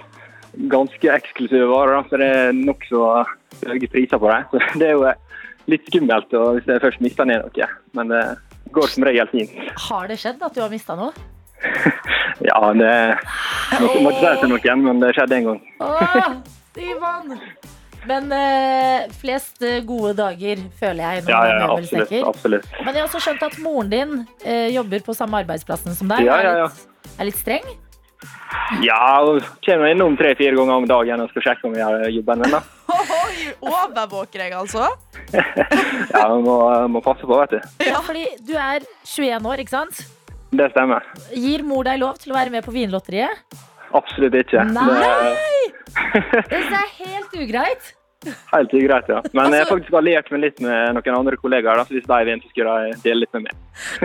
ganske 0.71 1.13
eksklusive 1.13 1.69
varer, 1.69 2.03
så 2.09 2.19
det 2.19 2.27
er 2.33 2.57
nokså 2.57 3.03
høye 3.67 3.89
priser 3.91 4.21
på 4.21 4.31
dem. 4.31 4.45
Så 4.51 4.61
det 4.81 4.89
er 4.91 4.97
jo 4.97 5.15
litt 5.71 5.89
skummelt 5.89 6.33
hvis 6.33 6.69
jeg 6.69 6.83
først 6.83 7.03
mister 7.03 7.27
ned 7.27 7.43
noe. 7.45 7.71
Men 7.97 8.13
det 8.13 8.23
går 8.75 8.91
som 8.91 9.07
regel 9.07 9.29
fint. 9.31 9.53
Har 9.87 10.07
det 10.11 10.19
skjedd 10.21 10.43
at 10.43 10.55
du 10.55 10.63
har 10.63 10.73
mista 10.73 10.97
noe? 10.99 11.13
Ja, 12.45 12.59
det 12.69 12.89
må 13.81 14.11
ikke 14.11 14.19
si 14.19 14.27
det 14.27 14.33
til 14.43 14.51
noen, 14.51 14.83
men 14.85 14.99
det 15.01 15.07
skjedde 15.17 15.39
en 15.39 15.47
gang. 15.47 15.61
Åh, 15.81 16.27
Simon! 16.77 17.39
Men 18.07 18.29
eh, 18.31 19.07
flest 19.19 19.63
eh, 19.65 19.79
gode 19.83 20.13
dager, 20.19 20.61
føler 20.79 21.01
jeg, 21.01 21.23
når 21.25 21.33
Ja, 21.33 21.39
ja, 21.49 21.55
er 21.57 21.73
absolutt. 21.73 22.13
absolutt. 22.29 22.69
Men 22.77 22.93
jeg 22.93 23.01
har 23.01 23.09
også 23.09 23.23
skjønt 23.25 23.43
at 23.49 23.57
moren 23.63 23.89
din 23.91 24.13
eh, 24.45 24.69
jobber 24.75 25.01
på 25.09 25.15
samme 25.17 25.41
arbeidsplassen 25.41 25.97
som 25.97 26.13
deg. 26.13 26.23
Ja, 26.29 26.37
ja, 26.37 26.45
ja, 26.45 26.53
er, 26.53 26.61
ja. 26.61 26.69
litt, 26.69 27.17
er 27.17 27.29
litt 27.31 27.41
streng. 27.41 27.67
Ja, 28.83 29.23
kommer 29.65 29.91
innom 29.91 30.17
tre-fire 30.19 30.55
ganger 30.55 30.81
om 30.81 30.87
dagen 30.89 31.23
og 31.23 31.29
skal 31.31 31.45
sjekke 31.45 31.69
om 31.69 31.75
jeg 31.77 31.85
har 31.87 32.09
jobben 32.11 32.43
min. 32.43 32.57
Oi, 32.97 33.47
Overvåker 33.63 34.43
deg, 34.43 34.55
altså? 34.59 34.89
Ja, 36.13 36.27
må, 36.39 36.57
må 36.91 37.01
passe 37.03 37.27
på, 37.27 37.37
vet 37.41 37.57
du. 37.57 37.87
Ja, 37.87 37.99
fordi 38.05 38.25
du 38.47 38.53
er 38.55 38.85
21 39.03 39.49
år, 39.51 39.63
ikke 39.63 39.75
sant? 39.75 40.03
Det 40.55 40.69
stemmer. 40.71 41.03
Gir 41.35 41.63
mor 41.67 41.87
deg 41.87 41.99
lov 41.99 42.19
til 42.21 42.31
å 42.31 42.37
være 42.37 42.53
med 42.53 42.63
på 42.63 42.75
Vinlotteriet? 42.75 43.43
Absolutt 43.97 44.35
ikke. 44.35 44.63
Nei! 44.75 45.35
Det 46.13 46.47
Det 46.51 46.61
er 46.61 46.89
helt 47.01 47.35
ugreit. 47.39 47.93
Helt 48.53 48.71
greit, 48.71 49.07
ja. 49.09 49.21
Men 49.33 49.51
jeg 49.51 49.51
har 49.51 49.59
Altså- 49.59 49.75
faktisk 49.77 49.93
alliert 49.99 50.31
meg 50.31 50.41
litt 50.41 50.59
med 50.61 50.95
noen 50.95 51.17
andre 51.17 51.37
kollegaer, 51.37 51.75
da, 51.77 51.83
så 51.85 51.93
hvis 51.97 52.07
de 52.07 52.19
vil, 52.25 52.41
så 52.41 52.49
skulle 52.49 52.75
de 52.91 53.01
dele 53.03 53.19
litt 53.19 53.33
med 53.33 53.43
meg. 53.47 53.53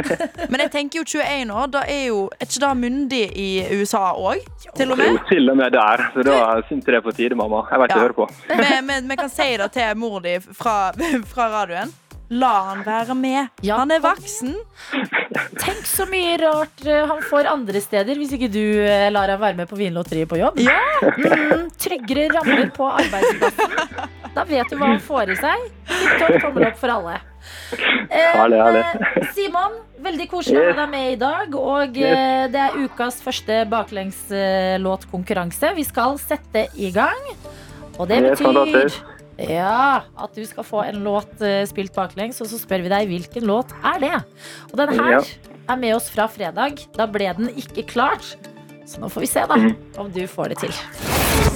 Men 0.53 0.61
jeg 0.61 0.71
tenker 0.71 0.99
jo 1.01 1.05
21 1.05 1.51
år, 1.51 1.71
da 1.73 1.83
er 1.89 2.07
jo 2.09 2.29
Er 2.41 2.45
ikke 2.47 2.61
det 2.61 2.73
myndig 2.83 3.23
i 3.37 3.49
USA 3.81 4.13
òg? 4.13 4.43
Til 4.77 4.93
og 4.93 4.99
Jo, 4.99 5.19
til 5.29 5.51
og 5.51 5.57
med 5.57 5.73
der. 5.73 5.97
Så 6.15 6.23
da 6.25 6.61
syns 6.69 6.85
jeg 6.85 6.93
det 6.93 6.95
er 7.01 7.01
på 7.01 7.15
tide, 7.17 7.35
mamma. 7.35 7.63
Jeg 7.71 7.81
ikke 7.81 7.97
Ja. 7.97 8.03
hører 8.03 8.13
på. 8.13 8.29
Men 8.85 9.09
vi 9.09 9.17
kan 9.17 9.29
si 9.29 9.57
det 9.57 9.73
til 9.73 9.97
mor 9.97 10.21
di 10.21 10.39
fra, 10.41 10.93
fra 11.35 11.49
radioen. 11.49 11.93
La 12.33 12.53
han 12.71 12.81
være 12.87 13.13
med. 13.19 13.49
Ja. 13.67 13.77
Han 13.83 13.91
er 13.93 14.01
voksen. 14.01 14.55
Tenk 15.61 15.85
så 15.89 16.07
mye 16.09 16.37
rart 16.41 16.81
eh, 16.89 17.03
han 17.11 17.21
får 17.29 17.45
andre 17.51 17.81
steder 17.85 18.17
hvis 18.21 18.33
ikke 18.37 18.49
du 18.53 18.63
eh, 18.87 19.11
lar 19.13 19.29
ham 19.35 19.41
være 19.43 19.57
med 19.59 19.69
på 19.69 19.77
Vinlotteriet 19.77 20.29
på 20.31 20.39
jobb. 20.41 20.57
Ja. 20.65 20.79
Mm, 21.03 21.67
tryggere 21.83 22.29
rammer 22.33 22.71
på 22.77 22.85
arbeidsplassen. 22.89 23.71
Da 24.33 24.43
vet 24.49 24.71
du 24.73 24.77
hva 24.81 24.87
han 24.95 25.03
får 25.05 25.31
i 25.35 25.37
seg. 25.37 25.59
Tipp 25.93 26.39
tommel 26.41 26.65
opp 26.71 26.79
for 26.81 26.89
alle. 26.95 27.19
Eh, 28.09 28.33
Herlig, 28.39 28.59
herlig. 28.65 28.83
det. 28.87 28.93
Simon, 29.37 29.73
veldig 30.07 30.27
koselig 30.31 30.61
å 30.63 30.65
ha 30.71 30.75
deg 30.83 30.89
med 30.95 31.07
i 31.13 31.19
dag. 31.21 31.49
Og 31.61 31.93
det 32.01 32.61
er 32.65 32.79
ukas 32.81 33.21
første 33.25 33.55
baklengslåtkonkurranse. 33.73 35.75
Vi 35.77 35.85
skal 35.89 36.17
sette 36.23 36.61
i 36.81 36.89
gang. 36.97 37.23
Og 37.99 38.05
det 38.09 38.23
Det 38.25 38.31
betyr. 38.41 38.91
Ja, 39.39 40.03
at 40.19 40.35
du 40.35 40.45
skal 40.47 40.65
få 40.65 40.83
en 40.89 41.03
låt 41.05 41.41
eh, 41.43 41.65
spilt 41.67 41.95
baklengs, 41.95 42.41
og 42.41 42.47
så 42.51 42.59
spør 42.61 42.83
vi 42.83 42.89
deg 42.93 43.09
hvilken 43.09 43.47
låt 43.49 43.73
er 43.85 43.99
det. 44.01 44.15
Og 44.73 44.79
den 44.79 44.89
her 44.99 45.11
Ja. 45.11 45.21
er 45.69 45.77
med 45.77 45.95
oss 45.95 46.11
fra 46.11 46.27
fredag. 46.29 46.79
Da 46.97 47.07
ble 47.07 47.33
den 47.37 47.49
ikke 47.57 47.83
klart. 47.87 48.37
Så 48.87 49.01
nå 49.01 49.09
får 49.09 49.21
vi 49.21 49.27
se 49.27 49.41
da 49.49 49.57
Mhm. 49.57 49.77
om 49.99 50.11
du 50.11 50.27
får 50.27 50.49
det 50.49 50.59
til. 50.59 50.73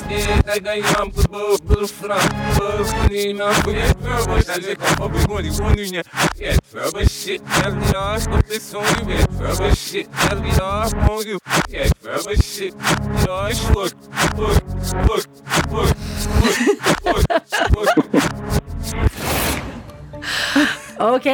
Ok, 21.16 21.28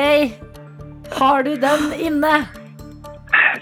har 1.18 1.42
du 1.42 1.56
den 1.56 1.92
inne? 1.98 2.32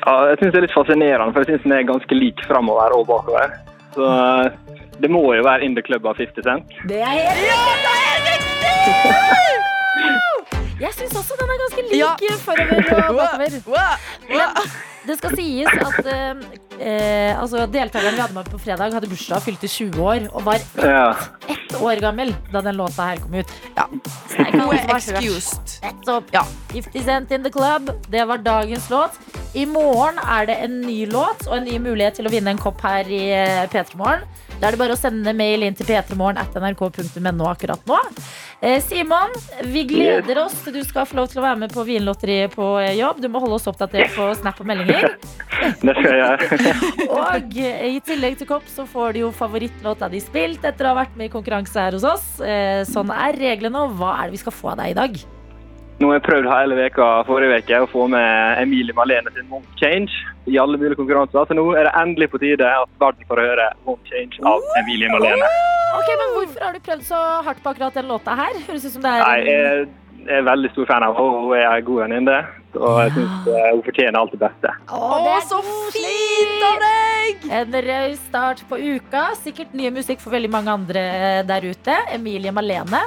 Ja, 0.04 0.14
jeg 0.28 0.36
syns 0.40 0.52
det 0.52 0.58
er 0.58 0.66
litt 0.66 0.74
fascinerende, 0.74 1.32
for 1.32 1.40
jeg 1.40 1.54
syns 1.54 1.64
den 1.64 1.76
er 1.78 1.86
ganske 1.88 2.18
lik 2.18 2.42
framover 2.50 2.92
og 2.92 3.06
bakover. 3.08 3.54
Så 3.94 4.04
det 5.00 5.08
må 5.08 5.22
jo 5.32 5.46
være 5.46 5.64
In 5.64 5.78
The 5.78 5.84
Club 5.86 6.04
av 6.10 6.20
50 6.20 6.44
Cent. 6.44 6.76
Det 6.90 7.00
er 7.00 7.24
helt 7.24 7.40
Jeg 10.80 10.94
syns 10.96 11.16
også 11.20 11.36
den 11.40 11.50
er 11.52 11.58
ganske 11.64 11.82
lik 11.90 11.98
Ja. 12.00 12.36
forover 12.44 12.78
og 13.10 13.18
bakover. 13.18 13.58
Wow. 14.30 14.70
Det 15.06 15.16
skal 15.16 15.32
sies 15.36 15.68
at 15.80 16.06
eh, 16.12 16.40
eh, 16.78 17.40
altså, 17.40 17.62
deltakeren 17.72 18.14
vi 18.16 18.20
hadde 18.20 18.36
med 18.36 18.50
på 18.52 18.58
fredag, 18.60 18.92
hadde 18.92 19.08
bursdag, 19.08 19.40
fylte 19.42 19.68
20 19.68 20.02
år 20.04 20.26
og 20.30 20.44
var 20.44 20.60
ett, 20.60 20.82
ett 21.54 21.76
år 21.80 22.00
gammel 22.04 22.34
da 22.52 22.60
den 22.66 22.76
låta 22.76 23.06
her 23.08 23.22
kom 23.22 23.34
ut. 23.40 23.54
Ja. 23.78 23.86
Er 24.38 24.50
Hun 24.60 24.74
er 24.76 24.92
excused. 24.98 25.78
Nettopp. 25.84 26.28
Ja. 26.36 26.44
50 26.74 27.04
Cent 27.08 27.32
in 27.32 27.42
the 27.44 27.50
Club. 27.54 27.90
Det 28.12 28.26
var 28.28 28.44
dagens 28.44 28.90
låt. 28.92 29.16
I 29.54 29.64
morgen 29.66 30.20
er 30.20 30.46
det 30.46 30.58
en 30.64 30.80
ny 30.84 31.06
låt 31.10 31.46
og 31.48 31.56
en 31.56 31.64
ny 31.66 31.78
mulighet 31.82 32.20
til 32.20 32.28
å 32.28 32.30
vinne 32.32 32.52
en 32.54 32.60
kopp 32.60 32.80
her 32.84 33.08
i 33.08 33.24
eh, 33.34 33.64
P3 33.72 33.96
Morgen. 33.98 34.28
Da 34.60 34.68
er 34.68 34.76
det 34.76 34.80
bare 34.82 34.92
å 34.92 35.00
sende 35.00 35.32
mail 35.32 35.62
inn 35.64 35.76
til 35.76 35.88
p3morgen.nrk.no 35.88 37.46
akkurat 37.48 37.86
nå. 37.88 37.96
Eh, 38.60 38.76
Simon, 38.84 39.32
vi 39.72 39.86
gleder 39.88 40.42
oss 40.42 40.58
til 40.66 40.76
du 40.76 40.82
skal 40.84 41.06
få 41.08 41.16
lov 41.16 41.30
til 41.32 41.40
å 41.40 41.46
være 41.46 41.62
med 41.62 41.72
på 41.72 41.84
Vinlotteriet 41.88 42.52
på 42.52 42.74
eh, 42.82 42.92
jobb. 42.98 43.22
Du 43.24 43.30
må 43.32 43.40
holde 43.40 43.56
oss 43.56 43.64
oppdatert 43.72 44.12
på 44.12 44.28
Snap 44.36 44.60
og 44.60 44.68
meldinger. 44.68 45.16
Det 45.86 45.96
skal 45.96 46.20
jeg. 46.20 46.76
Og 47.08 47.56
eh, 47.56 47.88
i 47.94 48.04
tillegg 48.04 48.36
til 48.42 48.52
kopp 48.52 48.68
så 48.68 48.84
får 48.84 49.16
du 49.16 49.24
jo 49.24 49.32
favorittlåta 49.32 50.12
di 50.12 50.20
spilt 50.20 50.68
etter 50.68 50.90
å 50.90 50.92
ha 50.92 51.00
vært 51.06 51.16
med 51.16 51.30
i 51.30 51.32
konkurranse 51.32 51.80
her 51.80 51.96
hos 51.96 52.04
oss. 52.04 52.30
Sånn 52.92 53.16
er 53.16 53.40
reglene, 53.40 53.88
og 53.88 53.96
hva 53.96 54.18
er 54.18 54.28
det 54.28 54.36
vi 54.36 54.44
skal 54.44 54.60
få 54.60 54.74
av 54.74 54.82
deg 54.84 54.92
i 54.92 55.00
dag? 55.00 55.22
Nå 56.00 56.08
har 56.08 56.16
jeg 56.16 56.24
prøvd 56.24 56.46
hele 56.48 56.76
veka 56.78 57.06
forrige 57.28 57.58
uke 57.60 57.78
å 57.84 57.88
få 57.92 58.06
med 58.08 58.60
Emilie 58.62 58.96
Malene 58.96 59.28
sin 59.34 59.44
Monk 59.50 59.66
Change 59.76 60.08
i 60.48 60.56
alle 60.56 60.78
mulige 60.80 60.96
konkurranser. 60.96 61.44
Så 61.44 61.56
nå 61.58 61.64
er 61.76 61.84
det 61.90 61.92
endelig 62.00 62.30
på 62.32 62.40
tide 62.40 62.64
at 62.64 62.88
verden 63.02 63.28
får 63.28 63.42
høre 63.44 63.66
Monk 63.84 64.08
Change 64.08 64.40
av 64.48 64.64
Emilie 64.80 65.12
Malene. 65.12 65.50
Ok, 65.98 66.08
men 66.16 66.32
Hvorfor 66.38 66.64
har 66.64 66.72
du 66.72 66.80
prøvd 66.86 67.04
så 67.04 67.20
hardt 67.44 67.60
på 67.60 67.74
akkurat 67.74 67.98
den 68.00 68.08
låta 68.08 68.32
her? 68.38 68.56
Høres 68.70 68.86
ut 68.86 68.94
som 68.94 69.04
det 69.04 69.12
er 69.12 69.26
Nei, 69.26 69.40
jeg 69.44 69.88
er 70.30 70.42
veldig 70.46 70.70
stor 70.74 70.86
fan 70.90 71.02
av 71.06 71.14
henne. 71.18 71.44
Hun 71.44 71.54
er 71.58 71.66
en 71.78 71.84
god 71.86 72.00
venninne. 72.04 72.38
Og 72.78 73.00
jeg 73.02 73.12
syns 73.16 73.46
hun 73.50 73.80
fortjener 73.82 74.18
alt 74.20 74.30
det 74.30 74.38
beste. 74.44 74.70
Å, 74.94 75.06
det 75.24 75.32
er 75.34 75.46
så 75.48 75.58
fint 75.90 76.66
av 76.68 76.76
deg! 76.84 77.46
En 77.60 77.74
raus 77.86 78.20
start 78.28 78.62
på 78.70 78.78
uka. 78.78 79.24
Sikkert 79.40 79.72
ny 79.74 79.90
musikk 79.94 80.22
for 80.22 80.30
veldig 80.36 80.50
mange 80.52 80.70
andre 80.70 81.02
der 81.48 81.66
ute. 81.66 81.96
Emilie 82.14 82.52
Malene. 82.54 83.00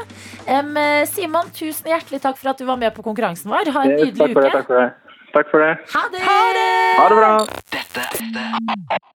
Um, 0.50 0.76
Simon, 1.08 1.48
tusen 1.56 1.88
hjertelig 1.94 2.20
takk 2.26 2.36
for 2.42 2.52
at 2.52 2.60
du 2.60 2.68
var 2.68 2.80
med 2.82 2.92
på 2.98 3.06
konkurransen 3.08 3.52
vår. 3.54 3.72
Ha 3.72 3.86
en 3.88 3.96
Eh, 3.96 4.04
nydelig 4.04 4.20
Takk 4.20 4.34
for 4.36 4.44
det. 4.44 4.52
uke. 4.52 4.60
Takk 4.60 4.68
for 4.68 4.84
det. 4.84 4.92
Takk 5.34 5.48
for 5.50 5.64
det. 5.64 5.72
Ha 5.96 6.04
det! 6.14 6.26
Ha 7.00 7.08
det 7.10 7.18
bra. 7.22 7.32
Dette 7.72 8.04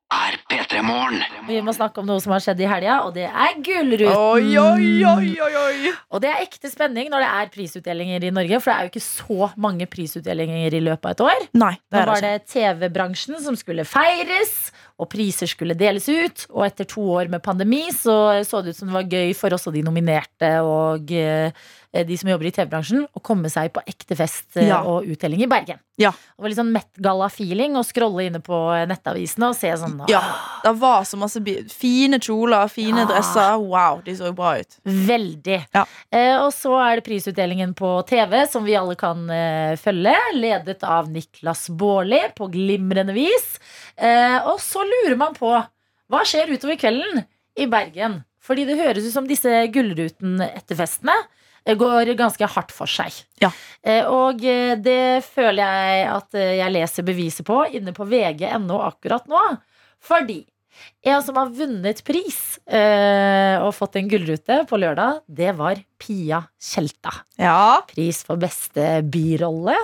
er 0.08 0.38
P3 0.48 0.80
Morgen. 0.86 1.20
Vi 1.48 1.58
må 1.64 1.72
snakke 1.76 2.00
om 2.00 2.06
noe 2.08 2.20
som 2.24 2.32
har 2.32 2.40
skjedd 2.40 2.62
i 2.64 2.68
helga, 2.70 2.94
og 3.04 3.12
det 3.16 3.26
er 3.28 3.58
Gullruten. 3.64 4.08
Oi, 4.08 4.56
oi, 4.56 5.04
oi, 5.04 5.52
oi. 5.60 5.92
Og 6.14 6.22
det 6.24 6.30
er 6.32 6.44
ekte 6.46 6.70
spenning 6.72 7.10
når 7.12 7.24
det 7.26 7.30
er 7.42 7.50
prisutdelinger 7.52 8.24
i 8.24 8.32
Norge, 8.32 8.60
for 8.64 8.72
det 8.72 8.76
er 8.78 8.88
jo 8.88 8.92
ikke 8.94 9.04
så 9.04 9.50
mange 9.60 9.88
prisutdelinger 9.92 10.78
i 10.80 10.82
løpet 10.86 11.10
av 11.10 11.16
et 11.18 11.24
år. 11.28 11.46
Nei, 11.60 11.74
det 11.76 11.96
Nå 11.96 12.00
er 12.00 12.06
det 12.06 12.12
var 12.14 12.24
det 12.24 12.34
TV-bransjen 12.54 13.40
som 13.44 13.58
skulle 13.60 13.84
feires, 13.88 14.56
og 14.98 15.06
priser 15.12 15.46
skulle 15.46 15.76
deles 15.78 16.08
ut. 16.10 16.46
Og 16.56 16.64
etter 16.66 16.88
to 16.90 17.04
år 17.20 17.28
med 17.30 17.44
pandemi 17.44 17.84
så 17.94 18.16
så 18.48 18.62
det 18.64 18.72
ut 18.74 18.80
som 18.80 18.88
det 18.90 18.96
var 18.96 19.12
gøy 19.12 19.34
for 19.38 19.54
også 19.54 19.70
de 19.76 19.84
nominerte 19.86 20.48
og 20.66 21.12
eh, 21.14 21.52
de 22.08 22.16
som 22.18 22.28
jobber 22.32 22.48
i 22.48 22.52
TV-bransjen, 22.56 23.04
å 23.14 23.22
komme 23.24 23.46
seg 23.52 23.70
på 23.76 23.82
ekte 23.88 24.16
fest 24.18 24.58
eh, 24.58 24.66
Ja. 24.72 24.80
og 24.82 25.06
utdeling 25.06 25.44
i 25.44 25.50
Bergen. 25.50 25.78
Ja. 25.98 26.10
Det 26.10 26.42
var 26.42 26.50
litt 26.52 26.58
sånn 26.58 26.74
Met-galla-feeling 26.74 27.78
å 27.78 27.84
scrolle 27.86 28.26
inne 28.26 28.42
på 28.44 28.58
nettavisene 28.90 29.52
og 29.52 29.56
se 29.58 29.70
sånn 29.78 29.97
Ja, 30.08 30.20
det 30.62 30.72
var 30.78 31.02
så 31.04 31.16
masse 31.18 31.40
fine 31.72 32.20
kjoler, 32.22 32.68
fine 32.70 33.02
Ja. 33.02 33.06
dresser. 33.10 33.56
Wow, 33.58 34.02
de 34.04 34.14
så 34.16 34.30
bra 34.36 34.52
ut. 34.60 34.76
Veldig. 34.84 35.58
Ja. 35.74 35.84
Eh, 36.12 36.36
og 36.42 36.52
så 36.54 36.76
er 36.84 36.96
det 37.00 37.04
prisutdelingen 37.08 37.74
på 37.74 37.90
TV, 38.06 38.46
som 38.46 38.64
vi 38.64 38.76
alle 38.78 38.94
kan 38.94 39.28
eh, 39.30 39.74
følge. 39.76 40.14
Ledet 40.34 40.84
av 40.84 41.10
Niklas 41.10 41.68
Baarli 41.70 42.22
på 42.36 42.46
glimrende 42.52 43.12
vis. 43.16 43.58
Eh, 43.96 44.38
og 44.46 44.60
så 44.60 44.84
lurer 44.86 45.16
man 45.18 45.34
på 45.34 45.50
hva 46.08 46.22
skjer 46.24 46.54
utover 46.54 46.76
kvelden 46.80 47.24
i 47.58 47.66
Bergen? 47.66 48.22
Fordi 48.40 48.64
det 48.64 48.78
høres 48.78 49.04
ut 49.04 49.12
som 49.12 49.26
disse 49.28 49.50
Gullruten-etterfestene 49.74 51.14
eh, 51.66 51.74
går 51.76 52.14
ganske 52.18 52.46
hardt 52.48 52.72
for 52.72 52.88
seg. 52.90 53.12
Ja. 53.42 53.50
Eh, 53.82 54.04
og 54.08 54.42
eh, 54.44 54.74
det 54.80 55.24
føler 55.26 55.62
jeg 55.64 56.06
at 56.14 56.38
jeg 56.38 56.72
leser 56.74 57.06
beviset 57.06 57.46
på 57.48 57.62
inne 57.76 57.92
på 57.96 58.06
vg.no 58.08 58.80
akkurat 58.86 59.26
nå. 59.30 59.42
Fordi 60.04 60.42
en 61.02 61.22
som 61.24 61.38
har 61.40 61.50
vunnet 61.50 62.00
pris 62.06 62.58
eh, 62.70 63.58
og 63.58 63.72
fått 63.74 63.98
en 63.98 64.08
gullrute 64.10 64.60
på 64.70 64.78
lørdag, 64.78 65.22
det 65.26 65.52
var 65.58 65.80
Pia 65.98 66.44
Tjelta. 66.62 67.12
Ja. 67.40 67.80
Pris 67.90 68.22
for 68.26 68.38
beste 68.40 69.00
birolle. 69.10 69.74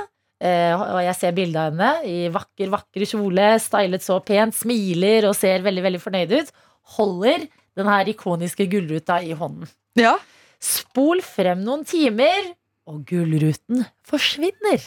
Eh, 0.44 0.74
og 0.74 1.00
jeg 1.02 1.16
ser 1.18 1.34
bildet 1.36 1.60
av 1.60 1.72
henne 1.72 1.90
i 2.10 2.28
vakker, 2.32 2.70
vakker 2.72 3.06
kjole, 3.08 3.54
stylet 3.62 4.04
så 4.04 4.20
pent, 4.26 4.54
smiler 4.54 5.26
og 5.30 5.36
ser 5.38 5.64
veldig 5.66 5.84
veldig 5.88 6.02
fornøyd 6.02 6.36
ut. 6.36 6.54
Holder 6.98 7.46
den 7.74 7.90
her 7.90 8.10
ikoniske 8.12 8.68
gullruta 8.70 9.18
i 9.24 9.34
hånden. 9.38 9.70
ja. 9.98 10.16
Spol 10.64 11.18
frem 11.20 11.60
noen 11.60 11.82
timer, 11.84 12.46
og 12.88 13.02
gullruten 13.10 13.82
forsvinner. 14.08 14.80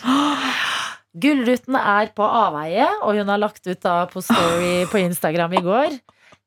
Gullruten 1.16 1.78
er 1.80 2.12
på 2.18 2.26
avveie, 2.26 2.88
og 3.02 3.18
hun 3.18 3.32
har 3.32 3.40
lagt 3.42 3.66
ut 3.68 3.82
da 3.84 4.04
på 4.12 4.22
story 4.22 4.86
på 4.92 5.00
Instagram 5.02 5.56
i 5.58 5.64
går. 5.66 5.98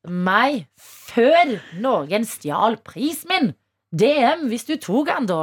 Meg 0.08 0.66
før 0.80 1.56
noen 1.80 2.26
stjal 2.28 2.78
prisen 2.84 3.32
min. 3.32 3.50
DM 3.90 4.46
hvis 4.50 4.68
du 4.68 4.76
tok 4.80 5.11
den, 5.11 5.26
da. 5.30 5.42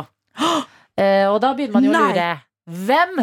Eh, 0.98 1.26
og 1.28 1.42
da 1.44 1.54
begynner 1.58 1.76
man 1.76 1.88
jo 1.88 1.92
å 1.92 2.04
lure. 2.08 2.30
Hvem 2.68 3.20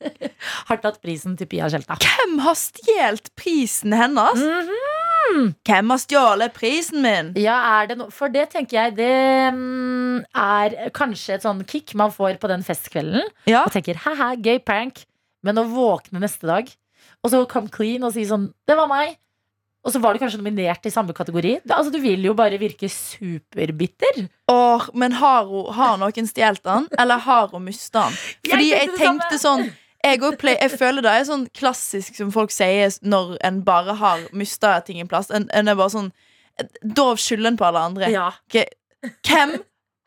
har 0.70 0.80
tatt 0.82 1.00
prisen 1.02 1.36
til 1.38 1.48
Pia 1.50 1.68
Tjelta? 1.70 1.98
Hvem 2.00 2.40
har 2.44 2.58
stjålet 2.58 3.30
prisen 3.38 3.94
hennes? 3.96 4.42
Hvem 5.66 5.92
har 5.92 6.00
stjålet 6.02 6.54
prisen 6.56 7.04
min? 7.04 7.30
Ja, 7.38 7.58
er 7.78 7.90
det 7.90 7.98
no 8.00 8.08
For 8.14 8.32
det 8.32 8.48
tenker 8.54 8.80
jeg 8.80 8.96
det 8.98 9.52
mm, 9.54 10.24
er 10.34 10.76
kanskje 10.96 11.36
et 11.36 11.46
sånn 11.46 11.62
kick 11.68 11.94
man 11.98 12.12
får 12.14 12.40
på 12.42 12.50
den 12.50 12.66
festkvelden. 12.66 13.28
Ja. 13.50 13.64
Og 13.66 13.74
tenker 13.74 14.00
ha-ha, 14.06 14.32
gøy 14.34 14.58
prank. 14.66 15.04
Men 15.46 15.60
å 15.60 15.66
våkne 15.70 16.22
neste 16.22 16.48
dag, 16.48 16.70
og 17.24 17.32
så 17.32 17.42
come 17.48 17.72
clean 17.72 18.04
og 18.04 18.14
si 18.14 18.26
sånn 18.28 18.50
Det 18.68 18.76
var 18.76 18.88
meg. 18.90 19.18
Og 19.80 19.94
så 19.94 20.00
var 20.02 20.12
du 20.12 20.20
kanskje 20.20 20.36
nominert 20.42 20.84
i 20.84 20.92
samme 20.92 21.14
kategori. 21.16 21.54
Altså, 21.64 21.88
du 21.92 21.96
vil 22.02 22.24
jo 22.26 22.34
bare 22.36 22.58
virke 22.60 22.88
superbitter. 22.92 24.26
Åh, 24.52 24.90
men 24.92 25.14
har, 25.16 25.46
hun, 25.48 25.70
har 25.72 25.96
noen 26.00 26.28
stjålet 26.28 26.66
den, 26.66 26.88
eller 27.00 27.22
har 27.24 27.48
hun 27.54 27.64
mista 27.64 28.10
den? 28.10 28.18
Fordi 28.50 28.66
jeg 28.74 28.90
tenkte 28.98 29.38
sånn 29.40 29.70
jeg, 30.04 30.20
play, 30.40 30.56
jeg 30.56 30.72
føler 30.80 31.04
det 31.04 31.12
er 31.12 31.24
sånn 31.28 31.46
klassisk 31.56 32.16
som 32.16 32.30
folk 32.32 32.52
sier 32.52 32.92
når 33.04 33.34
en 33.44 33.62
bare 33.64 33.96
har 34.00 34.22
mista 34.36 34.78
ting 34.84 35.00
en 35.00 35.08
plass. 35.08 35.32
En, 35.32 35.48
en 35.52 35.68
er 35.68 35.76
bare 35.76 35.92
sånn 35.92 36.12
Da 36.84 37.10
skylder 37.20 37.52
en 37.52 37.58
på 37.60 37.68
alle 37.68 37.82
andre. 37.88 38.12
Ja. 38.12 38.30
Hvem 39.24 39.58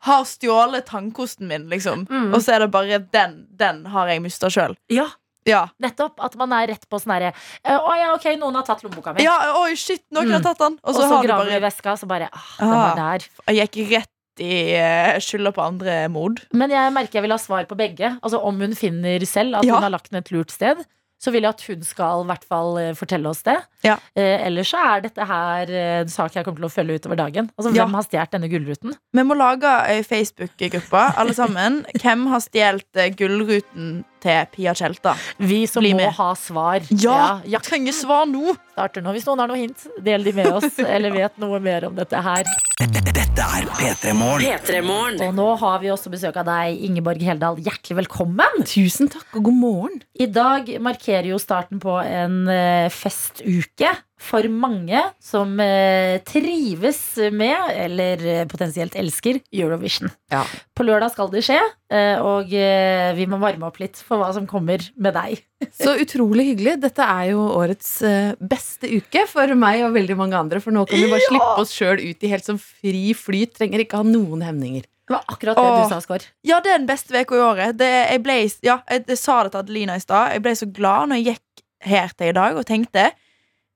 har 0.06 0.26
stjålet 0.28 0.86
tannkosten 0.86 1.48
min, 1.50 1.68
liksom? 1.70 2.06
Mm. 2.10 2.32
Og 2.34 2.42
så 2.44 2.54
er 2.54 2.64
det 2.64 2.72
bare 2.74 3.00
den. 3.14 3.40
Den 3.50 3.84
har 3.90 4.10
jeg 4.10 4.22
mista 4.22 4.50
sjøl. 4.52 4.78
ja, 4.92 5.08
Ja. 5.46 5.68
nettopp. 5.82 6.14
At 6.24 6.36
man 6.40 6.52
er 6.52 6.66
rett 6.72 6.88
på 6.88 6.98
sånn 7.02 7.12
herre 7.14 7.32
Å 7.64 7.92
ja, 7.98 8.14
ok, 8.14 8.24
noen 8.40 8.54
har 8.54 8.62
tatt 8.64 8.82
lommeboka 8.82 9.14
mi. 9.14 9.22
ja, 9.24 9.34
oi, 9.60 9.74
shit, 9.76 10.02
noen 10.12 10.28
Mm. 10.28 10.32
har 10.38 10.40
tatt 10.54 10.58
den. 10.58 10.78
Og 10.84 10.88
og 10.88 10.94
så 10.94 11.08
så 11.08 11.22
graver 11.22 11.44
du 11.50 11.56
i 11.56 11.60
veska, 11.60 11.96
så 12.00 12.06
bare 12.08 12.28
ah, 12.32 12.50
den 12.58 12.70
var 12.70 12.90
Ah. 12.90 12.94
der. 13.18 13.28
Jeg 13.54 13.70
gikk 13.70 13.90
rett 13.92 14.10
i 14.40 14.74
uh, 14.74 15.18
skylda 15.22 15.52
på 15.54 15.62
andre 15.62 16.08
mord. 16.10 16.40
Men 16.52 16.70
jeg 16.70 16.92
merker 16.92 17.12
jeg 17.20 17.22
vil 17.22 17.30
ha 17.30 17.38
svar 17.38 17.64
på 17.70 17.76
begge. 17.76 18.18
Altså 18.22 18.40
Om 18.42 18.60
hun 18.60 18.72
finner 18.74 19.20
selv 19.26 19.56
at 19.60 19.64
Ja. 19.64 19.74
hun 19.74 19.82
har 19.82 19.90
lagt 19.90 20.10
den 20.10 20.18
et 20.18 20.30
lurt 20.32 20.50
sted, 20.50 20.84
så 21.22 21.30
vil 21.32 21.42
jeg 21.42 21.54
at 21.54 21.62
hun 21.62 21.82
skal 21.82 22.20
i 22.24 22.26
hvert 22.26 22.44
fall 22.44 22.76
eh, 22.76 22.92
fortelle 22.92 23.26
oss 23.30 23.42
det. 23.46 23.54
Ja. 23.84 23.94
Eh, 24.16 24.44
ellers 24.46 24.68
så 24.74 24.76
er 24.96 25.00
dette 25.06 25.24
her 25.24 25.70
eh, 25.70 26.00
en 26.02 26.08
sak 26.08 26.34
jeg 26.34 26.44
kommer 26.44 26.58
til 26.60 26.66
å 26.66 26.74
følge 26.74 26.98
utover 27.00 27.16
dagen. 27.16 27.50
Altså 27.56 27.72
Ja. 27.74 27.84
Hvem 27.86 27.94
har 27.94 28.02
stjålet 28.02 28.30
denne 28.34 28.50
gullruten? 28.50 28.92
Vi 29.14 29.22
må 29.22 29.36
lage 29.38 29.70
ei 29.88 30.02
Facebook-gruppe, 30.02 31.16
alle 31.16 31.32
sammen. 31.32 31.84
Hvem 32.02 32.26
har 32.28 32.40
stjålet 32.40 33.16
gullruten 33.16 34.04
til 34.24 34.50
Pia 34.54 34.74
Tjelta? 34.76 35.14
Vi 35.38 35.64
som 35.70 35.84
Bli 35.84 35.92
må 35.94 36.02
med. 36.02 36.14
ha 36.16 36.30
svar. 36.38 36.84
Ja, 36.90 37.40
ja. 37.44 37.60
trenger 37.64 37.94
svar 37.96 38.24
nå! 38.30 38.56
Starter 38.74 39.04
nå. 39.04 39.12
Hvis 39.14 39.26
noen 39.28 39.44
har 39.44 39.50
noe 39.50 39.60
hint, 39.60 39.84
del 40.02 40.24
de 40.26 40.32
med 40.34 40.48
oss, 40.50 40.80
eller 40.82 41.14
vet 41.14 41.36
noe 41.42 41.60
mer 41.62 41.86
om 41.90 41.94
dette 41.98 42.22
her. 42.24 42.48
Dette 42.84 43.44
er 43.44 43.66
P3 43.78 44.14
Morgen. 44.16 44.42
P3morgen. 44.46 45.20
Og 45.28 45.36
nå 45.36 45.46
har 45.60 45.78
vi 45.82 45.92
også 45.92 46.10
besøk 46.12 46.38
av 46.42 46.48
deg, 46.48 46.80
Ingeborg 46.88 47.22
Heldal. 47.26 47.60
Hjertelig 47.62 48.00
velkommen! 48.04 48.64
Tusen 48.66 49.10
takk, 49.12 49.28
og 49.38 49.48
god 49.50 49.60
morgen. 49.60 50.00
I 50.18 50.28
dag 50.30 50.70
markerer 50.82 51.30
jo 51.32 51.38
starten 51.42 51.82
på 51.82 51.98
en 52.02 52.44
eh, 52.50 52.88
festuke 52.94 53.92
for 54.20 54.46
mange 54.46 55.00
som 55.22 55.56
eh, 55.60 56.20
trives 56.26 57.00
med, 57.34 57.56
eller 57.74 58.22
eh, 58.30 58.44
potensielt 58.48 58.94
elsker, 58.98 59.40
Eurovision. 59.52 60.12
Ja. 60.32 60.44
På 60.76 60.86
lørdag 60.86 61.12
skal 61.14 61.32
det 61.32 61.42
skje, 61.46 61.58
eh, 61.90 62.22
og 62.22 62.52
eh, 62.54 63.10
vi 63.18 63.26
må 63.30 63.40
varme 63.42 63.66
opp 63.68 63.80
litt 63.82 63.98
for 63.98 64.22
hva 64.22 64.30
som 64.36 64.46
kommer 64.50 64.84
med 64.94 65.16
deg. 65.18 65.42
Så 65.82 65.96
utrolig 66.00 66.46
hyggelig. 66.52 66.76
Dette 66.84 67.04
er 67.04 67.32
jo 67.32 67.42
årets 67.58 67.90
eh, 68.06 68.32
beste 68.38 68.90
uke 68.92 69.26
for 69.30 69.50
meg 69.58 69.82
og 69.86 69.96
veldig 69.98 70.18
mange 70.20 70.38
andre. 70.38 70.62
For 70.62 70.74
nå 70.74 70.86
kan 70.88 71.02
vi 71.02 71.10
bare 71.10 71.26
slippe 71.26 71.52
oss 71.64 71.74
sjøl 71.74 72.02
ut 72.04 72.24
i 72.24 72.32
helt 72.32 72.46
sånn 72.46 72.62
fri 72.62 73.10
flyt. 73.18 73.56
Trenger 73.58 73.82
ikke 73.82 74.02
ha 74.02 74.06
noen 74.06 74.46
hemninger. 74.46 74.86
Det 75.04 75.12
var 75.12 75.26
akkurat 75.28 75.58
det 75.58 75.64
Åh. 75.66 75.82
du 75.82 75.90
sa, 75.90 75.98
Skår. 76.00 76.22
Ja, 76.48 76.62
det 76.64 76.70
er 76.72 76.78
den 76.80 76.88
beste 76.88 77.12
uka 77.18 77.36
i 77.36 77.42
året. 77.44 77.76
Det, 77.76 77.90
jeg, 77.90 78.22
ble, 78.24 78.38
ja, 78.64 78.78
jeg, 78.88 79.04
jeg 79.10 79.20
sa 79.20 79.42
det 79.44 79.52
til 79.52 79.60
Adelina 79.60 79.98
i 79.98 80.04
stad. 80.04 80.32
Jeg 80.32 80.44
ble 80.46 80.54
så 80.56 80.70
glad 80.70 81.10
når 81.10 81.20
jeg 81.20 81.34
gikk 81.34 81.64
her 81.84 82.14
til 82.16 82.30
i 82.30 82.36
dag 82.38 82.56
og 82.56 82.64
tenkte 82.64 83.10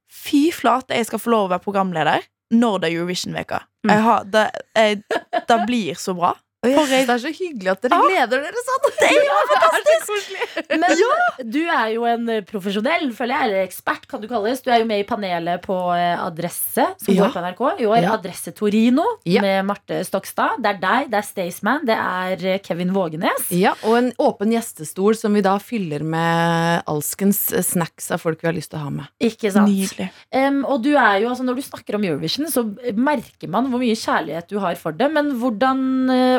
Fy 0.09 0.49
flate, 0.55 0.97
jeg 0.97 1.09
skal 1.09 1.21
få 1.23 1.33
lov 1.35 1.49
å 1.49 1.53
være 1.55 1.65
programleder 1.65 2.29
når 2.57 2.81
det 2.81 2.89
er 2.89 2.97
Eurovision-veka. 2.97 3.63
Mm. 3.85 3.93
Det, 4.33 4.45
det 5.49 5.59
blir 5.69 5.99
så 6.01 6.15
bra. 6.17 6.33
Og 6.59 6.73
jeg 6.73 6.87
synes 6.89 7.07
det 7.07 7.15
er 7.15 7.21
så 7.23 7.31
hyggelig 7.31 7.71
at 7.71 7.83
dere 7.85 7.95
Ah. 7.95 8.07
gleder 8.09 8.41
dere 8.43 8.63
sånn. 8.67 8.87
Det 8.99 9.09
er 9.09 9.19
jo 9.29 9.35
fantastisk! 9.53 10.33
Men 10.73 11.51
du 11.55 11.61
er 11.71 11.91
jo 11.95 12.07
en 12.11 12.25
eh, 12.35 12.41
profesjonell, 12.43 13.05
føler 13.15 13.35
jeg, 13.37 13.47
eller 13.47 13.61
ekspert, 13.69 14.09
kan 14.11 14.21
du 14.21 14.27
kalles. 14.27 14.59
Du 14.65 14.73
er 14.75 14.81
jo 14.83 14.89
med 14.91 15.05
i 15.05 15.07
panelet 15.07 15.63
på 15.63 15.77
eh, 15.95 16.19
Adresse, 16.19 16.89
som 16.99 17.15
går 17.15 17.31
på 17.37 17.43
NRK. 17.45 17.63
I 17.79 17.87
år. 17.87 18.09
Adresse 18.11 18.51
Torino 18.59 19.05
med 19.29 19.69
Marte 19.69 20.01
Stokstad. 20.09 20.57
Det 20.59 20.73
er 20.73 20.81
deg, 20.83 21.07
det 21.13 21.21
er 21.21 21.29
Staysman, 21.29 21.85
det 21.87 21.95
er 21.95 22.45
eh, 22.55 22.59
Kevin 22.67 22.91
Vågenes. 22.97 23.47
Ja, 23.55 23.77
og 23.87 23.95
en 24.01 24.11
åpen 24.19 24.51
gjestestol 24.57 25.15
som 25.21 25.39
vi 25.39 25.45
da 25.47 25.55
fyller 25.63 26.03
med 26.03 26.83
alskens 26.91 27.45
snacks 27.71 28.11
av 28.15 28.25
folk 28.25 28.43
vi 28.43 28.51
har 28.51 28.59
lyst 28.59 28.73
til 28.75 28.81
å 28.83 28.89
ha 28.89 28.93
med. 28.99 29.07
Ikke 29.23 29.55
sant? 29.55 29.71
Nydelig. 29.71 30.11
Um, 30.35 30.65
og 30.67 30.83
du 30.83 30.91
er 30.97 31.23
jo, 31.23 31.31
altså 31.31 31.47
Når 31.47 31.63
du 31.63 31.65
snakker 31.69 32.01
om 32.01 32.09
Eurovision, 32.11 32.51
så 32.51 32.67
merker 32.99 33.47
man 33.55 33.71
hvor 33.71 33.79
mye 33.83 33.95
kjærlighet 33.99 34.51
du 34.51 34.59
har 34.67 34.75
for 34.81 34.99
det. 34.99 35.07
Men 35.15 35.31
hvordan 35.39 35.87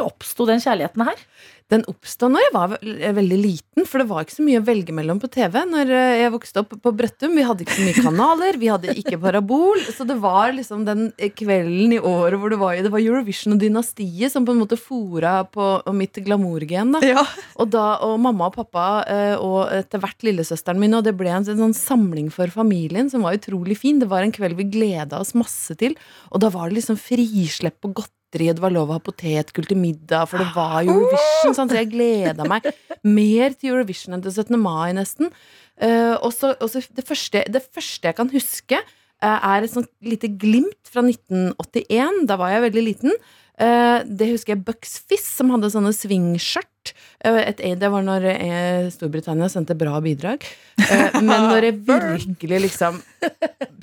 oppsto 0.09 0.49
den 0.49 0.61
kjærligheten 0.63 1.07
her? 1.07 1.23
Den 1.69 1.83
oppstod 1.85 2.33
når 2.33 2.41
jeg 2.47 2.53
var 2.55 2.71
eh, 2.81 3.11
veldig 3.13 3.37
liten, 3.37 3.85
for 3.85 4.01
det 4.01 4.09
var 4.09 4.25
ikke 4.25 4.39
så 4.39 4.45
mye 4.45 4.61
å 4.61 4.65
velge 4.65 4.93
mellom 4.95 5.19
på 5.21 5.29
TV 5.29 5.59
når 5.69 5.91
eh, 5.93 6.13
jeg 6.23 6.33
vokste 6.33 6.63
opp 6.63 6.73
på 6.81 6.93
Brøttum. 6.97 7.35
Vi 7.37 7.45
hadde 7.45 7.65
ikke 7.65 7.75
så 7.77 7.85
mye 7.85 8.05
kanaler, 8.07 8.57
vi 8.57 8.71
hadde 8.73 8.95
ikke 8.97 9.19
parabol. 9.21 9.83
Så 9.93 10.07
det 10.09 10.17
var 10.23 10.55
liksom 10.57 10.87
den 10.87 11.11
eh, 11.21 11.29
kvelden 11.29 11.93
i 11.93 12.01
året 12.01 12.41
hvor 12.41 12.49
det 12.49 12.59
var, 12.61 12.81
det 12.81 12.93
var 12.93 13.03
Eurovision 13.03 13.53
og 13.53 13.61
Dynastiet 13.61 14.33
som 14.33 14.49
på 14.49 14.57
en 14.57 14.63
måte 14.63 14.79
fora 14.81 15.43
på 15.45 15.69
mitt 15.93 16.17
glamourgen. 16.25 16.95
da. 16.97 17.05
Ja. 17.05 17.27
Og, 17.61 17.69
da, 17.69 17.85
og 18.05 18.17
mamma 18.23 18.49
og 18.49 18.57
pappa 18.57 18.87
og 19.41 19.69
etter 19.75 20.01
hvert 20.01 20.25
lillesøsteren 20.25 20.79
min, 20.81 20.95
og 20.97 21.05
det 21.05 21.13
ble 21.17 21.31
en 21.33 21.45
sånn 21.45 21.75
samling 21.75 22.29
for 22.33 22.49
familien 22.53 23.09
som 23.11 23.25
var 23.25 23.37
utrolig 23.37 23.77
fin. 23.77 24.01
Det 24.01 24.09
var 24.09 24.25
en 24.25 24.33
kveld 24.33 24.57
vi 24.57 24.71
gleda 24.73 25.21
oss 25.21 25.35
masse 25.37 25.77
til, 25.77 25.97
og 26.33 26.41
da 26.41 26.49
var 26.53 26.69
det 26.69 26.79
liksom 26.79 26.97
frislepp 26.97 27.77
på 27.83 27.93
godteri, 27.93 28.18
og 28.29 28.59
det 28.59 28.61
var 28.61 28.73
lov 28.73 28.91
å 28.91 28.97
ha 28.97 29.01
potetgull 29.01 29.65
til 29.65 29.79
middag, 29.79 30.29
for 30.29 30.41
det 30.41 30.51
var 30.53 30.81
Eurovision, 30.85 31.55
sant? 31.57 31.71
så 31.71 31.79
jeg 31.79 31.91
gleda 31.93 32.45
meg 32.49 32.67
mer 33.03 33.55
til 33.57 33.73
Eurovision 33.73 34.17
enn 34.17 34.23
til 34.25 34.35
17. 34.35 34.55
mai, 34.61 34.93
nesten. 34.97 35.33
Uh, 35.79 36.15
og 36.19 36.33
så 36.35 36.53
og 36.59 36.69
så 36.69 36.83
det, 36.91 37.05
første, 37.07 37.45
det 37.47 37.63
første 37.63 38.09
jeg 38.09 38.17
kan 38.17 38.29
huske, 38.33 38.81
uh, 39.23 39.37
er 39.39 39.63
et 39.63 39.73
sånt 39.73 39.89
lite 40.05 40.29
glimt 40.41 40.91
fra 40.91 41.01
1981. 41.05 42.25
Da 42.29 42.37
var 42.39 42.53
jeg 42.53 42.67
veldig 42.67 42.85
liten. 42.85 43.15
Eh, 43.59 44.01
det 44.07 44.29
husker 44.31 44.55
jeg 44.55 44.63
Bucks 44.67 44.99
Fizz, 45.09 45.25
som 45.39 45.51
hadde 45.51 45.69
sånne 45.73 45.91
swingskjørt. 45.95 46.93
Eh, 47.27 47.75
det 47.75 47.89
var 47.91 48.05
når 48.05 48.27
eh, 48.31 48.87
Storbritannia 48.93 49.49
sendte 49.51 49.75
bra 49.79 49.99
bidrag. 50.03 50.45
Men 51.19 51.27
når 51.49 51.67
jeg 51.67 51.77
virkelig 51.89 52.61
liksom 52.69 53.01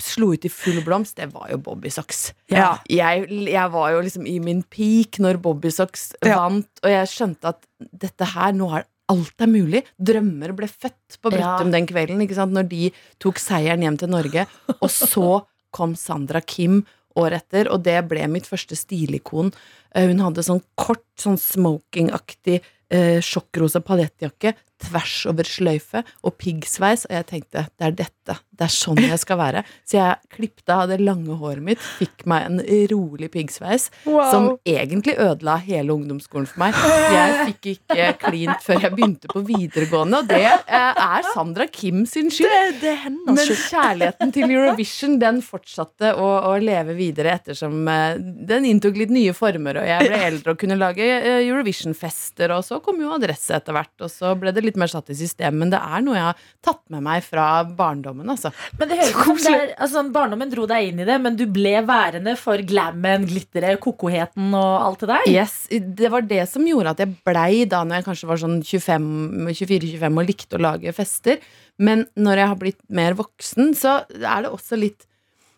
slo 0.01 0.31
ut 0.33 0.47
i 0.49 0.51
full 0.51 0.81
blomst, 0.85 1.19
det 1.21 1.29
var 1.35 1.51
jo 1.53 1.59
Bobby 1.61 1.91
Socks. 1.93 2.31
Ja. 2.49 2.75
Jeg, 2.89 3.27
jeg 3.29 3.73
var 3.73 3.93
jo 3.93 4.03
liksom 4.07 4.25
i 4.29 4.39
min 4.43 4.63
peak 4.65 5.21
når 5.23 5.41
Bobby 5.45 5.71
Socks 5.73 6.09
Ja. 6.25 6.39
vant, 6.41 6.69
og 6.81 6.89
jeg 6.91 7.11
skjønte 7.13 7.53
at 7.53 7.61
dette 7.93 8.31
her, 8.33 8.55
nå 8.57 8.71
er 8.79 8.87
alt 9.07 9.39
er 9.45 9.47
mulig. 9.47 9.83
Drømmer 10.03 10.51
ble 10.57 10.67
født 10.67 11.19
på 11.21 11.31
Brøttum 11.31 11.69
den 11.71 11.85
kvelden, 11.87 12.19
ikke 12.25 12.35
sant? 12.35 12.51
når 12.57 12.65
de 12.73 12.89
tok 13.23 13.39
seieren 13.39 13.85
hjem 13.85 14.01
til 14.01 14.11
Norge. 14.11 14.43
Og 14.81 14.89
så 14.91 15.37
kom 15.75 15.93
Sandra 15.99 16.41
Kim 16.41 16.81
året 17.17 17.45
etter, 17.45 17.69
og 17.73 17.83
det 17.87 17.97
ble 18.09 18.27
mitt 18.31 18.47
første 18.49 18.77
stilikon. 18.77 19.51
Eh, 19.95 20.07
Hun 20.07 20.23
hadde 20.23 20.45
sånn 20.45 20.63
kort, 20.79 21.05
sånn 21.19 21.39
smokingaktig 21.41 22.61
eh, 22.89 23.19
sjokkrosa 23.23 23.81
paljettjakke 23.83 24.53
tvers 24.83 25.15
over 25.29 25.47
sløyfe 25.47 26.03
og 26.23 26.35
piggsveis, 26.41 27.07
og 27.09 27.15
jeg 27.17 27.27
tenkte 27.31 27.65
det 27.77 27.87
er 27.87 27.95
dette, 27.97 28.37
det 28.57 28.65
er 28.65 28.73
sånn 28.73 28.99
jeg 29.01 29.19
skal 29.21 29.39
være. 29.39 29.63
Så 29.87 29.99
jeg 29.99 30.33
klippte 30.33 30.75
av 30.75 30.87
det 30.91 30.99
lange 31.01 31.37
håret 31.39 31.63
mitt, 31.63 31.81
fikk 31.99 32.25
meg 32.29 32.47
en 32.47 32.61
rolig 32.91 33.29
piggsveis, 33.33 33.89
som 34.03 34.49
egentlig 34.67 35.17
ødela 35.21 35.57
hele 35.65 35.95
ungdomsskolen 35.95 36.49
for 36.49 36.63
meg. 36.65 36.77
Jeg 37.13 37.47
fikk 37.51 37.69
ikke 37.75 38.07
klint 38.27 38.65
før 38.65 38.81
jeg 38.87 38.95
begynte 38.97 39.31
på 39.31 39.43
videregående, 39.47 40.21
og 40.23 40.31
det 40.31 40.43
eh, 40.45 41.01
er 41.07 41.29
Sandra 41.33 41.67
Kim 41.71 42.05
sin 42.09 42.31
skyld. 42.33 42.51
Det, 42.51 42.81
det 42.81 42.91
er 42.93 43.01
hennes 43.07 43.37
Men 43.37 43.61
kjærligheten 43.67 44.33
til 44.35 44.55
Eurovision 44.55 45.17
Den 45.21 45.41
fortsatte 45.45 46.13
å, 46.17 46.27
å 46.49 46.55
leve 46.61 46.95
videre 46.97 47.35
ettersom 47.37 47.87
eh, 47.91 48.17
den 48.17 48.67
inntok 48.69 48.97
litt 48.99 49.13
nye 49.13 49.35
former, 49.37 49.81
og 49.81 49.89
jeg 49.89 50.09
ble 50.09 50.21
eldre 50.31 50.55
og 50.55 50.61
kunne 50.61 50.79
lage 50.79 51.05
eh, 51.05 51.43
Eurovision-fester, 51.45 52.53
og 52.55 52.65
så 52.65 52.81
kom 52.83 53.01
jo 53.03 53.13
adresse 53.15 53.55
etter 53.57 53.75
hvert, 53.77 53.95
og 54.01 54.11
så 54.11 54.33
ble 54.39 54.53
det 54.55 54.65
litt 54.67 54.79
mer 54.79 54.91
satt 54.91 55.11
i 55.13 55.17
system. 55.17 55.57
Men 55.61 55.71
det 55.73 55.79
er 55.81 56.03
noe 56.05 56.17
jeg 56.17 56.27
har 56.29 56.45
tatt 56.65 56.81
med 56.93 57.05
meg 57.05 57.25
fra 57.25 57.47
barndommen, 57.77 58.27
altså. 58.33 58.51
Men 58.79 58.91
det 58.91 58.99
høres 58.99 59.15
ut 59.15 59.43
som 59.43 59.57
altså, 59.57 60.03
Barndommen 60.17 60.51
dro 60.51 60.65
deg 60.69 60.89
inn 60.89 61.01
i 61.03 61.07
det, 61.07 61.17
men 61.23 61.37
du 61.39 61.45
ble 61.51 61.75
værende 61.87 62.35
for 62.39 62.61
glammen, 62.67 63.27
glitteret, 63.29 63.79
kokoheten 63.83 64.53
og 64.57 64.73
alt 64.85 65.03
det 65.03 65.11
der? 65.11 65.29
Yes, 65.31 65.57
Det 65.69 66.11
var 66.13 66.25
det 66.27 66.43
som 66.51 66.65
gjorde 66.67 66.95
at 66.95 67.03
jeg 67.03 67.15
blei 67.27 67.65
da 67.69 67.83
når 67.85 68.01
jeg 68.01 68.07
kanskje 68.07 68.31
var 68.31 68.41
sånn 68.41 68.57
24-25 68.65 70.21
og 70.21 70.27
likte 70.27 70.59
å 70.59 70.63
lage 70.63 70.95
fester. 70.95 71.41
Men 71.77 72.07
når 72.17 72.41
jeg 72.41 72.51
har 72.51 72.59
blitt 72.61 72.81
mer 72.89 73.17
voksen, 73.17 73.73
så 73.77 74.01
er 74.17 74.45
det 74.45 74.51
også 74.53 74.79
litt 74.79 75.05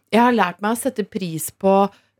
Jeg 0.09 0.23
har 0.25 0.33
lært 0.33 0.61
meg 0.63 0.73
å 0.73 0.79
sette 0.79 1.05
pris 1.05 1.51
på 1.53 1.73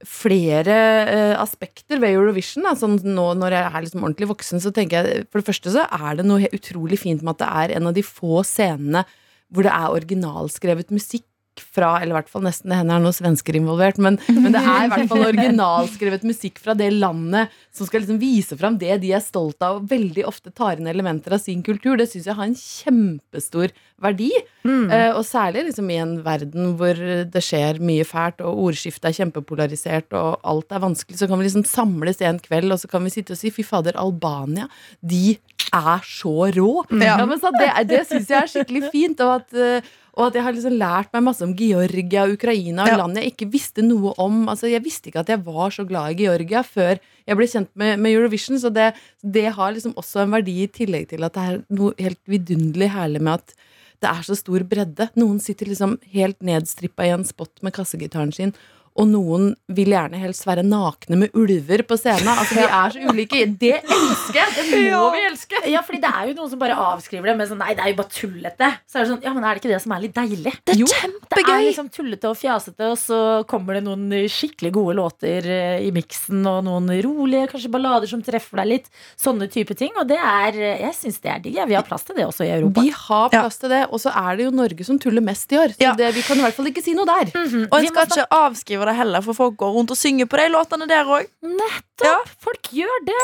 flere 0.07 0.75
uh, 1.09 1.35
aspekter 1.41 1.99
ved 1.99 2.15
Eurovision. 2.15 2.67
Da. 2.67 2.75
Sånn 2.79 2.99
nå 3.03 3.31
når 3.39 3.55
jeg 3.55 3.69
er 3.69 3.85
liksom 3.85 4.05
ordentlig 4.05 4.29
voksen, 4.31 4.63
så 4.63 4.71
tenker 4.75 5.03
jeg 5.03 5.25
For 5.29 5.41
det 5.41 5.49
første 5.49 5.73
så 5.75 5.87
er 5.87 6.19
det 6.19 6.27
noe 6.27 6.51
utrolig 6.55 7.01
fint 7.01 7.25
med 7.25 7.35
at 7.35 7.41
det 7.43 7.49
er 7.63 7.75
en 7.79 7.89
av 7.91 7.97
de 7.97 8.05
få 8.05 8.43
scenene 8.47 9.03
hvor 9.49 9.65
det 9.65 9.73
er 9.73 9.95
originalskrevet 9.95 10.91
musikk 10.93 11.25
fra, 11.61 11.95
eller 11.99 12.13
i 12.13 12.17
hvert 12.19 12.31
fall 12.31 12.45
nesten, 12.45 12.71
det 12.71 12.79
hender 12.79 12.99
er 12.99 13.03
noen 13.03 13.15
svensker 13.15 13.57
involvert, 13.59 13.99
men, 14.01 14.19
men 14.29 14.55
det 14.55 14.61
er 14.61 14.85
i 14.85 14.91
hvert 14.93 15.11
fall 15.11 15.27
originalskrevet 15.27 16.25
musikk 16.27 16.61
fra 16.63 16.75
det 16.77 16.89
landet 16.95 17.53
som 17.75 17.89
skal 17.89 18.03
liksom 18.03 18.21
vise 18.21 18.57
fram 18.59 18.79
det 18.81 18.99
de 19.03 19.13
er 19.15 19.23
stolt 19.23 19.61
av, 19.65 19.79
og 19.79 19.91
veldig 19.91 20.25
ofte 20.29 20.53
tar 20.55 20.79
inn 20.79 20.89
elementer 20.89 21.35
av 21.35 21.43
sin 21.43 21.61
kultur. 21.65 21.97
Det 21.99 22.09
syns 22.11 22.29
jeg 22.29 22.37
har 22.39 22.49
en 22.49 22.57
kjempestor 22.57 23.75
verdi. 23.99 24.31
Eh, 24.65 25.11
og 25.11 25.23
særlig 25.27 25.65
liksom 25.69 25.89
i 25.91 25.99
en 25.99 26.15
verden 26.25 26.73
hvor 26.79 26.97
det 26.99 27.43
skjer 27.43 27.81
mye 27.83 28.07
fælt, 28.07 28.43
og 28.45 28.63
ordskiftet 28.69 29.11
er 29.11 29.17
kjempepolarisert, 29.21 30.15
og 30.17 30.39
alt 30.47 30.75
er 30.75 30.83
vanskelig, 30.83 31.19
så 31.19 31.29
kan 31.29 31.41
vi 31.41 31.47
liksom 31.47 31.67
samles 31.67 32.23
en 32.25 32.41
kveld, 32.43 32.71
og 32.73 32.81
så 32.81 32.91
kan 32.91 33.05
vi 33.05 33.13
sitte 33.13 33.35
og 33.35 33.41
si 33.41 33.53
fy 33.53 33.65
fader, 33.67 33.99
Albania, 33.99 34.69
de 35.01 35.37
er 35.69 36.05
så 36.05 36.49
rå. 36.55 36.71
Ja. 37.01 37.17
men 37.25 37.39
så 37.41 37.51
det 37.55 37.69
det 37.89 38.03
syns 38.09 38.29
jeg 38.29 38.39
er 38.41 38.51
skikkelig 38.51 38.91
fint. 38.93 39.21
Og 39.25 39.39
at, 39.39 39.53
eh, 39.53 39.89
og 40.19 40.25
at 40.27 40.35
jeg 40.35 40.43
har 40.43 40.55
liksom 40.55 40.75
lært 40.75 41.13
meg 41.15 41.23
masse 41.23 41.45
om 41.45 41.53
Georgia, 41.55 42.25
Ukraina, 42.27 42.85
Ja. 42.89 42.97
land 42.99 43.15
jeg 43.15 43.31
ikke 43.31 43.47
visste 43.53 43.81
noe 43.85 44.11
om. 44.19 44.41
Altså, 44.51 44.67
jeg 44.67 44.83
visste 44.83 45.07
ikke 45.09 45.21
at 45.23 45.31
jeg 45.31 45.39
var 45.45 45.71
så 45.71 45.85
glad 45.87 46.11
i 46.11 46.19
Georgia 46.25 46.59
før 46.67 46.99
jeg 46.99 47.37
ble 47.39 47.47
kjent 47.47 47.69
med, 47.79 47.99
med 48.03 48.11
Eurovision. 48.17 48.59
Så 48.59 48.71
det, 48.75 48.89
det 49.23 49.45
har 49.55 49.71
liksom 49.71 49.95
også 49.95 50.25
en 50.25 50.35
verdi 50.35 50.57
i 50.65 50.67
tillegg 50.67 51.07
til 51.13 51.23
at 51.23 51.33
det 51.39 51.45
er 51.47 51.61
noe 51.71 51.93
helt 51.97 52.19
vidunderlig 52.27 52.91
herlig 52.91 53.21
med 53.23 53.39
at 53.39 53.55
det 54.03 54.09
er 54.11 54.21
så 54.23 54.35
stor 54.35 54.63
bredde. 54.63 55.09
Noen 55.19 55.39
sitter 55.43 55.67
liksom 55.71 55.97
helt 56.13 56.39
nedstrippa 56.43 57.07
i 57.07 57.15
en 57.15 57.25
spot 57.27 57.63
med 57.63 57.73
kassegitaren 57.75 58.31
sin. 58.35 58.53
Og 58.99 59.07
noen 59.07 59.53
vil 59.71 59.93
gjerne 59.93 60.19
helst 60.19 60.43
være 60.43 60.63
nakne 60.67 61.15
med 61.21 61.35
ulver 61.39 61.83
på 61.87 61.95
scenen. 61.95 62.27
Altså, 62.33 62.57
Vi 62.57 62.65
er 62.67 62.91
så 62.95 63.03
ulike. 63.13 63.39
Det 63.61 63.75
elsker 63.79 64.39
jeg! 64.39 64.49
Det 64.57 64.79
må 64.91 65.03
vi 65.13 65.21
elske! 65.29 65.61
Ja, 65.71 65.79
fordi 65.87 66.01
det 66.03 66.09
er 66.11 66.25
jo 66.27 66.33
noen 66.41 66.49
som 66.51 66.59
bare 66.59 66.75
avskriver 66.75 67.29
det 67.31 67.35
med 67.39 67.47
sånn 67.47 67.61
Nei, 67.63 67.73
det 67.77 67.83
er 67.85 67.93
jo 67.93 67.97
bare 68.01 68.11
tullete. 68.11 68.69
Så 68.89 68.99
er 68.99 69.05
det 69.05 69.11
sånn, 69.13 69.21
ja, 69.23 69.31
men 69.35 69.43
er 69.47 69.55
det 69.55 69.61
ikke 69.63 69.71
det 69.71 69.79
som 69.85 69.93
er 69.95 70.03
litt 70.03 70.15
deilig? 70.17 70.53
Det 70.67 70.75
er 70.75 70.81
Jo, 70.81 70.89
Det 71.29 71.43
er 71.45 71.63
liksom 71.69 71.87
tullete 71.95 72.27
og 72.31 72.35
fjasete, 72.39 72.89
og 72.91 72.97
så 72.99 73.19
kommer 73.49 73.77
det 73.79 73.83
noen 73.87 74.05
skikkelig 74.31 74.71
gode 74.75 74.95
låter 74.99 75.47
eh, 75.47 75.85
i 75.87 75.93
miksen, 75.95 76.43
og 76.49 76.59
noen 76.67 76.91
rolige, 77.05 77.47
kanskje 77.53 77.71
ballader 77.71 78.11
som 78.11 78.23
treffer 78.25 78.59
deg 78.63 78.69
litt. 78.73 78.91
Sånne 79.19 79.47
type 79.51 79.75
ting. 79.79 79.95
Og 79.99 80.07
det 80.11 80.19
er 80.19 80.59
Jeg 80.59 80.93
syns 80.99 81.21
det 81.23 81.31
er 81.31 81.39
digg. 81.45 81.55
ja. 81.55 81.65
Vi 81.69 81.77
har 81.79 81.87
plass 81.87 82.03
til 82.07 82.19
det 82.19 82.27
også 82.27 82.43
i 82.47 82.51
Europa. 82.57 82.83
Vi 82.83 82.91
har 82.95 83.29
plass 83.31 83.59
til 83.63 83.71
det, 83.71 83.85
og 83.91 83.99
så 84.03 84.11
er 84.11 84.35
det 84.39 84.49
jo 84.49 84.51
Norge 84.59 84.83
som 84.87 84.99
tuller 84.99 85.23
mest 85.23 85.51
i 85.55 85.59
år. 85.61 85.71
Så 85.77 85.87
Ja. 85.87 85.95
det, 85.95 86.11
vi 86.15 86.21
kan 86.27 86.37
i 86.39 86.43
hvert 86.43 86.53
fall 86.59 86.67
ikke 86.67 86.83
si 86.83 86.93
noe 86.97 87.07
der. 87.07 87.31
Og 87.69 87.79
en 87.79 87.87
skal 87.87 88.07
ikke 88.11 88.27
avskrive 88.33 88.88
det 88.89 88.97
heller, 88.99 89.23
for 89.25 89.37
folk 89.37 89.57
går 89.59 89.75
rundt 89.77 89.93
og 89.93 89.99
synger 89.99 90.27
på 90.29 90.39
de 90.39 90.49
låtene 90.53 90.87
der 90.89 91.07
òg. 91.07 91.29
Nettopp! 91.45 92.33
Folk 92.43 92.69
gjør 92.73 93.05
det. 93.07 93.23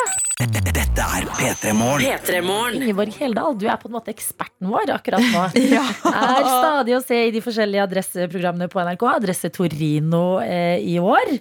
Dette 0.76 1.04
er 1.04 1.26
P3 1.36 1.72
Morgen. 1.76 2.04
P3morgen. 2.04 2.84
Ingeborg 2.84 3.16
Heldal, 3.20 3.56
du 3.60 3.66
er 3.68 3.80
på 3.80 3.90
en 3.90 3.96
måte 3.96 4.12
eksperten 4.14 4.70
vår 4.72 4.94
akkurat 4.96 5.24
nå. 5.24 5.46
Er 6.16 6.48
stadig 6.48 6.96
å 6.98 7.02
se 7.04 7.18
i 7.28 7.34
de 7.36 7.42
forskjellige 7.44 7.84
adresseprogrammene 7.84 8.70
på 8.72 8.80
NRK. 8.84 9.06
Adresse 9.12 9.52
Torino 9.56 10.40
eh, 10.44 10.80
i 10.84 10.96
år. 11.00 11.34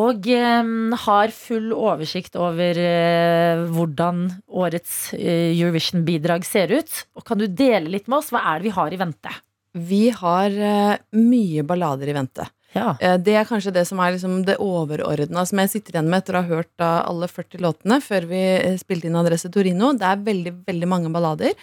Og 0.00 0.30
eh, 0.30 0.72
har 1.04 1.34
full 1.34 1.70
oversikt 1.76 2.38
over 2.40 2.80
eh, 2.82 3.62
hvordan 3.74 4.26
årets 4.50 5.12
eh, 5.18 5.52
Eurovision-bidrag 5.52 6.46
ser 6.46 6.74
ut. 6.74 7.04
Og 7.18 7.26
kan 7.26 7.38
du 7.38 7.46
dele 7.46 7.90
litt 7.94 8.10
med 8.10 8.20
oss? 8.22 8.32
Hva 8.34 8.42
er 8.52 8.60
det 8.60 8.70
vi 8.70 8.76
har 8.78 8.94
i 8.94 9.00
vente? 9.00 9.36
Vi 9.78 10.08
har 10.10 10.50
eh, 10.50 10.96
mye 11.14 11.62
ballader 11.66 12.10
i 12.10 12.16
vente. 12.16 12.46
Ja. 12.76 12.94
Eh, 13.00 13.16
Det 13.18 13.34
er 13.34 13.48
kanskje 13.48 13.72
det 13.74 13.86
som 13.88 13.98
er 14.00 14.14
liksom 14.14 14.44
det 14.46 14.58
overordna 14.62 15.46
som 15.46 15.58
jeg 15.62 15.72
sitter 15.74 15.96
igjen 15.98 16.10
med 16.10 16.22
etter 16.22 16.38
å 16.38 16.42
ha 16.44 16.56
hørt 16.56 16.86
alle 16.86 17.28
40 17.28 17.60
låtene 17.64 18.00
før 18.04 18.28
vi 18.30 18.42
eh, 18.58 18.78
spilte 18.80 19.10
inn 19.10 19.18
Adresse 19.18 19.50
Torino. 19.52 19.92
Det 19.98 20.06
er 20.06 20.24
veldig, 20.30 20.54
veldig 20.68 20.88
mange 20.88 21.12
ballader. 21.12 21.54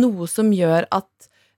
Noe 0.00 0.28
som 0.30 0.52
gjør 0.54 0.86
at 0.92 1.08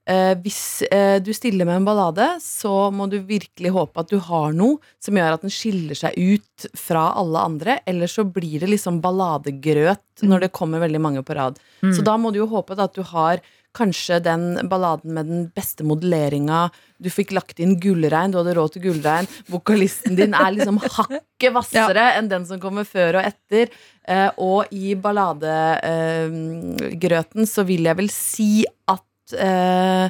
eh, 0.09 0.33
hvis 0.43 0.83
eh, 0.91 1.19
du 1.23 1.33
stiller 1.35 1.67
med 1.69 1.81
en 1.81 1.89
ballade, 1.89 2.29
så 2.43 2.91
må 2.95 3.09
du 3.11 3.19
virkelig 3.27 3.73
håpe 3.75 4.01
at 4.03 4.11
du 4.13 4.19
har 4.23 4.55
noe 4.57 4.79
som 5.03 5.19
gjør 5.19 5.37
at 5.37 5.45
den 5.45 5.53
skiller 5.53 5.99
seg 5.99 6.17
ut 6.17 6.69
fra 6.79 7.09
alle 7.19 7.43
andre. 7.43 7.81
Ellers 7.87 8.17
så 8.19 8.25
blir 8.25 8.63
det 8.63 8.71
liksom 8.71 9.03
balladegrøt 9.05 10.23
når 10.27 10.47
det 10.47 10.53
kommer 10.55 10.83
veldig 10.83 11.03
mange 11.03 11.23
på 11.27 11.35
rad. 11.37 11.59
Mm. 11.83 11.93
Så 11.97 12.07
da 12.07 12.17
må 12.17 12.31
du 12.33 12.41
jo 12.43 12.51
håpe 12.51 12.79
at 12.79 12.95
du 12.95 13.03
har 13.13 13.43
kanskje 13.77 14.17
den 14.23 14.69
balladen 14.71 15.15
med 15.17 15.27
den 15.29 15.51
beste 15.55 15.85
modelleringa. 15.87 16.71
Du 17.03 17.11
fikk 17.13 17.33
lagt 17.37 17.61
inn 17.63 17.81
gullregn, 17.81 18.33
du 18.33 18.39
hadde 18.41 18.57
råd 18.59 18.71
til 18.75 18.83
gullregn, 18.89 19.27
Vokalisten 19.51 20.17
din 20.19 20.35
er 20.37 20.51
liksom 20.55 20.77
hakket 20.99 21.51
hvassere 21.55 22.05
enn 22.19 22.29
den 22.31 22.45
som 22.49 22.59
kommer 22.63 22.85
før 22.89 23.11
og 23.21 23.25
etter. 23.33 23.67
Eh, 24.03 24.31
og 24.43 24.61
i 24.75 24.95
balladegrøten 24.99 27.43
så 27.49 27.61
vil 27.69 27.83
jeg 27.89 27.97
vel 28.03 28.11
si 28.13 28.53
at 28.91 29.35
eh, 29.39 30.07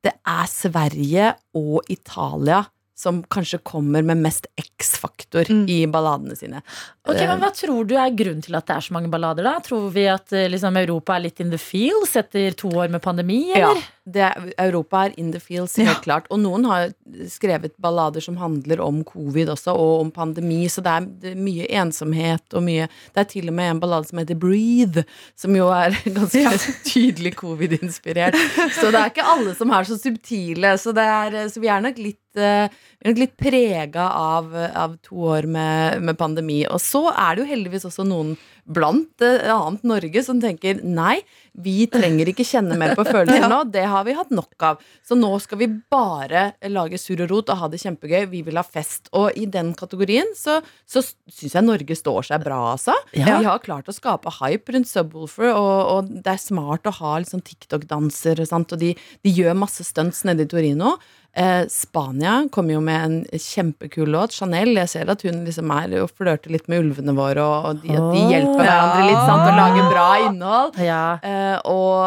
det 0.00 0.14
er 0.16 0.46
Sverige 0.48 1.34
og 1.60 1.76
Italia 1.92 2.64
som 3.00 3.22
kanskje 3.32 3.62
kommer 3.66 4.04
med 4.04 4.20
mest 4.20 4.46
X-faktor 4.60 5.48
Mm. 5.50 5.64
i 5.72 5.78
balladene 5.88 6.36
sine. 6.36 6.60
Ok, 7.08 7.16
Eh, 7.16 7.26
men 7.30 7.40
Hva 7.40 7.48
tror 7.56 7.86
du 7.88 7.94
er 7.96 8.10
grunnen 8.12 8.42
til 8.44 8.54
at 8.58 8.66
det 8.68 8.76
er 8.76 8.84
så 8.84 8.92
mange 8.92 9.08
ballader? 9.10 9.42
da? 9.46 9.54
Tror 9.64 9.88
vi 9.94 10.04
at 10.10 10.32
eh, 10.36 10.48
liksom, 10.52 10.76
Europa 10.76 11.16
er 11.16 11.24
litt 11.24 11.40
in 11.40 11.50
the 11.50 11.58
feels 11.58 12.12
etter 12.20 12.52
to 12.60 12.68
år 12.76 12.90
med 12.92 13.00
pandemi? 13.02 13.40
Ja, 13.56 13.72
det 14.10 14.28
Europa 14.58 15.04
er 15.06 15.14
in 15.20 15.30
the 15.32 15.40
fields, 15.40 15.76
helt 15.80 16.02
klart. 16.04 16.26
Og 16.30 16.40
noen 16.42 16.64
har 16.68 16.90
skrevet 17.30 17.72
ballader 17.80 18.20
som 18.24 18.36
handler 18.40 18.80
om 18.84 19.02
covid 19.06 19.48
også, 19.54 19.72
og 19.76 20.00
om 20.04 20.10
pandemi, 20.10 20.64
så 20.72 20.82
det 20.84 20.92
er, 20.98 21.08
det 21.24 21.34
mye 21.38 21.66
ensomhet 21.80 22.42
og 22.58 22.64
mye 22.66 22.88
Det 23.14 23.22
er 23.24 23.28
til 23.30 23.48
og 23.48 23.54
med 23.54 23.70
en 23.76 23.80
ballade 23.80 24.08
som 24.10 24.18
heter 24.20 24.38
Breathe, 24.40 25.04
som 25.38 25.54
jo 25.56 25.68
er 25.72 25.94
ganske 26.18 26.74
tydelig 26.84 27.34
covid-inspirert. 27.40 28.36
Så 28.76 28.90
det 28.90 29.00
er 29.00 29.10
ikke 29.12 29.26
alle 29.26 29.54
som 29.58 29.70
er 29.72 29.88
så 29.88 29.96
subtile, 30.00 30.74
så, 30.80 30.92
det 30.96 31.06
er, 31.06 31.38
så 31.52 31.60
vi 31.62 31.70
er 31.72 31.80
nok 31.84 31.98
litt 32.02 32.19
eh, 32.38 32.70
er 32.70 33.10
nok 33.10 33.20
litt 33.22 33.36
prega 33.40 34.06
av, 34.14 34.54
av 34.54 34.96
to 35.02 35.26
år 35.32 35.48
med, 35.50 36.02
med 36.04 36.18
pandemi. 36.20 36.62
Og 36.68 36.80
så 36.82 37.06
er 37.10 37.36
det 37.36 37.44
jo 37.44 37.50
heldigvis 37.54 37.88
også 37.88 38.06
noen 38.06 38.34
blant 38.70 39.24
eh, 39.24 39.48
annet 39.50 39.84
Norge 39.86 40.22
som 40.24 40.40
tenker 40.42 40.82
nei, 40.84 41.18
vi 41.60 41.84
trenger 41.90 42.30
ikke 42.30 42.46
kjenne 42.46 42.76
mer 42.78 42.94
på 42.98 43.04
følelser 43.08 43.48
nå. 43.52 43.62
Det 43.72 43.82
har 43.90 44.04
vi 44.06 44.14
hatt 44.16 44.30
nok 44.34 44.66
av. 44.66 44.82
Så 45.06 45.18
nå 45.18 45.32
skal 45.42 45.62
vi 45.62 45.70
bare 45.90 46.50
lage 46.70 47.00
surr 47.00 47.24
og 47.26 47.32
rot 47.32 47.52
og 47.52 47.62
ha 47.62 47.70
det 47.72 47.80
kjempegøy. 47.82 48.28
Vi 48.30 48.44
vil 48.46 48.60
ha 48.60 48.64
fest. 48.66 49.10
Og 49.16 49.34
i 49.38 49.46
den 49.50 49.72
kategorien 49.78 50.30
så, 50.38 50.60
så 50.88 51.02
syns 51.02 51.56
jeg 51.56 51.66
Norge 51.66 51.96
står 51.98 52.30
seg 52.30 52.44
bra, 52.44 52.60
altså. 52.76 52.94
Ja. 53.16 53.40
Vi 53.40 53.48
har 53.48 53.64
klart 53.64 53.90
å 53.90 53.96
skape 53.96 54.32
hype 54.40 54.76
rundt 54.76 54.90
Subwoolfer, 54.90 55.50
og, 55.54 55.78
og 55.94 56.12
det 56.20 56.36
er 56.36 56.42
smart 56.42 56.86
å 56.86 56.94
ha 57.00 57.16
litt 57.18 57.32
sånn 57.32 57.44
TikTok-danser, 57.46 58.40
og, 58.40 58.50
sånt, 58.50 58.76
og 58.76 58.82
de, 58.82 58.94
de 59.26 59.34
gjør 59.34 59.58
masse 59.58 59.84
stunts 59.86 60.22
nede 60.28 60.46
i 60.46 60.50
Torino. 60.50 60.96
Eh, 61.32 61.66
Spania 61.70 62.48
kom 62.50 62.70
jo 62.72 62.80
med 62.82 63.04
en 63.04 63.38
kjempekul 63.38 64.10
låt. 64.10 64.34
Chanel. 64.34 64.72
Jeg 64.80 64.90
ser 64.90 65.12
at 65.12 65.22
hun 65.26 65.44
liksom 65.46 65.70
er 65.74 65.94
og 66.02 66.10
flørter 66.18 66.50
litt 66.50 66.66
med 66.70 66.82
ulvene 66.82 67.14
våre, 67.14 67.44
og, 67.44 67.68
og 67.68 67.84
de, 67.84 67.94
at 67.94 68.08
de 68.16 68.24
hjelper 68.32 68.64
hverandre 68.64 69.04
litt 69.06 69.20
sant, 69.28 69.44
og 69.46 69.60
lager 69.60 69.92
bra 69.92 70.08
innhold. 70.26 70.80
Ja. 70.82 71.04
Eh, 71.22 71.56
og, 71.70 72.00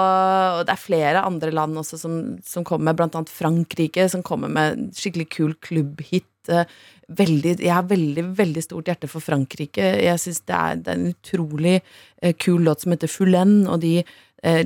og 0.59 0.65
det 0.67 0.75
er 0.75 0.83
flere 0.83 1.23
andre 1.23 1.53
land 1.55 1.79
også 1.79 2.01
som, 2.01 2.19
som 2.43 2.67
kommer 2.67 2.91
med, 2.91 2.99
blant 2.99 3.15
annet 3.19 3.31
Frankrike, 3.31 4.09
som 4.11 4.25
kommer 4.25 4.51
med 4.51 4.89
skikkelig 4.99 5.29
kul 5.37 5.55
klubbhit. 5.63 6.27
Eh, 6.51 6.67
veldig, 7.13 7.57
jeg 7.63 7.71
har 7.71 7.87
veldig 7.87 8.27
veldig 8.35 8.65
stort 8.65 8.91
hjerte 8.91 9.07
for 9.11 9.23
Frankrike. 9.23 9.87
Jeg 10.03 10.19
synes 10.19 10.43
det 10.49 10.59
er, 10.59 10.83
det 10.83 10.91
er 10.91 10.99
en 10.99 11.15
utrolig 11.15 11.79
eh, 11.79 12.35
kul 12.35 12.67
låt 12.67 12.83
som 12.83 12.95
heter 12.95 13.11
Fulen, 13.11 13.61
og 13.71 13.79
de 13.85 14.01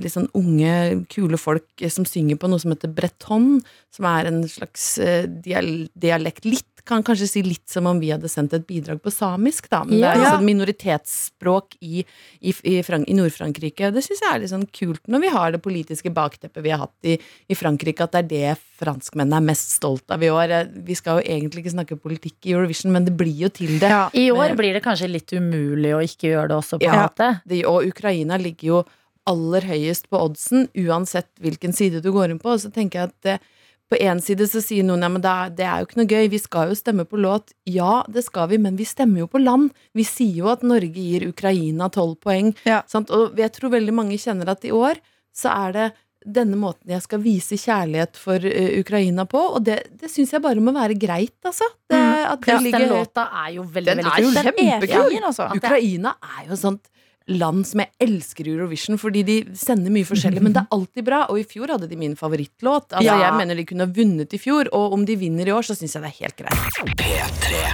litt 0.01 0.13
sånn 0.13 0.30
unge, 0.38 1.05
kule 1.13 1.38
folk 1.38 1.67
eh, 1.82 1.91
som 1.93 2.05
synger 2.09 2.39
på 2.41 2.49
noe 2.49 2.59
som 2.63 2.73
heter 2.73 2.89
breton, 2.97 3.59
som 3.93 4.07
er 4.09 4.32
en 4.32 4.41
slags 4.49 4.97
eh, 5.03 5.28
dial 5.28 5.88
dialekt. 5.93 6.45
Litt, 6.49 6.65
kan 6.88 7.03
kanskje 7.03 7.25
si 7.28 7.41
litt 7.43 7.67
som 7.67 7.84
om 7.89 7.97
vi 7.99 8.13
hadde 8.13 8.30
sendt 8.32 8.53
et 8.55 8.63
bidrag 8.63 9.01
på 9.03 9.11
samisk, 9.11 9.65
da. 9.69 9.82
Men 9.84 9.99
det 9.99 10.07
er 10.07 10.21
altså 10.21 10.38
et 10.38 10.45
minoritetsspråk 10.47 11.75
i, 11.84 12.03
i, 12.39 12.53
i, 12.63 12.75
i 12.80 13.15
Nord-Frankrike. 13.17 13.89
Det 13.91 14.03
syns 14.05 14.21
jeg 14.23 14.32
er 14.32 14.39
litt 14.43 14.53
sånn 14.53 14.63
kult 14.71 15.03
når 15.11 15.23
vi 15.25 15.32
har 15.34 15.51
det 15.51 15.59
politiske 15.65 16.11
bakteppet 16.15 16.63
vi 16.63 16.71
har 16.71 16.86
hatt 16.86 17.09
i, 17.11 17.17
i 17.51 17.57
Frankrike, 17.59 18.07
at 18.07 18.15
det 18.15 18.21
er 18.23 18.30
det 18.32 18.53
franskmennene 18.80 19.41
er 19.41 19.47
mest 19.49 19.73
stolt 19.78 20.15
av 20.15 20.23
i 20.23 20.30
år. 20.32 20.53
Eh, 20.61 20.69
Vi 20.88 20.95
skal 20.95 21.19
jo 21.19 21.28
egentlig 21.28 21.65
ikke 21.65 21.75
snakke 21.75 21.99
politikk 21.99 22.47
i 22.47 22.53
Eurovision, 22.55 22.93
men 22.95 23.05
det 23.07 23.17
blir 23.19 23.36
jo 23.47 23.49
til 23.51 23.75
det. 23.82 23.91
I 24.15 24.30
år 24.32 24.55
blir 24.59 24.78
det 24.78 24.84
kanskje 24.86 25.11
litt 25.11 25.34
umulig 25.36 25.91
å 25.97 25.99
ikke 26.05 26.32
gjøre 26.32 26.53
det 26.53 26.57
også, 26.61 26.80
på 26.80 26.88
en 26.88 26.93
Ja. 26.93 27.03
måte. 27.09 27.41
det, 27.45 27.65
og 27.65 27.84
Ukraina 27.86 28.38
ligger 28.39 28.67
jo 28.67 28.80
aller 29.28 29.67
høyest 29.67 30.09
på 30.11 30.19
oddsen, 30.23 30.67
uansett 30.88 31.30
hvilken 31.43 31.75
side 31.75 32.01
du 32.03 32.11
går 32.15 32.34
inn 32.34 32.41
på. 32.41 32.55
Og 32.55 32.63
så 32.63 32.71
tenker 32.73 33.03
jeg 33.03 33.11
at 33.11 33.32
eh, 33.34 33.45
på 33.88 33.99
én 34.03 34.19
side 34.23 34.47
så 34.51 34.59
sier 34.63 34.84
noen 34.84 35.05
ja, 35.05 35.09
men 35.11 35.23
det 35.23 35.32
er, 35.32 35.51
det 35.59 35.67
er 35.67 35.80
jo 35.80 35.88
ikke 35.88 35.99
noe 36.01 36.11
gøy, 36.11 36.25
vi 36.34 36.39
skal 36.43 36.71
jo 36.71 36.80
stemme 36.80 37.05
på 37.07 37.19
låt. 37.23 37.53
Ja, 37.69 38.01
det 38.11 38.25
skal 38.25 38.49
vi, 38.51 38.59
men 38.63 38.80
vi 38.80 38.88
stemmer 38.88 39.23
jo 39.23 39.30
på 39.32 39.39
land. 39.39 39.69
Vi 39.95 40.03
sier 40.07 40.41
jo 40.41 40.49
at 40.51 40.65
Norge 40.67 40.91
gir 40.91 41.28
Ukraina 41.30 41.88
tolv 41.93 42.17
poeng. 42.23 42.51
Ja. 42.67 42.82
Sant? 42.91 43.13
Og 43.15 43.39
jeg 43.39 43.53
tror 43.55 43.71
veldig 43.78 43.95
mange 43.95 44.19
kjenner 44.19 44.51
at 44.51 44.67
i 44.67 44.75
år 44.75 44.99
så 45.38 45.53
er 45.53 45.78
det 45.78 45.88
denne 46.28 46.57
måten 46.59 46.91
jeg 46.91 47.03
skal 47.05 47.21
vise 47.23 47.55
kjærlighet 47.61 48.17
for 48.19 48.43
uh, 48.43 48.71
Ukraina 48.82 49.23
på, 49.30 49.39
og 49.55 49.63
det, 49.63 49.78
det 49.95 50.09
syns 50.11 50.34
jeg 50.36 50.43
bare 50.43 50.59
må 50.59 50.73
være 50.75 50.97
greit, 50.99 51.38
altså. 51.45 51.69
Det, 51.88 52.01
at 52.34 52.43
det 52.43 52.57
ligger... 52.65 52.84
den 52.84 52.91
låta 52.91 53.28
er 53.45 53.53
jo 53.55 53.63
veldig, 53.63 53.93
Den 53.93 54.01
veldig 54.01 54.15
kul. 54.17 54.34
Den 54.34 54.41
er 54.41 54.49
kjempekul. 54.49 55.15
Ja, 55.15 55.23
altså. 55.30 55.47
Ukraina 55.55 56.15
er 56.36 56.49
jo 56.49 56.59
sånt 56.59 56.91
land 57.28 57.65
som 57.67 57.82
jeg 57.84 57.91
elsker 57.99 58.47
i 58.47 58.53
Eurovision, 58.55 58.97
fordi 59.01 59.23
de 59.28 59.38
sender 59.57 59.91
mye 59.91 60.07
forskjellig, 60.07 60.41
men 60.43 60.53
det 60.55 60.61
er 60.63 60.71
alltid 60.78 61.03
bra. 61.07 61.25
Og 61.32 61.41
i 61.41 61.45
fjor 61.47 61.67
hadde 61.75 61.89
de 61.91 61.97
min 61.99 62.15
favorittlåt. 62.15 62.93
Altså, 62.93 63.03
Ja. 63.07 63.17
Jeg 63.28 63.34
mener 63.39 63.55
de 63.55 63.65
kunne 63.67 63.84
ha 63.88 63.91
vunnet 63.91 64.34
i 64.34 64.39
fjor, 64.39 64.69
og 64.71 64.93
om 64.93 65.05
de 65.05 65.15
vinner 65.19 65.47
i 65.47 65.51
år, 65.51 65.61
så 65.67 65.75
syns 65.75 65.93
jeg 65.95 66.03
det 66.03 66.11
er 66.13 66.19
helt 66.23 66.38
greit. 66.38 67.67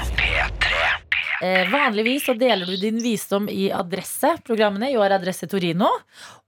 Eh, 1.43 1.67
vanligvis 1.71 2.23
så 2.29 2.33
deler 2.39 2.65
du 2.65 2.77
din 2.79 3.01
visdom 3.03 3.49
i 3.51 3.69
Adresse-programmene. 3.75 4.91
I 4.93 4.97
år 4.97 5.17
Adresse 5.17 5.47
Torino. 5.51 5.89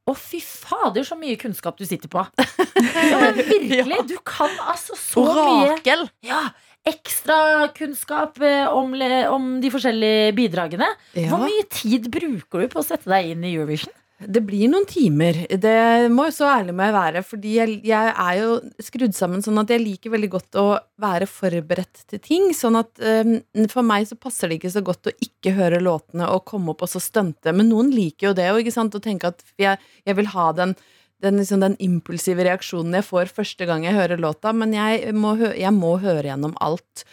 Og 0.07 0.17
fy 0.21 0.37
fader, 0.39 1.03
så 1.03 1.17
mye 1.17 1.35
kunnskap 1.41 1.77
du 1.77 1.85
sitter 1.85 2.07
på! 2.11 2.21
Ja, 3.05 3.17
men 3.19 3.35
virkelig! 3.37 3.97
Du 4.07 4.17
kan 4.25 4.51
altså 4.69 4.95
så 4.99 5.23
mye. 5.25 5.65
Orakel. 5.65 6.05
Ja, 6.25 6.41
Ekstra 6.85 7.67
kunnskap 7.73 8.37
eh, 8.45 8.65
om, 8.69 8.93
om 9.33 9.51
de 9.61 9.71
forskjellige 9.73 10.33
bidragene. 10.37 10.89
Hvor 11.29 11.41
mye 11.41 11.65
tid 11.73 12.11
bruker 12.13 12.61
du 12.61 12.69
på 12.69 12.81
å 12.81 12.85
sette 12.85 13.09
deg 13.09 13.33
inn 13.33 13.45
i 13.45 13.55
Eurovision? 13.55 13.93
Det 14.15 14.39
blir 14.47 14.69
noen 14.71 14.85
timer. 14.87 15.41
Det 15.59 16.07
må 16.13 16.29
jo 16.29 16.33
så 16.37 16.47
ærlig 16.47 16.71
jeg 16.71 16.95
være. 16.95 17.23
Fordi 17.27 17.55
jeg, 17.57 17.73
jeg 17.83 18.13
er 18.13 18.37
jo 18.39 18.53
skrudd 18.87 19.15
sammen 19.17 19.43
sånn 19.43 19.59
at 19.59 19.73
jeg 19.73 19.83
liker 19.83 20.13
veldig 20.13 20.29
godt 20.37 20.59
å 20.61 20.65
være 21.03 21.27
forberedt 21.27 22.05
til 22.13 22.21
ting. 22.23 22.47
Sånn 22.55 22.79
at 22.79 22.93
um, 23.03 23.35
for 23.71 23.83
meg 23.83 24.07
så 24.07 24.15
passer 24.15 24.49
det 24.49 24.61
ikke 24.61 24.71
så 24.77 24.85
godt 24.85 25.11
å 25.11 25.15
ikke 25.25 25.55
høre 25.57 25.83
låtene 25.83 26.29
og 26.31 26.45
komme 26.47 26.71
opp 26.71 26.85
og 26.87 26.93
så 26.93 27.03
stunte. 27.03 27.51
Men 27.51 27.73
noen 27.73 27.91
liker 27.91 28.29
jo 28.29 28.37
det 28.39 28.47
og 28.53 28.61
ikke 28.63 28.75
sant? 28.77 28.95
Å 28.95 29.03
tenke 29.03 29.33
at 29.33 29.43
jeg, 29.59 29.83
jeg 30.07 30.19
vil 30.21 30.31
ha 30.31 30.47
den 30.55 30.77
den, 31.25 31.39
liksom, 31.41 31.61
den 31.63 31.77
impulsive 31.83 32.45
reaksjonen 32.47 32.99
jeg 32.99 33.07
får 33.09 33.31
første 33.33 33.67
gang 33.69 33.87
jeg 33.87 33.97
hører 33.97 34.21
låta, 34.21 34.53
men 34.55 34.75
jeg 34.75 35.15
må, 35.17 35.35
hø 35.39 35.51
jeg 35.57 35.73
må 35.75 35.95
høre 36.03 36.29
gjennom 36.29 36.55
alt. 36.63 37.05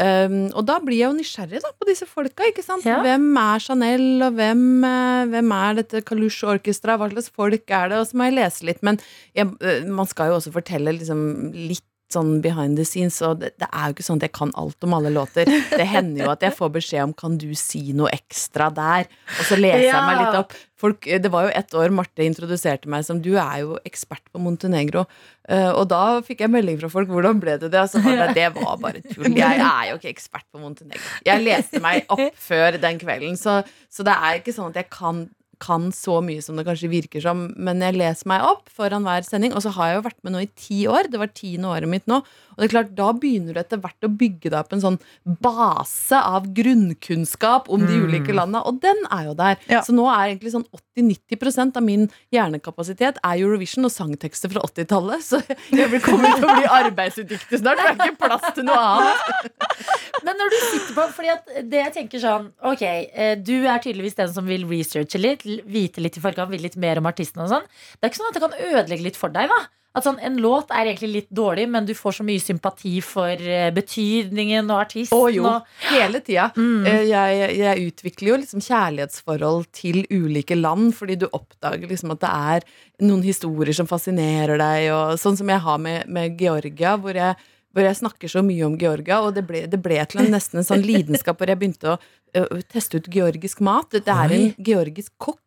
Um, 0.00 0.46
og 0.56 0.64
da 0.64 0.78
blir 0.80 0.96
jeg 0.96 1.10
jo 1.10 1.16
nysgjerrig 1.18 1.60
da, 1.60 1.72
på 1.76 1.86
disse 1.88 2.06
folka. 2.08 2.46
ikke 2.48 2.64
sant? 2.64 2.86
Ja. 2.88 3.00
Hvem 3.04 3.26
er 3.36 3.60
Chanel, 3.60 4.06
og 4.24 4.38
hvem, 4.38 4.62
eh, 4.86 5.26
hvem 5.34 5.52
er 5.52 5.80
dette 5.82 6.00
Kalush 6.06 6.46
Orkestra? 6.48 6.96
Hva 6.96 7.10
slags 7.10 7.28
folk 7.28 7.68
er 7.68 7.90
det? 7.92 7.98
Og 8.00 8.08
så 8.08 8.16
må 8.16 8.30
jeg 8.30 8.38
lese 8.38 8.68
litt. 8.68 8.80
Men 8.86 9.00
jeg, 9.36 9.50
eh, 9.60 9.84
man 9.84 10.08
skal 10.08 10.30
jo 10.30 10.38
også 10.38 10.54
fortelle 10.54 10.94
liksom, 10.96 11.52
litt 11.52 11.84
sånn 12.14 12.40
behind 12.44 12.78
the 12.78 12.86
scenes, 12.86 13.20
og 13.26 13.40
det, 13.42 13.52
det 13.60 13.68
er 13.70 13.88
jo 13.88 13.96
ikke 13.96 14.06
sånn 14.06 14.20
at 14.20 14.28
jeg 14.28 14.34
kan 14.36 14.52
alt 14.58 14.86
om 14.86 14.96
alle 14.96 15.12
låter. 15.14 15.48
Det 15.70 15.86
hender 15.86 16.24
jo 16.24 16.32
at 16.32 16.42
jeg 16.44 16.56
får 16.56 16.72
beskjed 16.74 17.04
om 17.04 17.14
'kan 17.14 17.38
du 17.38 17.50
si 17.54 17.92
noe 17.96 18.10
ekstra 18.14 18.70
der'? 18.74 19.08
Og 19.38 19.44
så 19.46 19.58
leser 19.60 19.86
jeg 19.86 20.02
meg 20.08 20.20
litt 20.20 20.40
opp. 20.42 20.56
Folk, 20.80 21.06
eh, 21.06 21.20
det 21.20 21.30
var 21.30 21.44
jo 21.44 21.52
ett 21.54 21.74
år 21.76 21.92
Marte 21.92 22.24
introduserte 22.24 22.88
meg 22.88 23.04
som 23.04 23.20
'du 23.20 23.36
er 23.36 23.60
jo 23.62 23.78
ekspert 23.84 24.24
på 24.32 24.40
Montenegro'. 24.42 25.06
Uh, 25.50 25.72
og 25.74 25.88
da 25.90 26.20
fikk 26.22 26.44
jeg 26.44 26.50
melding 26.50 26.78
fra 26.80 26.88
folk 26.88 27.08
'hvordan 27.08 27.40
ble 27.40 27.58
det 27.58 27.70
det?' 27.70 27.82
Og 27.82 27.90
så 27.90 28.02
var 28.02 28.16
det, 28.16 28.34
det 28.34 28.48
var 28.54 28.76
bare 28.78 29.02
tull. 29.02 29.30
Jeg 29.34 29.58
er 29.58 29.90
jo 29.90 29.98
ikke 29.98 30.14
ekspert 30.14 30.46
på 30.52 30.60
Montenegro. 30.60 31.02
Jeg 31.26 31.44
leste 31.44 31.80
meg 31.80 32.06
opp 32.08 32.34
før 32.34 32.80
den 32.80 32.98
kvelden, 32.98 33.36
så, 33.36 33.62
så 33.90 34.06
det 34.06 34.14
er 34.14 34.40
ikke 34.40 34.54
sånn 34.54 34.70
at 34.70 34.82
jeg 34.82 34.90
kan 34.90 35.28
kan 35.60 35.90
så 35.94 36.18
mye 36.24 36.42
som 36.44 36.58
det 36.58 36.64
kanskje 36.68 36.90
virker 36.92 37.24
som, 37.24 37.48
men 37.60 37.82
jeg 37.84 37.98
leser 38.00 38.28
meg 38.30 38.44
opp 38.46 38.70
foran 38.72 39.04
hver 39.06 39.26
sending. 39.26 39.54
Og 39.54 39.64
så 39.64 39.72
har 39.76 39.90
jeg 39.90 39.98
jo 39.98 40.06
vært 40.08 40.20
med 40.24 40.34
nå 40.34 40.44
i 40.44 40.50
ti 40.56 40.84
år. 40.90 41.10
Det 41.12 41.20
var 41.20 41.32
tiende 41.36 41.70
året 41.70 41.90
mitt 41.90 42.08
nå. 42.10 42.22
Og 42.60 42.62
det 42.62 42.68
er 42.68 42.72
klart, 42.74 42.92
da 42.96 43.08
begynner 43.16 43.56
du 43.56 43.60
etter 43.62 43.80
hvert 43.80 44.04
å 44.04 44.10
bygge 44.20 44.50
deg 44.50 44.58
opp 44.58 44.74
en 44.76 44.82
sånn 44.82 44.98
base 45.40 46.18
av 46.18 46.48
grunnkunnskap 46.56 47.70
om 47.72 47.86
de 47.88 48.00
ulike 48.04 48.34
landene, 48.36 48.60
og 48.68 48.82
den 48.82 49.00
er 49.08 49.30
jo 49.30 49.36
der. 49.38 49.56
Ja. 49.70 49.80
Så 49.86 49.94
nå 49.96 50.04
er 50.12 50.32
egentlig 50.34 50.52
sånn 50.52 50.66
80-90% 50.98 51.78
av 51.80 51.86
min 51.86 52.08
hjernekapasitet 52.34 53.20
er 53.24 53.40
Eurovision 53.40 53.88
og 53.88 53.94
sangtekster 53.94 54.52
fra 54.52 54.64
80-tallet. 54.68 55.24
Så 55.24 55.40
jeg 55.72 56.02
kommer 56.04 56.36
til 56.36 56.48
å 56.48 56.58
bli 56.58 56.68
arbeidsudyktig 56.82 57.62
snart. 57.62 57.80
Det 57.80 57.94
er 57.94 58.12
ikke 58.12 58.26
plass 58.26 58.52
til 58.56 58.68
noe 58.68 58.84
annet. 58.90 59.96
Men 60.26 60.38
når 60.40 60.52
du 60.52 60.58
sitter 60.60 60.94
på 60.96 61.08
Fordi 61.16 61.32
at 61.32 61.50
det 61.70 61.82
jeg 61.84 61.94
tenker 61.96 62.22
sånn 62.22 62.50
Ok, 62.72 62.84
eh, 62.84 63.34
du 63.40 63.56
er 63.64 63.82
tydeligvis 63.82 64.18
den 64.20 64.32
som 64.34 64.48
vil 64.48 64.66
researche 64.70 65.20
litt 65.20 65.44
Vite 65.44 66.04
litt 66.04 66.18
i 66.20 66.24
forkant, 66.24 66.52
vil 66.52 66.64
litt 66.66 66.78
mer 66.80 67.00
om 67.00 67.10
artisten 67.10 67.44
og 67.44 67.52
sånn 67.52 67.68
Det 67.68 68.06
er 68.06 68.12
ikke 68.12 68.22
sånn 68.22 68.32
at 68.32 68.38
det 68.40 68.46
kan 68.46 68.58
ødelegge 68.70 69.06
litt 69.10 69.20
for 69.20 69.32
deg 69.34 69.50
da 69.50 69.60
At 69.96 70.06
sånn, 70.06 70.20
en 70.22 70.36
låt 70.42 70.70
er 70.70 70.86
egentlig 70.90 71.10
litt 71.16 71.30
dårlig 71.34 71.66
Men 71.72 71.88
du 71.88 71.94
får 71.98 72.20
så 72.20 72.26
mye 72.26 72.42
sympati 72.42 72.92
for 73.04 73.32
eh, 73.42 73.70
betydningen 73.74 74.70
og 74.70 74.84
artisten 74.84 75.16
Å 75.18 75.30
jo, 75.34 75.46
og, 75.50 75.70
hele 75.90 76.20
tida. 76.22 76.50
Mm. 76.56 76.86
Eh, 76.86 77.02
Jeg, 77.10 77.48
jeg 77.58 77.88
utvikler 77.90 78.32
jo 78.32 78.40
liksom 78.44 78.62
kjærlighetsforhold 78.68 79.66
til 79.74 80.04
ulike 80.10 80.54
land, 80.58 80.92
fordi 80.94 81.16
du 81.22 81.26
oppdager 81.30 81.90
liksom 81.90 82.14
at 82.14 82.22
det 82.22 82.30
er 82.54 82.68
noen 83.08 83.24
historier 83.24 83.74
som 83.74 83.88
fascinerer 83.90 84.60
deg, 84.60 84.90
og 84.94 85.16
sånn 85.18 85.38
som 85.40 85.50
jeg 85.50 85.64
har 85.64 85.80
med, 85.82 86.06
med 86.12 86.38
Georgia, 86.38 86.94
hvor 87.00 87.16
jeg, 87.16 87.34
hvor 87.74 87.86
jeg 87.86 87.98
snakker 88.00 88.30
så 88.32 88.42
mye 88.44 88.64
om 88.66 88.74
Georgia, 88.78 89.20
og 89.22 89.36
det 89.36 89.44
ble, 89.46 89.64
det 89.70 89.78
ble 89.82 90.00
til 90.10 90.24
en, 90.24 90.32
nesten 90.34 90.60
en 90.60 90.66
sånn 90.66 90.82
lidenskap 90.82 91.38
hvor 91.38 91.50
jeg 91.50 91.60
begynte 91.60 91.94
å 91.94 91.98
uh, 92.00 92.62
teste 92.72 92.98
ut 92.98 93.10
georgisk 93.12 93.62
mat. 93.64 93.94
Det 93.94 94.10
er 94.10 94.34
en 94.36 94.48
georgisk 94.58 95.14
kokk 95.22 95.40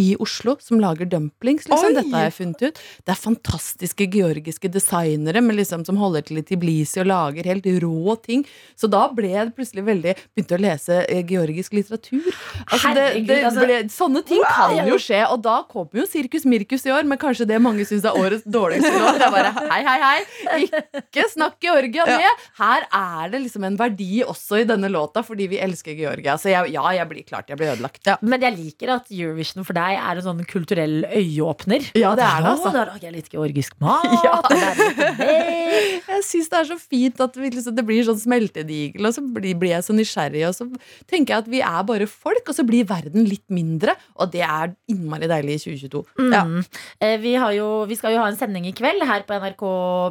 i 0.00 0.14
Oslo 0.22 0.56
som 0.62 0.80
lager 0.80 1.08
dumplings. 1.10 1.68
Liksom. 1.68 1.94
Dette 1.96 2.14
har 2.14 2.28
jeg 2.28 2.36
funnet 2.38 2.64
ut. 2.64 2.80
Det 3.04 3.14
er 3.14 3.20
fantastiske 3.20 4.06
georgiske 4.14 4.70
designere 4.72 5.42
med 5.44 5.58
liksom, 5.60 5.84
som 5.88 6.00
holder 6.00 6.24
til 6.26 6.40
i 6.40 6.44
Tbilisi 6.46 7.02
og 7.02 7.10
lager 7.10 7.48
helt 7.50 7.68
rå 7.84 8.16
ting. 8.24 8.46
Så 8.78 8.88
da 8.90 9.06
ble 9.14 9.32
jeg 9.34 9.54
plutselig 9.56 9.86
veldig 9.86 10.16
Begynte 10.30 10.56
å 10.56 10.60
lese 10.60 10.96
eh, 11.10 11.20
georgisk 11.26 11.74
litteratur. 11.76 12.26
Altså, 12.70 12.92
det, 12.96 13.04
det 13.28 13.38
altså- 13.44 13.64
ble, 13.66 13.78
sånne 13.92 14.22
ting 14.26 14.42
kan 14.46 14.76
jo 14.88 14.98
skje, 15.00 15.20
og 15.32 15.40
da 15.44 15.60
kommer 15.68 16.02
jo 16.02 16.06
Sirkus 16.08 16.46
Mirkus 16.48 16.86
i 16.86 16.92
år, 16.94 17.06
men 17.08 17.18
kanskje 17.20 17.46
det 17.50 17.58
mange 17.62 17.84
syns 17.88 18.06
er 18.08 18.16
årets 18.16 18.44
dårligste 18.46 18.92
låt. 18.94 19.18
Det 19.20 19.26
er 19.26 19.34
bare 19.34 19.52
hei, 19.72 19.80
hei, 19.86 19.98
hei. 20.04 20.68
Ikke 21.02 21.26
snakk 21.32 21.58
Georgia 21.64 22.06
ned. 22.08 22.44
Her 22.60 22.86
er 22.86 23.32
det 23.34 23.42
liksom 23.46 23.66
en 23.68 23.78
verdi 23.80 24.22
også 24.24 24.62
i 24.62 24.68
denne 24.68 24.90
låta, 24.92 25.24
fordi 25.26 25.48
vi 25.52 25.60
elsker 25.62 25.96
Georgia. 25.98 26.36
Så 26.40 26.52
jeg, 26.52 26.72
ja, 26.74 26.84
jeg 26.96 27.10
blir 27.10 27.26
klart 27.26 27.50
jeg 27.50 27.60
blir 27.60 27.74
ødelagt. 27.74 28.06
Men 28.22 28.46
jeg 28.46 28.56
liker 28.56 28.94
at 28.96 29.10
Eurovision 29.12 29.66
for 29.66 29.76
deg 29.76 29.89
er 29.98 30.20
en 30.20 30.24
sånn 30.24 30.42
kulturell 30.48 31.04
øyeåpner 31.08 31.90
Ja, 31.98 32.12
det 32.18 32.26
er 32.26 32.44
det, 32.44 32.52
altså. 32.54 32.72
Da 32.74 32.84
lager 32.88 33.08
jeg 33.08 33.16
litt 33.16 33.30
georgisk 33.32 33.76
mat 33.82 34.06
Ja. 34.26 34.38
Jeg 36.10 36.24
syns 36.26 36.50
det 36.50 36.58
er 36.58 36.68
så 36.68 36.76
fint 36.80 37.20
at 37.22 37.36
vi 37.38 37.48
liksom, 37.54 37.74
det 37.76 37.84
blir 37.86 38.02
sånn 38.04 38.18
smeltedigel, 38.20 39.06
og 39.06 39.14
så 39.14 39.22
blir, 39.24 39.54
blir 39.58 39.72
jeg 39.72 39.84
så 39.86 39.94
nysgjerrig, 39.94 40.42
og 40.48 40.56
så 40.56 40.66
tenker 41.08 41.32
jeg 41.32 41.44
at 41.44 41.50
vi 41.52 41.60
er 41.64 41.84
bare 41.86 42.08
folk, 42.10 42.42
og 42.50 42.56
så 42.56 42.64
blir 42.66 42.88
verden 42.88 43.24
litt 43.28 43.46
mindre, 43.52 43.94
og 44.18 44.32
det 44.34 44.42
er 44.44 44.74
innmari 44.90 45.30
deilig 45.30 45.60
i 45.60 45.62
2022. 45.78 46.02
Mm. 46.18 46.34
Ja. 46.34 47.12
Vi, 47.22 47.34
har 47.40 47.54
jo, 47.56 47.68
vi 47.88 47.98
skal 47.98 48.16
jo 48.16 48.22
ha 48.22 48.28
en 48.30 48.38
sending 48.40 48.66
i 48.68 48.74
kveld 48.76 49.06
her 49.08 49.24
på 49.28 49.38
NRK 49.40 49.64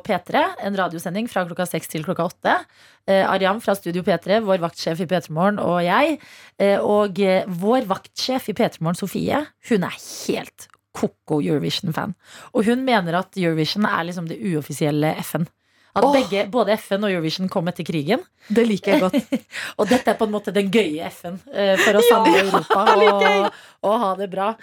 P3. 0.07 0.45
En 0.65 0.79
radiosending 0.79 1.29
fra 1.31 1.45
klokka 1.49 1.67
seks 1.69 1.91
til 1.91 2.07
klokka 2.07 2.29
åtte. 2.31 2.55
Eh, 3.07 3.25
Ariam 3.25 3.61
fra 3.61 3.75
Studio 3.77 4.03
P3, 4.05 4.41
vår 4.45 4.61
vaktsjef 4.61 4.99
i 5.01 5.07
P3 5.09 5.31
Morgen, 5.33 5.61
og 5.63 5.79
jeg. 5.85 6.19
Eh, 6.61 6.77
og 6.77 7.21
eh, 7.23 7.47
vår 7.47 7.87
vaktsjef 7.89 8.51
i 8.51 8.57
P3 8.57 8.83
Morgen, 8.83 8.99
Sofie, 8.99 9.39
hun 9.69 9.87
er 9.87 9.95
helt 9.95 10.67
koko 10.99 11.39
Eurovision-fan. 11.41 12.13
Og 12.53 12.67
hun 12.67 12.83
mener 12.85 13.21
at 13.21 13.37
Eurovision 13.39 13.87
er 13.89 14.05
liksom 14.09 14.27
det 14.29 14.37
uoffisielle 14.41 15.15
FN. 15.23 15.47
At 15.97 16.05
oh. 16.05 16.13
begge, 16.13 16.45
både 16.53 16.75
FN 16.77 17.07
og 17.07 17.15
Eurovision 17.15 17.49
kom 17.49 17.69
etter 17.71 17.87
krigen. 17.87 18.21
Det 18.47 18.67
liker 18.67 18.93
jeg 18.93 19.01
godt. 19.07 19.47
Og 19.81 19.89
dette 19.89 20.13
er 20.13 20.19
på 20.19 20.27
en 20.29 20.35
måte 20.35 20.53
den 20.53 20.69
gøye 20.71 21.09
FN 21.09 21.41
for 21.41 21.97
å 21.97 22.05
samle 22.11 22.45
Europa 22.45 22.85
og, 22.93 23.59
og 23.89 23.99
ha 24.05 24.13
det 24.21 24.29
bra. 24.29 24.53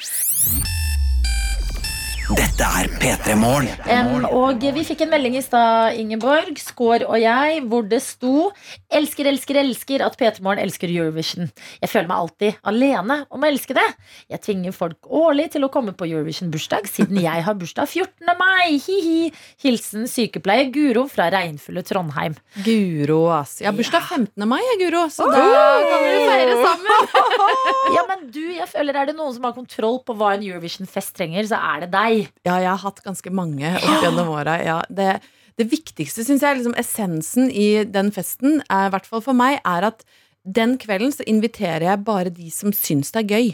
Dette 2.26 2.66
er 2.66 2.88
P3 2.98 3.36
Morgen. 3.38 4.24
Og 4.34 4.64
vi 4.74 4.82
fikk 4.82 5.04
en 5.04 5.12
melding 5.12 5.36
i 5.38 5.42
stad, 5.44 5.94
Ingeborg, 6.00 6.56
Skår 6.58 7.04
og 7.06 7.20
jeg, 7.22 7.60
hvor 7.70 7.84
det 7.86 8.00
sto 8.02 8.48
Elsker, 8.90 9.28
elsker, 9.30 9.58
elsker 9.60 10.02
at 10.02 10.16
P3 10.18 10.42
Morgen 10.42 10.64
elsker 10.64 10.90
Eurovision. 10.90 11.46
Jeg 11.78 11.90
føler 11.92 12.08
meg 12.10 12.24
alltid 12.24 12.58
alene 12.66 13.18
om 13.30 13.44
å 13.44 13.48
elske 13.50 13.76
det. 13.76 13.84
Jeg 14.32 14.42
tvinger 14.42 14.74
folk 14.74 15.06
årlig 15.06 15.52
til 15.54 15.66
å 15.66 15.70
komme 15.70 15.94
på 15.94 16.08
Eurovision-bursdag, 16.08 16.88
siden 16.90 17.20
jeg 17.22 17.44
har 17.46 17.58
bursdag 17.60 17.86
14. 17.92 18.34
mai. 18.40 18.74
Hi-hi. 18.82 19.30
Hilsen 19.62 20.08
sykepleier 20.10 20.72
Guro 20.74 21.06
fra 21.12 21.28
regnfulle 21.30 21.84
Trondheim. 21.86 22.34
Guro, 22.66 23.20
ass. 23.36 23.60
Jeg 23.62 23.70
har 23.70 23.78
bursdag 23.78 24.02
15. 24.02 24.48
mai, 24.50 24.62
jeg, 24.72 24.80
Guro, 24.82 25.04
så 25.14 25.30
da 25.30 25.44
kan 25.46 26.02
vi 26.02 26.18
feire 26.26 26.58
sammen. 26.64 27.10
Ja, 27.96 28.02
men 28.08 28.24
du, 28.34 28.42
jeg 28.50 28.66
føler 28.68 28.96
Er 28.98 29.06
det 29.08 29.14
noen 29.14 29.30
som 29.36 29.44
har 29.46 29.54
kontroll 29.54 30.00
på 30.04 30.16
hva 30.18 30.32
en 30.34 30.42
Eurovision-fest 30.42 31.14
trenger, 31.16 31.46
så 31.46 31.60
er 31.70 31.84
det 31.84 31.92
deg. 31.94 32.15
Ja, 32.46 32.58
jeg 32.62 32.70
har 32.70 32.82
hatt 32.82 33.02
ganske 33.04 33.32
mange 33.34 33.72
opp 33.78 34.04
gjennom 34.04 34.32
åra. 34.34 34.56
Ja, 34.64 34.78
det, 34.88 35.18
det 35.60 35.68
viktigste, 35.72 36.24
syns 36.26 36.44
jeg, 36.44 36.58
liksom 36.58 36.76
essensen 36.78 37.50
i 37.50 37.84
den 37.88 38.12
festen, 38.14 38.60
i 38.64 38.88
hvert 38.92 39.08
fall 39.08 39.24
for 39.24 39.36
meg, 39.36 39.60
er 39.66 39.90
at 39.92 40.06
den 40.46 40.76
kvelden 40.78 41.14
så 41.14 41.26
inviterer 41.26 41.88
jeg 41.88 42.04
bare 42.06 42.30
de 42.30 42.50
som 42.54 42.74
syns 42.76 43.12
det 43.14 43.24
er 43.24 43.32
gøy. 43.34 43.48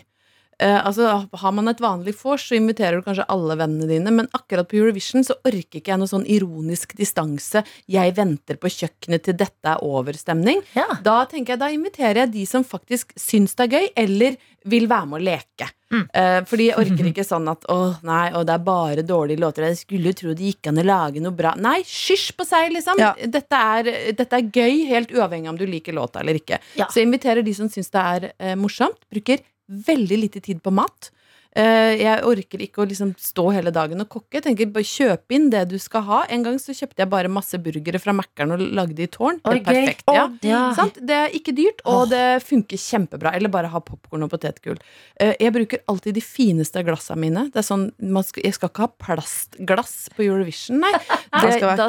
Eh, 0.59 0.87
altså, 0.87 1.27
Har 1.33 1.53
man 1.53 1.69
et 1.69 1.81
vanlig 1.81 2.15
vors, 2.21 2.45
så 2.49 2.57
inviterer 2.59 2.99
du 2.99 3.07
kanskje 3.07 3.27
alle 3.33 3.57
vennene 3.59 3.89
dine, 3.91 4.15
men 4.15 4.31
akkurat 4.37 4.69
på 4.69 4.79
Eurovision 4.81 5.25
så 5.27 5.37
orker 5.49 5.81
ikke 5.81 5.95
jeg 5.95 6.03
noe 6.03 6.11
sånn 6.11 6.29
ironisk 6.31 6.97
distanse. 6.99 7.65
Jeg 7.91 8.17
venter 8.19 8.61
på 8.61 8.71
kjøkkenet 8.73 9.27
til 9.27 9.39
dette 9.39 9.75
er 9.75 9.83
over-stemning. 9.85 10.63
Ja. 10.77 10.89
Da 11.05 11.23
tenker 11.31 11.57
jeg, 11.57 11.63
da 11.63 11.71
inviterer 11.73 12.25
jeg 12.25 12.35
de 12.37 12.47
som 12.49 12.67
faktisk 12.67 13.15
syns 13.19 13.57
det 13.59 13.69
er 13.69 13.79
gøy, 13.79 13.93
eller 14.05 14.41
vil 14.71 14.87
være 14.91 15.09
med 15.11 15.19
å 15.19 15.25
leke. 15.27 15.69
Eh, 15.93 16.39
fordi 16.49 16.69
jeg 16.71 16.79
orker 16.81 17.09
ikke 17.11 17.25
sånn 17.27 17.49
at 17.53 17.67
å 17.73 17.79
nei, 18.07 18.31
å, 18.37 18.45
det 18.47 18.55
er 18.55 18.65
bare 18.67 19.05
dårlige 19.07 19.43
låter. 19.43 19.67
Jeg 19.71 19.83
skulle 19.83 20.15
tro 20.17 20.35
det 20.37 20.53
gikk 20.53 20.71
an 20.71 20.81
å 20.81 20.87
lage 20.87 21.23
noe 21.25 21.35
bra. 21.37 21.55
Nei, 21.61 21.81
hysj 21.83 22.33
på 22.39 22.47
seg, 22.49 22.71
liksom. 22.77 23.01
Ja. 23.03 23.13
Dette, 23.19 23.63
er, 23.77 23.91
dette 24.17 24.39
er 24.39 24.49
gøy, 24.49 24.85
helt 24.91 25.13
uavhengig 25.15 25.53
om 25.53 25.59
du 25.59 25.67
liker 25.69 25.97
låta 25.97 26.23
eller 26.23 26.39
ikke. 26.41 26.61
Ja. 26.79 26.89
Så 26.89 27.03
jeg 27.03 27.11
inviterer 27.11 27.45
de 27.45 27.57
som 27.57 27.71
syns 27.73 27.93
det 27.93 28.07
er 28.15 28.29
uh, 28.33 28.55
morsomt. 28.61 29.03
Bruker 29.13 29.43
veldig 29.89 30.19
lite 30.27 30.45
tid 30.45 30.63
på 30.63 30.73
mat. 30.75 31.11
Eh, 31.53 31.99
jeg 32.01 32.23
orker 32.25 32.63
ikke 32.65 32.81
å 32.81 32.85
liksom 32.89 33.11
stå 33.21 33.43
hele 33.53 33.69
dagen 33.75 34.01
og 34.01 34.09
kokke. 34.09 34.39
Jeg 34.39 34.45
tenker 34.47 34.71
bare 34.73 34.87
Kjøp 34.89 35.35
inn 35.37 35.51
det 35.53 35.67
du 35.69 35.75
skal 35.81 36.05
ha. 36.07 36.21
En 36.33 36.45
gang 36.47 36.57
så 36.61 36.73
kjøpte 36.73 37.03
jeg 37.03 37.11
bare 37.13 37.29
masse 37.33 37.59
burgere 37.61 38.01
fra 38.01 38.15
Mækkern 38.17 38.55
og 38.55 38.63
lagde 38.73 39.05
i 39.05 39.09
tårn. 39.13 39.37
Det 39.45 39.59
er 39.59 39.65
perfekt. 39.67 40.07
Ja. 40.17 40.25
Ja. 40.49 40.63
Det 40.97 41.17
er 41.19 41.35
ikke 41.37 41.53
dyrt, 41.57 41.83
og 41.89 42.07
det 42.09 42.41
funker 42.47 42.81
kjempebra. 42.81 43.35
Eller 43.37 43.53
bare 43.53 43.69
ha 43.73 43.83
popkorn 43.85 44.25
og 44.25 44.33
potetgull. 44.33 44.81
Eh, 45.21 45.35
Jeg 45.43 45.53
bruker 45.53 45.83
alltid 45.93 46.17
de 46.17 46.23
fineste 46.25 46.81
glassene 46.87 47.21
mine. 47.21 47.43
Det 47.53 47.61
er 47.61 47.67
sånn, 47.69 47.91
skal, 48.25 48.47
jeg 48.49 48.57
skal 48.57 48.73
ikke 48.73 48.87
ha 48.87 48.93
plastglass 49.05 49.97
på 50.17 50.25
Eurovision, 50.25 50.81
nei. 50.81 50.93
Det, 51.33 51.49
skal 51.57 51.69
være 51.73 51.77
da, 51.81 51.87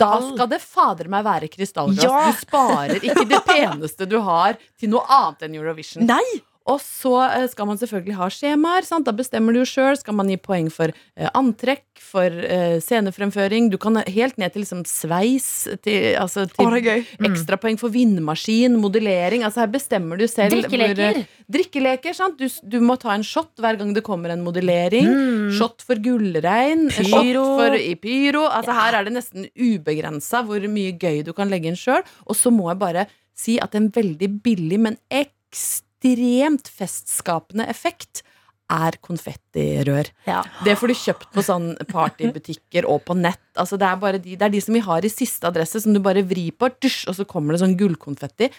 da 0.00 0.10
skal 0.24 0.48
det 0.50 0.58
fader 0.64 1.08
meg 1.12 1.24
være 1.24 1.48
krystallglass. 1.52 2.04
Ja. 2.04 2.32
Du 2.32 2.40
sparer 2.44 3.00
ikke 3.00 3.26
det 3.28 3.40
peneste 3.48 4.08
du 4.08 4.18
har, 4.24 4.56
til 4.80 4.92
noe 4.92 5.04
annet 5.08 5.44
enn 5.48 5.56
Eurovision. 5.56 6.04
Nei! 6.08 6.24
Og 6.66 6.80
så 6.82 7.14
eh, 7.28 7.46
skal 7.50 7.68
man 7.68 7.78
selvfølgelig 7.78 8.16
ha 8.18 8.28
skjemaer. 8.32 8.86
Sant? 8.86 9.06
Da 9.06 9.14
bestemmer 9.14 9.54
du 9.54 9.60
jo 9.60 9.68
sjøl. 9.68 9.94
Skal 10.00 10.16
man 10.18 10.30
gi 10.32 10.38
poeng 10.40 10.68
for 10.72 10.90
eh, 10.90 11.28
antrekk, 11.38 11.84
for 12.02 12.26
eh, 12.26 12.78
scenefremføring? 12.82 13.70
Du 13.70 13.78
kan 13.82 14.00
helt 14.02 14.38
ned 14.40 14.54
til 14.54 14.64
liksom 14.64 14.82
sveis. 14.88 15.48
Til, 15.86 16.16
altså, 16.18 16.48
til 16.50 16.66
oh, 16.66 16.78
er. 16.80 17.06
Ekstrapoeng 17.30 17.78
for 17.80 17.94
vindmaskin, 17.94 18.78
modellering. 18.82 19.46
Altså 19.46 19.62
Her 19.62 19.70
bestemmer 19.76 20.18
du 20.18 20.26
selv. 20.30 20.56
Drikkeleker. 20.56 21.20
Hvor, 21.20 21.38
drikkeleker 21.56 22.18
sant? 22.18 22.42
Du, 22.42 22.50
du 22.66 22.80
må 22.82 22.98
ta 23.00 23.14
en 23.14 23.26
shot 23.26 23.54
hver 23.62 23.78
gang 23.78 23.94
det 23.94 24.02
kommer 24.06 24.34
en 24.34 24.42
modellering. 24.46 25.12
Shot 25.54 25.86
for 25.86 26.02
gullregn. 26.02 26.88
Pyro. 26.90 27.06
Shot 27.14 27.54
for 27.62 27.78
i 27.78 27.94
pyro. 28.02 28.46
Altså 28.50 28.74
Her 28.74 28.98
er 29.00 29.06
det 29.06 29.14
nesten 29.14 29.46
ubegrensa 29.54 30.42
hvor 30.46 30.66
mye 30.66 30.98
gøy 30.98 31.22
du 31.26 31.30
kan 31.36 31.52
legge 31.52 31.70
inn 31.70 31.78
sjøl. 31.78 32.02
Og 32.26 32.34
så 32.38 32.50
må 32.50 32.72
jeg 32.72 32.82
bare 32.82 33.06
si 33.36 33.60
at 33.62 33.76
en 33.76 33.90
veldig 33.92 34.30
billig, 34.42 34.78
men 34.80 34.96
ekstremt 35.12 35.85
festskapende 36.02 37.66
effekt 37.68 38.22
er 38.68 38.96
konfettirør. 38.98 40.08
Ja. 40.26 40.40
Det 40.66 40.74
får 40.78 40.88
du 40.90 40.94
kjøpt 40.98 41.28
på 41.36 41.42
sånn 41.46 41.68
partybutikker 41.86 42.86
og 42.90 43.04
på 43.06 43.14
nett. 43.14 43.38
Altså 43.54 43.78
det, 43.78 43.86
er 43.86 43.96
bare 44.02 44.18
de, 44.18 44.34
det 44.34 44.42
er 44.42 44.50
de 44.50 44.60
som 44.64 44.74
vi 44.74 44.80
har 44.82 45.04
i 45.06 45.10
siste 45.12 45.46
adresse, 45.46 45.80
som 45.84 45.94
du 45.94 46.00
bare 46.02 46.24
vrir 46.26 46.50
på, 46.58 46.68
dusj, 46.82 47.06
og 47.08 47.14
så 47.14 47.24
kommer 47.30 47.54
det 47.54 47.62
sånn 47.62 47.76
gullkonfetti. 47.78 48.50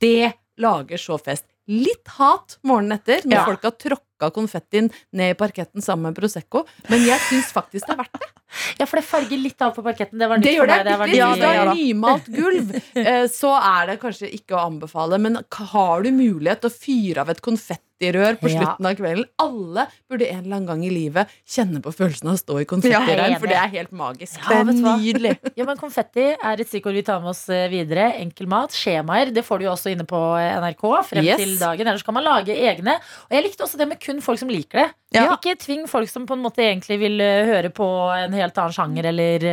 Det 0.00 0.32
lager 0.62 0.96
så 1.00 1.18
fest. 1.20 1.44
Litt 1.68 2.08
hat 2.16 2.56
morgenen 2.66 2.96
etter, 2.98 3.22
når 3.28 3.36
Ja. 3.36 3.44
folk 3.44 3.62
har 3.68 3.76
tråkka 3.78 4.32
konfettien 4.34 4.90
ned 5.12 5.30
i 5.36 5.38
parketten 5.38 5.82
sammen 5.84 6.08
med 6.10 6.16
Prosecco, 6.16 6.64
men 6.88 7.04
jeg 7.06 7.20
syns 7.28 7.52
faktisk 7.52 7.86
det 7.86 7.94
er 7.94 8.00
verdt 8.02 8.18
det. 8.18 8.31
Ja, 8.78 8.86
for 8.86 9.00
det 9.00 9.04
farger 9.08 9.40
litt 9.40 9.62
av 9.64 9.74
på 9.76 9.84
parketten. 9.86 10.18
Det 10.20 10.28
var 10.30 10.40
nytt 10.40 10.46
Det 10.48 10.54
gjør 10.56 10.66
for 10.72 10.84
det. 10.84 10.96
meg. 10.98 11.08
Hvis 11.08 11.16
du 11.16 11.18
ja 11.18 11.56
har 11.58 11.70
da. 11.70 11.74
nymalt 11.78 12.26
gulv, 12.36 12.74
eh, 13.06 13.26
så 13.32 13.52
er 13.58 13.86
det 13.92 13.98
kanskje 14.02 14.30
ikke 14.38 14.56
å 14.58 14.64
anbefale. 14.68 15.18
Men 15.22 15.40
har 15.72 16.02
du 16.06 16.10
mulighet 16.16 16.64
til 16.64 16.72
å 16.72 16.76
fyre 16.76 17.24
av 17.24 17.32
et 17.32 17.42
konfettirør 18.02 18.38
på 18.40 18.50
slutten 18.50 18.86
av 18.88 18.96
kvelden. 18.98 19.26
Alle 19.42 19.84
burde 20.10 20.26
en 20.28 20.42
eller 20.42 20.56
annen 20.56 20.66
gang 20.68 20.84
i 20.86 20.90
livet 20.92 21.28
kjenne 21.48 21.80
på 21.84 21.92
følelsen 21.94 22.28
av 22.30 22.34
å 22.36 22.40
stå 22.40 22.58
i 22.62 22.66
konfettiregn, 22.68 23.36
for 23.40 23.50
det 23.50 23.58
er 23.58 23.72
helt 23.76 23.92
magisk. 23.92 24.38
Ja, 24.42 24.62
det 24.64 24.74
er? 24.76 24.98
Nydelig. 25.02 25.34
Ja, 25.58 25.66
men 25.68 25.76
Konfetti 25.78 26.24
er 26.32 26.60
et 26.62 26.68
stikkord 26.70 26.96
vi 26.96 27.02
tar 27.04 27.20
med 27.22 27.32
oss 27.34 27.44
eh, 27.52 27.66
videre. 27.70 28.08
Enkel 28.22 28.48
mat, 28.50 28.72
skjemaer. 28.74 29.30
Det 29.34 29.42
får 29.44 29.60
du 29.60 29.66
jo 29.66 29.72
også 29.74 29.92
inne 29.92 30.06
på 30.08 30.18
eh, 30.40 30.54
NRK 30.62 30.84
frem 31.10 31.22
Yes. 31.26 31.38
til 31.42 31.52
dagen. 31.60 31.86
Ellers 31.86 32.02
kan 32.06 32.16
man 32.16 32.24
lage 32.26 32.54
egne. 32.56 32.96
Og 33.28 33.36
jeg 33.36 33.44
likte 33.46 33.66
også 33.66 33.78
det 33.78 33.86
med 33.92 34.00
kun 34.02 34.22
folk 34.24 34.40
som 34.40 34.50
liker 34.50 34.80
det. 34.80 34.86
Ja. 35.12 35.26
Ikke 35.36 35.52
tving 35.60 35.84
folk 35.90 36.08
som 36.08 36.24
på 36.26 36.34
en 36.34 36.40
måte 36.42 36.64
egentlig 36.64 36.96
vil 37.02 37.20
eh, 37.22 37.44
høre 37.50 37.68
på 37.74 37.84
en 38.16 38.32
helt 38.34 38.56
annen 38.58 38.72
sjanger, 38.74 39.10
eller 39.12 39.44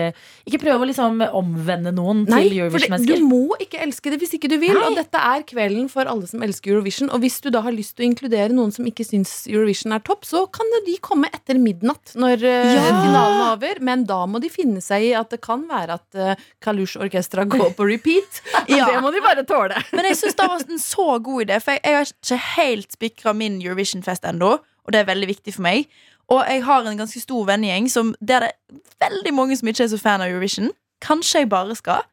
ikke 0.48 0.62
prøve 0.64 0.86
å 0.86 0.90
liksom 0.90 1.20
omvende 1.36 1.92
noen 1.94 2.24
Nei, 2.30 2.46
til 2.48 2.62
Eurovision-mennesker. 2.64 3.20
du 3.20 3.28
må 3.28 3.58
ikke 3.60 3.82
elske 3.84 4.14
det 4.14 4.22
hvis 4.24 4.38
ikke 4.40 4.50
du 4.54 4.56
vil. 4.62 4.78
Nei. 4.80 4.88
Og 4.88 4.98
dette 5.02 5.20
er 5.20 5.44
kvelden 5.50 5.92
for 5.92 6.08
alle 6.10 6.30
som 6.32 6.42
elsker 6.48 6.72
Eurovision. 6.78 7.12
Og 7.12 7.20
hvis 7.26 7.42
du 7.44 7.50
da 7.54 7.62
har 7.66 7.76
lyst 7.76 7.98
til 7.98 8.08
å 8.08 8.10
inkludere 8.14 8.39
noen 8.48 8.72
som 8.72 8.86
ikke 8.88 9.04
syns 9.04 9.32
Eurovision 9.50 9.92
er 9.96 10.00
topp, 10.06 10.24
så 10.26 10.46
kan 10.54 10.70
de 10.86 10.96
komme 11.04 11.28
etter 11.34 11.60
midnatt 11.60 12.14
når 12.16 12.44
eh, 12.48 12.70
Ja. 12.78 12.86
finalen 13.04 13.42
er 13.42 13.52
over. 13.58 13.82
Men 13.84 14.06
da 14.08 14.22
må 14.30 14.40
de 14.40 14.50
finne 14.54 14.80
seg 14.82 15.10
i 15.10 15.14
at 15.20 15.30
det 15.34 15.42
kan 15.44 15.66
være 15.70 15.98
at 16.00 16.20
uh, 16.20 16.46
Kalush-orkestra 16.64 17.44
går 17.50 17.74
på 17.78 17.88
repeat. 17.90 18.42
Ja. 18.70 18.86
Det 18.86 19.02
må 19.02 19.12
de 19.12 19.20
bare 19.26 19.44
tåle. 19.50 19.76
Men 19.98 20.06
jeg 20.06 20.18
syns 20.20 20.38
det 20.40 20.48
var 20.48 20.62
en 20.64 20.80
så 20.80 21.08
god 21.26 21.46
idé, 21.48 21.58
for 21.64 21.76
jeg, 21.76 21.82
jeg 21.84 21.98
har 21.98 22.12
ikke 22.14 22.40
helt 22.56 22.96
spikra 22.96 23.34
min 23.34 23.60
Eurovision-fest 23.62 24.24
ennå. 24.30 24.56
Og 24.86 24.94
det 24.94 25.02
er 25.02 25.10
veldig 25.10 25.28
viktig 25.30 25.54
for 25.58 25.66
meg. 25.66 25.90
Og 26.30 26.44
jeg 26.46 26.62
har 26.68 26.86
en 26.86 27.00
ganske 27.02 27.20
stor 27.24 27.46
vennegjeng 27.50 27.90
som, 27.90 28.14
der 28.22 28.46
det 28.46 28.52
er 29.02 29.10
veldig 29.10 29.34
mange 29.34 29.58
som 29.58 29.68
ikke 29.72 29.84
er 29.88 29.92
så 29.92 29.98
fan 30.02 30.22
av 30.22 30.30
Eurovision. 30.30 30.70
Kanskje 31.02 31.44
jeg 31.44 31.50
bare 31.50 31.76
skal 31.80 32.06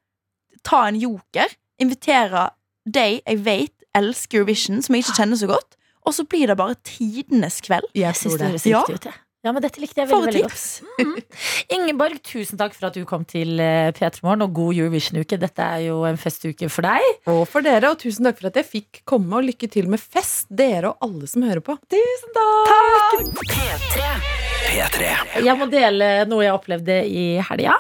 ta 0.67 0.87
en 0.89 0.97
joker, 0.99 1.53
invitere 1.83 2.49
de 2.87 3.07
jeg 3.21 3.41
vet 3.45 3.73
elsker 3.97 4.41
Eurovision, 4.41 4.81
som 4.85 4.95
jeg 4.97 5.05
ikke 5.05 5.17
kjenner 5.21 5.41
så 5.41 5.49
godt, 5.51 5.77
og 6.07 6.15
så 6.17 6.25
blir 6.31 6.53
det 6.53 6.57
bare 6.61 6.77
tidenes 6.87 7.61
kveld. 7.67 7.89
Jeg 7.99 8.15
synes 8.19 8.39
det 8.41 8.51
høres 8.53 8.67
Ja. 8.71 8.83
riktig 8.87 9.01
ut, 9.01 9.09
jeg. 9.13 9.23
Ja, 9.47 9.53
men 9.55 9.63
dette 9.63 9.79
likte 9.79 10.01
jeg 10.01 10.09
veldig, 10.11 10.27
veldig 10.27 10.41
godt. 10.43 10.55
tips! 10.57 11.67
Ingeborg, 11.77 12.17
tusen 12.27 12.59
takk 12.59 12.73
for 12.75 12.89
at 12.89 12.97
du 12.99 13.05
kom 13.07 13.23
til 13.29 13.53
uh, 13.63 13.93
P3 13.95 14.25
Morgen, 14.25 14.43
og 14.43 14.55
god 14.57 14.75
Eurovision-uke. 14.75 15.39
Dette 15.39 15.63
er 15.77 15.85
jo 15.85 16.01
en 16.09 16.19
festuke 16.19 16.67
for 16.73 16.83
deg. 16.89 17.05
Og 17.31 17.45
for 17.51 17.63
dere, 17.63 17.93
og 17.93 18.01
tusen 18.03 18.27
takk 18.27 18.41
for 18.41 18.51
at 18.51 18.59
jeg 18.59 18.67
fikk 18.73 19.03
komme, 19.07 19.31
og 19.39 19.47
lykke 19.47 19.69
til 19.71 19.87
med 19.93 20.03
fest, 20.03 20.49
dere 20.51 20.91
og 20.91 21.07
alle 21.07 21.31
som 21.31 21.47
hører 21.47 21.63
på. 21.63 21.77
Tusen 21.95 22.35
takk! 22.35 23.39
takk. 23.45 24.33
P3. 24.67 25.13
Jeg 25.47 25.55
må 25.61 25.69
dele 25.71 26.09
noe 26.29 26.43
jeg 26.43 26.57
opplevde 26.57 26.97
i 27.07 27.27
helga. 27.47 27.77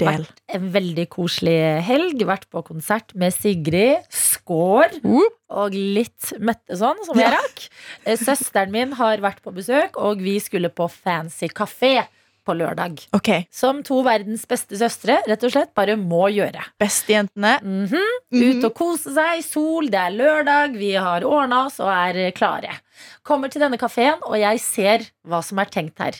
Del. 0.00 0.24
Vært 0.24 0.40
en 0.56 0.70
veldig 0.74 1.04
koselig 1.12 1.58
helg. 1.86 2.24
Vært 2.26 2.48
på 2.50 2.62
konsert 2.66 3.12
med 3.20 3.36
Sigrid 3.36 4.08
Skaar 4.08 4.96
Whoop. 5.04 5.36
Og 5.52 5.76
litt 5.76 6.32
Mette 6.42 6.76
sånn, 6.78 6.98
som 7.06 7.18
jeg 7.18 7.32
rakk. 7.34 7.66
Eh, 8.06 8.18
Søsteren 8.20 8.72
min 8.74 8.96
har 8.98 9.22
vært 9.22 9.42
på 9.44 9.52
besøk, 9.54 9.98
og 10.00 10.22
vi 10.24 10.38
skulle 10.42 10.72
på 10.72 10.88
fancy 10.90 11.50
kafé 11.52 12.02
på 12.44 12.54
lørdag. 12.58 12.98
Okay. 13.14 13.46
Som 13.54 13.82
to 13.86 14.00
verdens 14.06 14.44
beste 14.50 14.76
søstre 14.78 15.20
rett 15.28 15.44
og 15.46 15.52
slett 15.54 15.72
bare 15.78 15.96
må 15.98 16.26
gjøre. 16.32 16.64
Bestejentene. 16.80 17.58
Mm 17.62 17.86
-hmm. 17.86 18.12
Ut 18.32 18.64
og 18.64 18.74
kose 18.74 19.14
seg, 19.14 19.44
sol, 19.44 19.90
det 19.90 19.98
er 19.98 20.10
lørdag, 20.10 20.78
vi 20.78 20.92
har 20.94 21.24
ordna 21.24 21.66
oss 21.66 21.80
og 21.80 21.88
er 21.88 22.16
eh, 22.16 22.32
klare. 22.32 22.80
Kommer 23.22 23.48
til 23.48 23.60
denne 23.60 23.78
kafeen, 23.78 24.18
og 24.22 24.38
jeg 24.38 24.60
ser 24.60 24.98
hva 25.26 25.42
som 25.42 25.58
er 25.58 25.64
tenkt 25.64 25.98
her. 25.98 26.12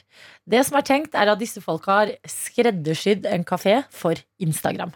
Det 0.47 0.67
som 0.67 0.79
er 0.79 0.83
tenkt, 0.83 1.15
er 1.15 1.29
at 1.29 1.39
disse 1.39 1.61
folka 1.61 1.91
har 1.91 2.09
skreddersydd 2.27 3.27
en 3.27 3.45
kafé 3.45 3.85
for 3.91 4.15
Instagram. 4.41 4.93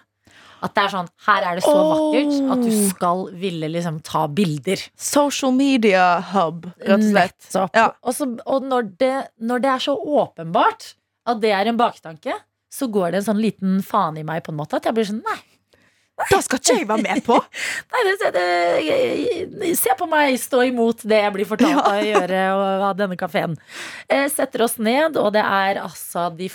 At 0.64 0.72
det 0.74 0.84
er 0.86 0.92
sånn, 0.94 1.08
Her 1.26 1.42
er 1.50 1.58
det 1.58 1.64
så 1.66 1.72
Oh. 1.76 1.90
vakkert 1.92 2.52
at 2.54 2.62
du 2.64 2.70
skal 2.88 3.24
ville 3.36 3.68
liksom 3.68 4.00
ta 4.02 4.26
bilder. 4.28 4.80
Social 4.96 5.52
media 5.52 6.20
hub, 6.32 6.66
rett 6.80 6.96
og 6.96 7.04
slett. 7.10 7.36
Nettopp. 7.44 7.76
Ja. 7.76 7.90
Og, 8.02 8.14
så, 8.16 8.28
og 8.46 8.62
når, 8.64 8.88
det, 8.98 9.14
når 9.40 9.58
det 9.66 9.70
er 9.74 9.84
så 9.84 9.96
åpenbart 9.96 10.94
at 11.26 11.40
det 11.42 11.52
er 11.52 11.66
en 11.68 11.76
baktanke, 11.76 12.38
så 12.72 12.88
går 12.92 13.12
det 13.12 13.20
en 13.22 13.28
sånn 13.32 13.42
liten 13.42 13.82
faen 13.84 14.16
i 14.20 14.24
meg 14.26 14.42
på 14.46 14.52
en 14.54 14.58
måte. 14.62 14.76
At 14.80 14.88
jeg 14.88 14.96
blir 14.96 15.06
sånn 15.08 15.22
Nei, 15.26 15.38
Da 16.30 16.38
skal 16.40 16.56
ikke 16.62 16.74
jeg 16.78 16.88
være 16.88 17.04
med 17.04 17.24
på! 17.26 17.36
Nei, 17.92 18.02
det, 18.08 18.30
det, 18.32 19.72
se 19.76 19.92
på 19.98 20.06
meg 20.08 20.38
stå 20.40 20.62
imot 20.70 21.04
det 21.04 21.18
jeg 21.20 21.34
blir 21.34 21.48
fortalt 21.48 21.82
av 21.82 21.98
å 22.00 22.06
gjøre 22.06 22.44
og 22.56 22.84
av 22.88 22.94
denne 22.96 23.18
kafeen. 23.20 23.58
Eh, 24.08 24.24
setter 24.32 24.64
oss 24.64 24.78
ned, 24.80 25.18
og 25.20 25.34
det 25.36 25.44
er 25.44 25.82
altså 25.82 26.30
de 26.32 26.48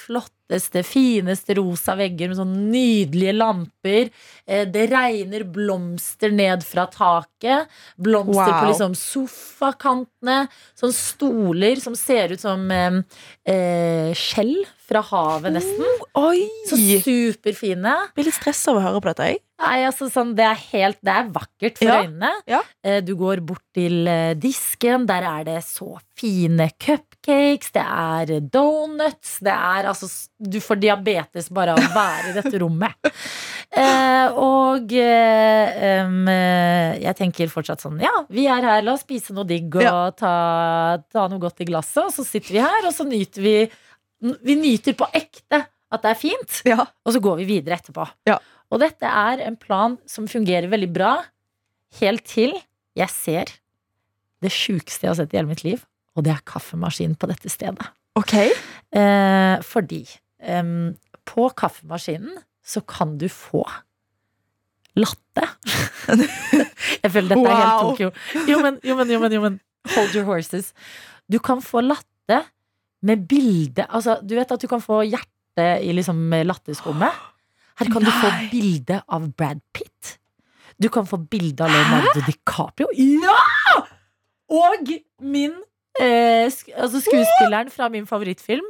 flotteste, 0.52 0.84
fineste 0.86 1.56
rosa 1.58 1.96
vegger 1.96 2.30
med 2.32 2.38
sånne 2.38 2.72
nydelige 2.72 3.34
lamper. 3.38 4.10
Eh, 4.48 4.66
det 4.68 4.90
regner 4.92 5.44
blomster 5.48 6.32
ned 6.32 6.64
fra 6.64 6.88
taket. 6.92 7.68
Blomster 7.98 8.52
Wow. 8.52 8.60
på 8.62 8.68
liksom 8.72 8.96
sofakantene. 8.96 10.48
Sånne 10.78 10.94
stoler 10.96 11.80
som 11.82 11.96
ser 11.96 12.32
ut 12.34 12.40
som 12.42 12.70
eh, 12.72 14.12
skjell 14.14 14.66
fra 14.92 15.02
havet, 15.08 15.54
nesten. 15.56 15.86
Oi! 16.20 16.44
Så 16.68 16.76
superfine. 17.06 17.94
Blir 18.16 18.28
litt 18.28 18.36
stressa 18.36 18.72
av 18.74 18.78
å 18.82 18.84
høre 18.84 19.02
på 19.02 19.12
dette. 19.14 19.30
Jeg. 19.32 19.42
Nei, 19.62 19.78
altså 19.86 20.10
sånn, 20.12 20.32
det 20.36 20.44
er 20.44 20.58
helt 20.72 20.98
Det 21.06 21.12
er 21.14 21.28
vakkert 21.30 21.78
for 21.78 21.86
Ja, 21.88 22.00
øynene. 22.04 22.32
ja. 22.50 22.62
Eh, 22.84 23.00
Du 23.02 23.16
går 23.16 23.40
bort 23.46 23.62
til 23.74 24.08
eh, 24.08 24.34
disken, 24.34 25.06
der 25.08 25.24
er 25.24 25.44
det 25.46 25.64
så 25.64 26.00
fine 26.18 26.70
cupcakes, 27.22 27.72
det 27.72 27.84
er 27.86 28.40
donuts, 28.52 29.38
det 29.46 29.54
er 29.54 29.88
altså 29.92 30.08
Du 30.42 30.60
får 30.62 30.80
diabetes 30.82 31.50
bare 31.54 31.76
av 31.76 31.80
å 31.80 31.92
være 31.96 32.32
i 32.32 32.38
dette 32.42 32.62
rommet. 32.64 32.98
Eh, 33.72 34.34
og 34.36 34.92
eh, 35.00 35.78
eh, 35.80 36.98
jeg 37.00 37.16
tenker 37.16 37.48
fortsatt 37.48 37.80
sånn 37.80 38.02
Ja, 38.04 38.10
vi 38.28 38.44
er 38.52 38.66
her, 38.68 38.82
la 38.84 38.98
oss 38.98 39.06
spise 39.06 39.32
noe 39.32 39.48
digg 39.48 39.78
og 39.78 39.86
Ja. 39.86 39.94
ta, 40.12 40.32
ta 41.08 41.24
noe 41.32 41.40
godt 41.40 41.64
i 41.64 41.68
glasset. 41.70 42.02
Og 42.04 42.12
så 42.12 42.26
sitter 42.28 42.52
vi 42.58 42.60
her, 42.60 42.84
og 42.84 42.92
så 42.92 43.06
nyter 43.08 43.46
vi 43.46 43.54
Vi 44.44 44.58
nyter 44.60 44.98
på 45.00 45.08
ekte 45.16 45.62
at 45.64 46.04
det 46.04 46.12
er 46.12 46.20
fint. 46.20 46.58
Ja. 46.68 46.84
Og 47.08 47.16
så 47.16 47.22
går 47.24 47.40
vi 47.40 47.48
videre 47.54 47.78
etterpå. 47.80 48.04
Ja. 48.28 48.42
Og 48.68 48.84
dette 48.84 49.08
er 49.08 49.40
en 49.48 49.56
plan 49.56 49.96
som 50.04 50.28
fungerer 50.28 50.68
veldig 50.68 50.92
bra, 50.92 51.14
helt 52.02 52.28
til 52.28 52.58
jeg 53.00 53.10
ser 53.16 53.56
det 54.44 54.52
sjukeste 54.52 55.08
jeg 55.08 55.14
har 55.14 55.20
sett 55.22 55.32
i 55.32 55.40
hele 55.40 55.48
mitt 55.54 55.64
liv, 55.64 55.80
og 56.16 56.26
det 56.26 56.34
er 56.34 56.44
kaffemaskin 56.48 57.16
på 57.20 57.30
dette 57.32 57.52
stedet. 57.52 57.88
Ok. 58.20 58.36
Eh, 58.38 59.56
fordi 59.64 60.02
eh, 60.44 60.72
på 61.28 61.48
kaffemaskinen 61.58 62.42
så 62.62 62.84
kan 62.88 63.18
du 63.18 63.28
få 63.32 63.64
latte. 65.00 65.48
jeg 67.04 67.12
føler 67.12 67.32
dette 67.32 67.48
er 67.48 67.60
helt 67.60 67.72
Wow. 67.72 67.92
Tokyo. 67.92 68.12
Jo 68.50 68.62
men, 68.64 68.80
jo, 68.84 68.96
men, 69.00 69.12
jo, 69.12 69.20
men, 69.24 69.36
jo, 69.36 69.44
men. 69.46 69.60
Hold 69.96 70.16
your 70.16 70.28
horses. 70.28 70.74
Du 71.32 71.40
kan 71.42 71.62
få 71.64 71.82
latte 71.82 72.44
med 73.02 73.24
bilde 73.26 73.88
Altså, 73.90 74.20
du 74.22 74.36
vet 74.38 74.52
at 74.54 74.62
du 74.62 74.68
kan 74.70 74.84
få 74.84 75.00
hjerte 75.08 75.66
i 75.82 75.94
liksom 75.96 76.20
latteskummet? 76.46 77.16
Her 77.82 77.90
kan 77.90 78.06
du 78.06 78.12
få 78.14 78.30
bilde 78.52 79.00
av 79.10 79.26
Brad 79.34 79.64
Pitt. 79.74 80.18
Du 80.78 80.90
kan 80.94 81.08
få 81.08 81.18
bilde 81.18 81.66
av 81.66 81.72
Leonardo 81.72 82.22
DiCaprio. 82.28 82.92
Ja! 83.00 83.82
Og 84.52 84.92
min 85.24 85.56
eh, 86.00 86.48
sk 86.52 86.72
altså 86.76 87.02
skuespilleren 87.04 87.72
fra 87.74 87.90
min 87.90 88.08
favorittfilm, 88.08 88.68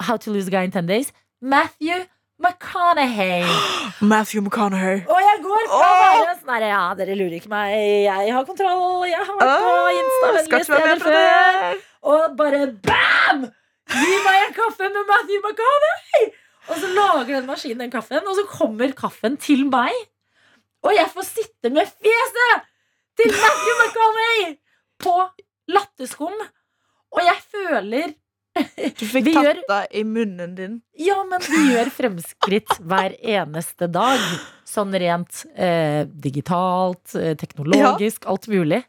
How 0.00 0.16
to 0.16 0.32
Lose 0.32 0.48
a 0.48 0.50
Guy 0.50 0.64
in 0.64 0.72
10 0.72 0.86
Days, 0.88 1.12
Matthew 1.42 2.06
McConaughey. 2.40 3.44
Matthew 4.12 4.40
McConaughey. 4.42 5.04
Og 5.06 5.20
jeg 5.26 5.38
går 5.44 5.64
fra 5.68 5.80
å 5.86 6.02
være 6.16 6.36
sånn 6.40 6.66
Ja, 6.70 6.82
dere 6.98 7.16
lurer 7.18 7.36
ikke 7.38 7.52
meg, 7.52 7.76
jeg 8.08 8.34
har 8.34 8.46
kontroll, 8.48 9.06
jeg 9.10 9.20
har 9.20 9.40
vært 9.40 9.64
på 9.64 9.74
Insta-vennlige 10.00 10.64
steder 10.68 11.02
før. 11.04 11.82
Og 12.10 12.36
bare 12.38 12.66
bam! 12.88 13.48
Gi 13.90 14.20
meg 14.24 14.46
en 14.46 14.54
kaffe 14.56 14.88
med 14.88 15.04
Matthew 15.10 15.42
McConaughey! 15.44 16.30
Og 16.70 16.78
så 16.78 16.88
lager 16.94 17.34
den 17.34 17.46
maskinen 17.48 17.84
den 17.84 17.92
kaffen, 17.92 18.26
og 18.26 18.36
så 18.38 18.44
kommer 18.46 18.92
kaffen 18.96 19.36
til 19.40 19.66
meg. 19.68 19.94
Og 20.86 20.94
jeg 20.96 21.10
får 21.12 21.26
sitte 21.28 21.72
med 21.74 21.88
fjeset 22.00 22.66
til 23.20 23.32
Matthew 23.36 23.80
McConaughey 23.82 24.52
på 25.02 25.14
latteskum. 25.74 26.34
Og 27.10 27.22
jeg 27.26 27.38
føler 27.50 28.12
Du 28.98 29.04
fikk 29.06 29.28
Vi 29.28 29.34
tatt 29.34 29.60
det 29.68 29.80
i 30.00 30.02
munnen 30.04 30.54
din. 30.58 30.78
Ja, 30.98 31.20
men 31.26 31.42
vi 31.46 31.60
gjør 31.70 31.90
fremskritt 31.94 32.72
hver 32.82 33.14
eneste 33.20 33.86
dag. 33.92 34.22
Sånn 34.66 34.94
rent 34.98 35.44
eh, 35.54 36.02
digitalt, 36.10 37.04
teknologisk, 37.12 37.44
teknologisk, 37.44 38.26
alt 38.30 38.50
mulig. 38.50 38.82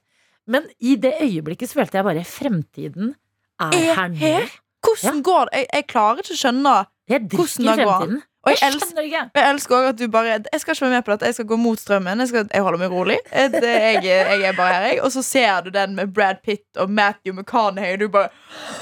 Men 0.50 0.66
i 0.82 0.96
det 1.00 1.14
øyeblikket 1.22 1.70
så 1.70 1.82
følte 1.82 2.00
jeg 2.00 2.08
bare 2.10 2.26
fremtiden 2.28 3.14
er 3.62 3.78
Er 3.78 3.96
her 4.00 4.10
nå. 4.10 4.18
Hvordan 4.18 4.42
Hvordan 4.82 5.22
går 5.22 5.46
det? 5.46 5.60
Jeg, 5.62 5.68
jeg 5.78 5.88
klarer 5.92 6.24
ikke 6.24 6.34
å 6.34 6.42
skjønne. 6.42 6.76
Hvordan 7.12 7.22
det 7.22 7.32
går. 7.38 7.46
fremtiden. 7.46 8.16
Jeg, 8.16 8.18
elsker, 8.18 8.31
ikke. 8.50 9.20
jeg 9.36 9.50
elsker 9.54 9.76
også 9.78 9.90
at 9.92 9.98
du 10.00 10.08
bare 10.10 10.40
Jeg 10.52 10.62
skal 10.62 10.74
ikke 10.74 10.82
være 10.88 10.94
med 10.96 11.04
på 11.06 11.12
dette. 11.12 11.26
Jeg 11.30 11.34
skal 11.38 11.46
gå 11.46 11.58
mot 11.62 11.80
strømmen. 11.80 12.20
Jeg, 12.24 12.28
skal, 12.32 12.48
jeg 12.54 12.62
holder 12.66 12.80
meg 12.82 12.90
rolig. 12.92 13.18
Eh, 13.32 13.50
Det, 13.54 13.62
jeg, 13.70 14.04
jeg 14.06 14.42
er 14.50 14.56
bare 14.58 14.74
her, 14.74 14.86
jeg. 14.88 15.02
Og 15.06 15.12
så 15.14 15.22
ser 15.22 15.62
du 15.62 15.70
den 15.70 15.94
med 15.96 16.14
Brad 16.16 16.42
Pitt 16.44 16.78
og 16.82 16.90
Matthew 16.90 17.36
McConaughey, 17.38 17.94
og 17.94 18.00
du 18.00 18.08
bare 18.10 18.30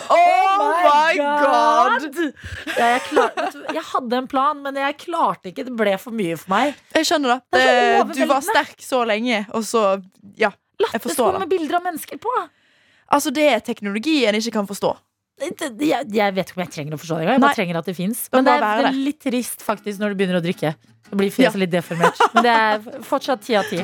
Oh, 0.09 0.69
my 0.85 1.17
god! 1.19 2.07
Ja, 2.77 2.85
jeg, 2.85 3.01
klar, 3.09 3.29
du, 3.35 3.59
jeg 3.73 3.83
hadde 3.91 4.17
en 4.17 4.27
plan, 4.31 4.63
men 4.63 4.79
jeg 4.79 4.97
klarte 5.03 5.51
ikke. 5.51 5.65
Det 5.67 5.75
ble 5.75 5.97
for 5.99 6.15
mye 6.15 6.37
for 6.39 6.53
meg. 6.55 6.79
Jeg 6.95 7.09
skjønner 7.11 7.35
det. 7.35 7.59
Det. 7.59 8.15
Du 8.21 8.25
var 8.31 8.41
sterk 8.45 8.79
så 8.85 9.03
lenge, 9.07 9.45
og 9.53 9.63
så 9.67 10.01
Ja. 10.39 10.51
Jeg 10.79 11.01
forstår 11.03 11.33
det. 11.33 11.33
det. 11.33 11.39
med 11.39 11.49
bilder 11.57 11.75
av 11.75 11.83
mennesker 11.83 12.17
på. 12.23 12.31
Altså, 13.11 13.31
det 13.35 13.43
er 13.51 13.59
teknologi 13.59 14.21
en 14.25 14.35
ikke 14.39 14.53
kan 14.55 14.67
forstå. 14.69 14.93
Jeg, 15.39 16.05
jeg 16.11 16.35
vet 16.35 16.51
ikke 16.51 16.59
om 16.59 16.63
jeg 16.65 16.73
trenger 16.75 16.95
å 16.95 16.99
forstå 17.01 17.17
det 17.17 17.25
engang. 17.25 17.37
Jeg 17.37 17.41
Nei. 17.41 17.47
bare 17.47 17.59
trenger 17.61 17.79
at 17.81 17.89
det 17.89 17.95
fins. 17.97 18.25
Men 18.35 18.47
det 18.47 18.55
er, 18.57 18.67
det 18.67 18.91
er 18.91 19.01
litt 19.07 19.19
trist 19.23 19.65
faktisk 19.65 20.01
når 20.01 20.13
du 20.13 20.19
begynner 20.19 20.41
å 20.41 20.43
drikke. 20.43 20.75
Det 21.09 21.17
blir 21.17 21.33
fjeset 21.33 21.61
litt 21.63 21.73
deformert. 21.73 22.21
Men 22.35 22.45
det 22.45 22.55
er 22.59 23.03
fortsatt 23.07 23.45
ti 23.47 23.57
av 23.57 23.69
ti. 23.71 23.81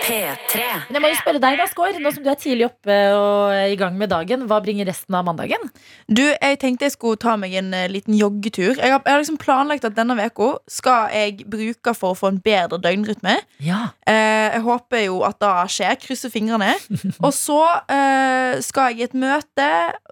P3. 0.00 0.62
Men 0.88 0.96
jeg 0.96 1.02
må 1.02 1.10
jo 1.10 1.18
spørre 1.18 1.40
deg, 1.42 1.58
da, 1.60 1.66
Skår. 1.70 1.98
Nå 2.02 2.12
som 2.14 2.24
du 2.24 2.30
er 2.32 2.38
tidlig 2.40 2.66
oppe 2.68 2.96
og 3.14 3.54
i 3.70 3.76
gang 3.78 3.96
med 4.00 4.10
dagen, 4.12 4.46
hva 4.50 4.60
bringer 4.64 4.88
resten 4.88 5.16
av 5.16 5.26
mandagen? 5.28 5.70
Du, 6.08 6.22
Jeg 6.22 6.58
tenkte 6.62 6.88
jeg 6.88 6.94
skulle 6.96 7.20
ta 7.20 7.36
meg 7.40 7.54
en 7.60 7.72
eh, 7.76 7.88
liten 7.92 8.16
joggetur. 8.18 8.74
Jeg 8.78 8.92
har, 8.94 9.02
jeg 9.04 9.12
har 9.12 9.22
liksom 9.22 9.40
planlagt 9.40 9.86
at 9.88 9.96
denne 9.98 10.16
uka 10.20 10.50
skal 10.70 11.12
jeg 11.14 11.46
bruke 11.50 11.94
for 11.96 12.14
å 12.14 12.18
få 12.18 12.32
en 12.32 12.42
bedre 12.44 12.80
døgnrytme. 12.82 13.36
Ja. 13.64 13.92
Eh, 14.08 14.50
jeg 14.56 14.64
håper 14.66 15.06
jo 15.06 15.22
at 15.28 15.40
det 15.42 15.54
skjer. 15.76 15.96
Krysser 16.00 16.32
fingrene. 16.32 16.74
Og 17.26 17.32
så 17.36 17.60
eh, 17.90 18.60
skal 18.64 18.92
jeg 18.92 19.00
i 19.00 19.08
et 19.08 19.16
møte 19.18 19.70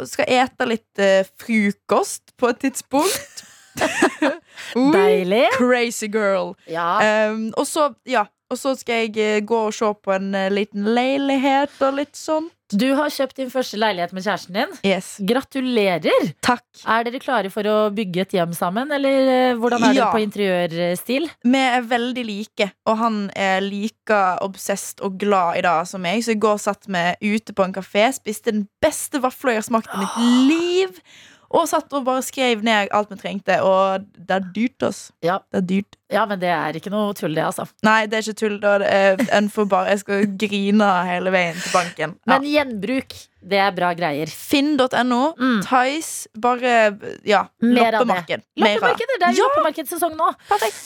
skal 0.09 0.33
ete 0.39 0.69
litt 0.69 1.03
eh, 1.03 1.29
frokost 1.41 2.35
på 2.39 2.53
et 2.53 2.65
tidspunkt. 2.67 3.45
Deilig. 4.75 5.47
Crazy 5.55 6.09
girl. 6.11 6.57
Ja. 6.67 7.31
Um, 7.31 7.53
og 7.55 7.67
så, 7.69 7.93
ja 8.09 8.25
Og 8.49 8.57
så 8.57 8.73
skal 8.81 9.03
jeg 9.07 9.17
eh, 9.21 9.41
gå 9.45 9.57
og 9.69 9.75
se 9.77 9.89
på 10.05 10.15
en 10.15 10.31
eh, 10.35 10.47
liten 10.55 10.87
leilighet 10.97 11.75
og 11.85 11.99
litt 12.01 12.17
sånt. 12.17 12.55
Du 12.69 12.91
har 12.99 13.09
kjøpt 13.09 13.39
din 13.41 13.49
første 13.49 13.79
leilighet 13.81 14.11
med 14.13 14.25
kjæresten 14.27 14.57
din. 14.59 14.73
Yes. 14.85 15.15
Gratulerer! 15.25 16.27
Takk. 16.45 16.65
Er 16.85 17.07
dere 17.07 17.21
klare 17.23 17.49
for 17.53 17.65
å 17.69 17.77
bygge 17.97 18.27
et 18.27 18.35
hjem 18.37 18.53
sammen, 18.57 18.91
eller 18.93 19.31
eh, 19.33 19.55
hvordan 19.57 19.87
er 19.89 19.95
Ja. 19.97 20.03
dere 20.03 20.11
på 20.13 20.21
interiørstil? 20.27 21.31
Vi 21.49 21.63
er 21.65 21.87
veldig 21.89 22.25
like, 22.29 22.71
og 22.89 22.99
han 23.01 23.17
er 23.37 23.65
like 23.65 24.19
obsessed 24.45 25.01
og 25.05 25.17
glad 25.21 25.61
i 25.61 25.65
det 25.65 25.77
som 25.89 26.05
meg. 26.05 26.21
Så 26.25 26.37
i 26.37 26.41
går 26.41 26.61
satt 26.61 26.85
vi 26.89 27.07
ute 27.37 27.57
på 27.57 27.65
en 27.65 27.73
kafé, 27.77 28.09
spiste 28.17 28.53
den 28.53 28.67
beste 28.85 29.21
vafla 29.25 29.57
jeg 29.57 29.63
har 29.65 29.69
smakt 29.71 29.93
i 29.97 30.05
mitt 30.05 30.21
liv. 30.53 31.03
Og 31.51 31.65
satt 31.71 31.93
og 31.97 32.03
bare 32.05 32.21
skrev 32.23 32.61
ned 32.63 32.91
alt 32.93 33.09
vi 33.09 33.17
trengte, 33.17 33.55
og 33.65 34.03
det 34.19 34.35
er 34.37 34.43
dyrt, 34.53 34.83
ass. 34.85 34.99
Ja. 35.25 35.39
Det 35.49 35.63
er 35.63 35.67
dyrt. 35.71 35.97
Ja, 36.13 36.27
men 36.29 36.41
det 36.43 36.51
er 36.53 36.77
ikke 36.77 36.91
noe 36.93 37.15
tull, 37.17 37.33
det, 37.37 37.41
altså. 37.47 37.65
Nei, 37.85 38.03
det 38.07 38.19
er 38.19 38.27
ikke 38.27 38.37
tull. 38.43 38.59
Da. 38.61 38.75
Det 38.83 39.29
en 39.33 39.49
får 39.53 39.69
bare, 39.73 39.89
jeg 39.95 40.03
skal 40.03 40.27
grine 40.45 40.89
hele 41.09 41.33
veien 41.33 41.57
til 41.57 41.73
banken. 41.73 42.15
Ja. 42.21 42.35
Men 42.35 42.45
gjenbruk, 42.53 43.17
det 43.49 43.63
er 43.65 43.73
bra 43.77 43.95
greier. 43.97 44.29
Finn.no, 44.29 45.23
Mm. 45.41 45.63
Tice, 45.65 46.29
bare 46.37 46.77
ja, 47.25 47.47
Mer 47.65 47.93
loppemarked. 47.97 48.45
Av 48.45 48.65
det. 48.65 48.75
Loppemarkeder, 48.75 49.19
det 49.19 49.29
er 49.29 49.33
jo 49.33 49.45
Ja. 49.45 49.49
loppemarkedssesong 49.49 50.17
nå. 50.21 50.33
Perfekt. 50.49 50.85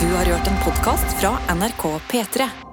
Du 0.00 0.06
har 0.16 0.24
hørt 0.24 0.46
en 0.48 0.58
podkast 0.64 1.20
fra 1.20 1.36
NRK 1.54 2.00
P3. 2.10 2.69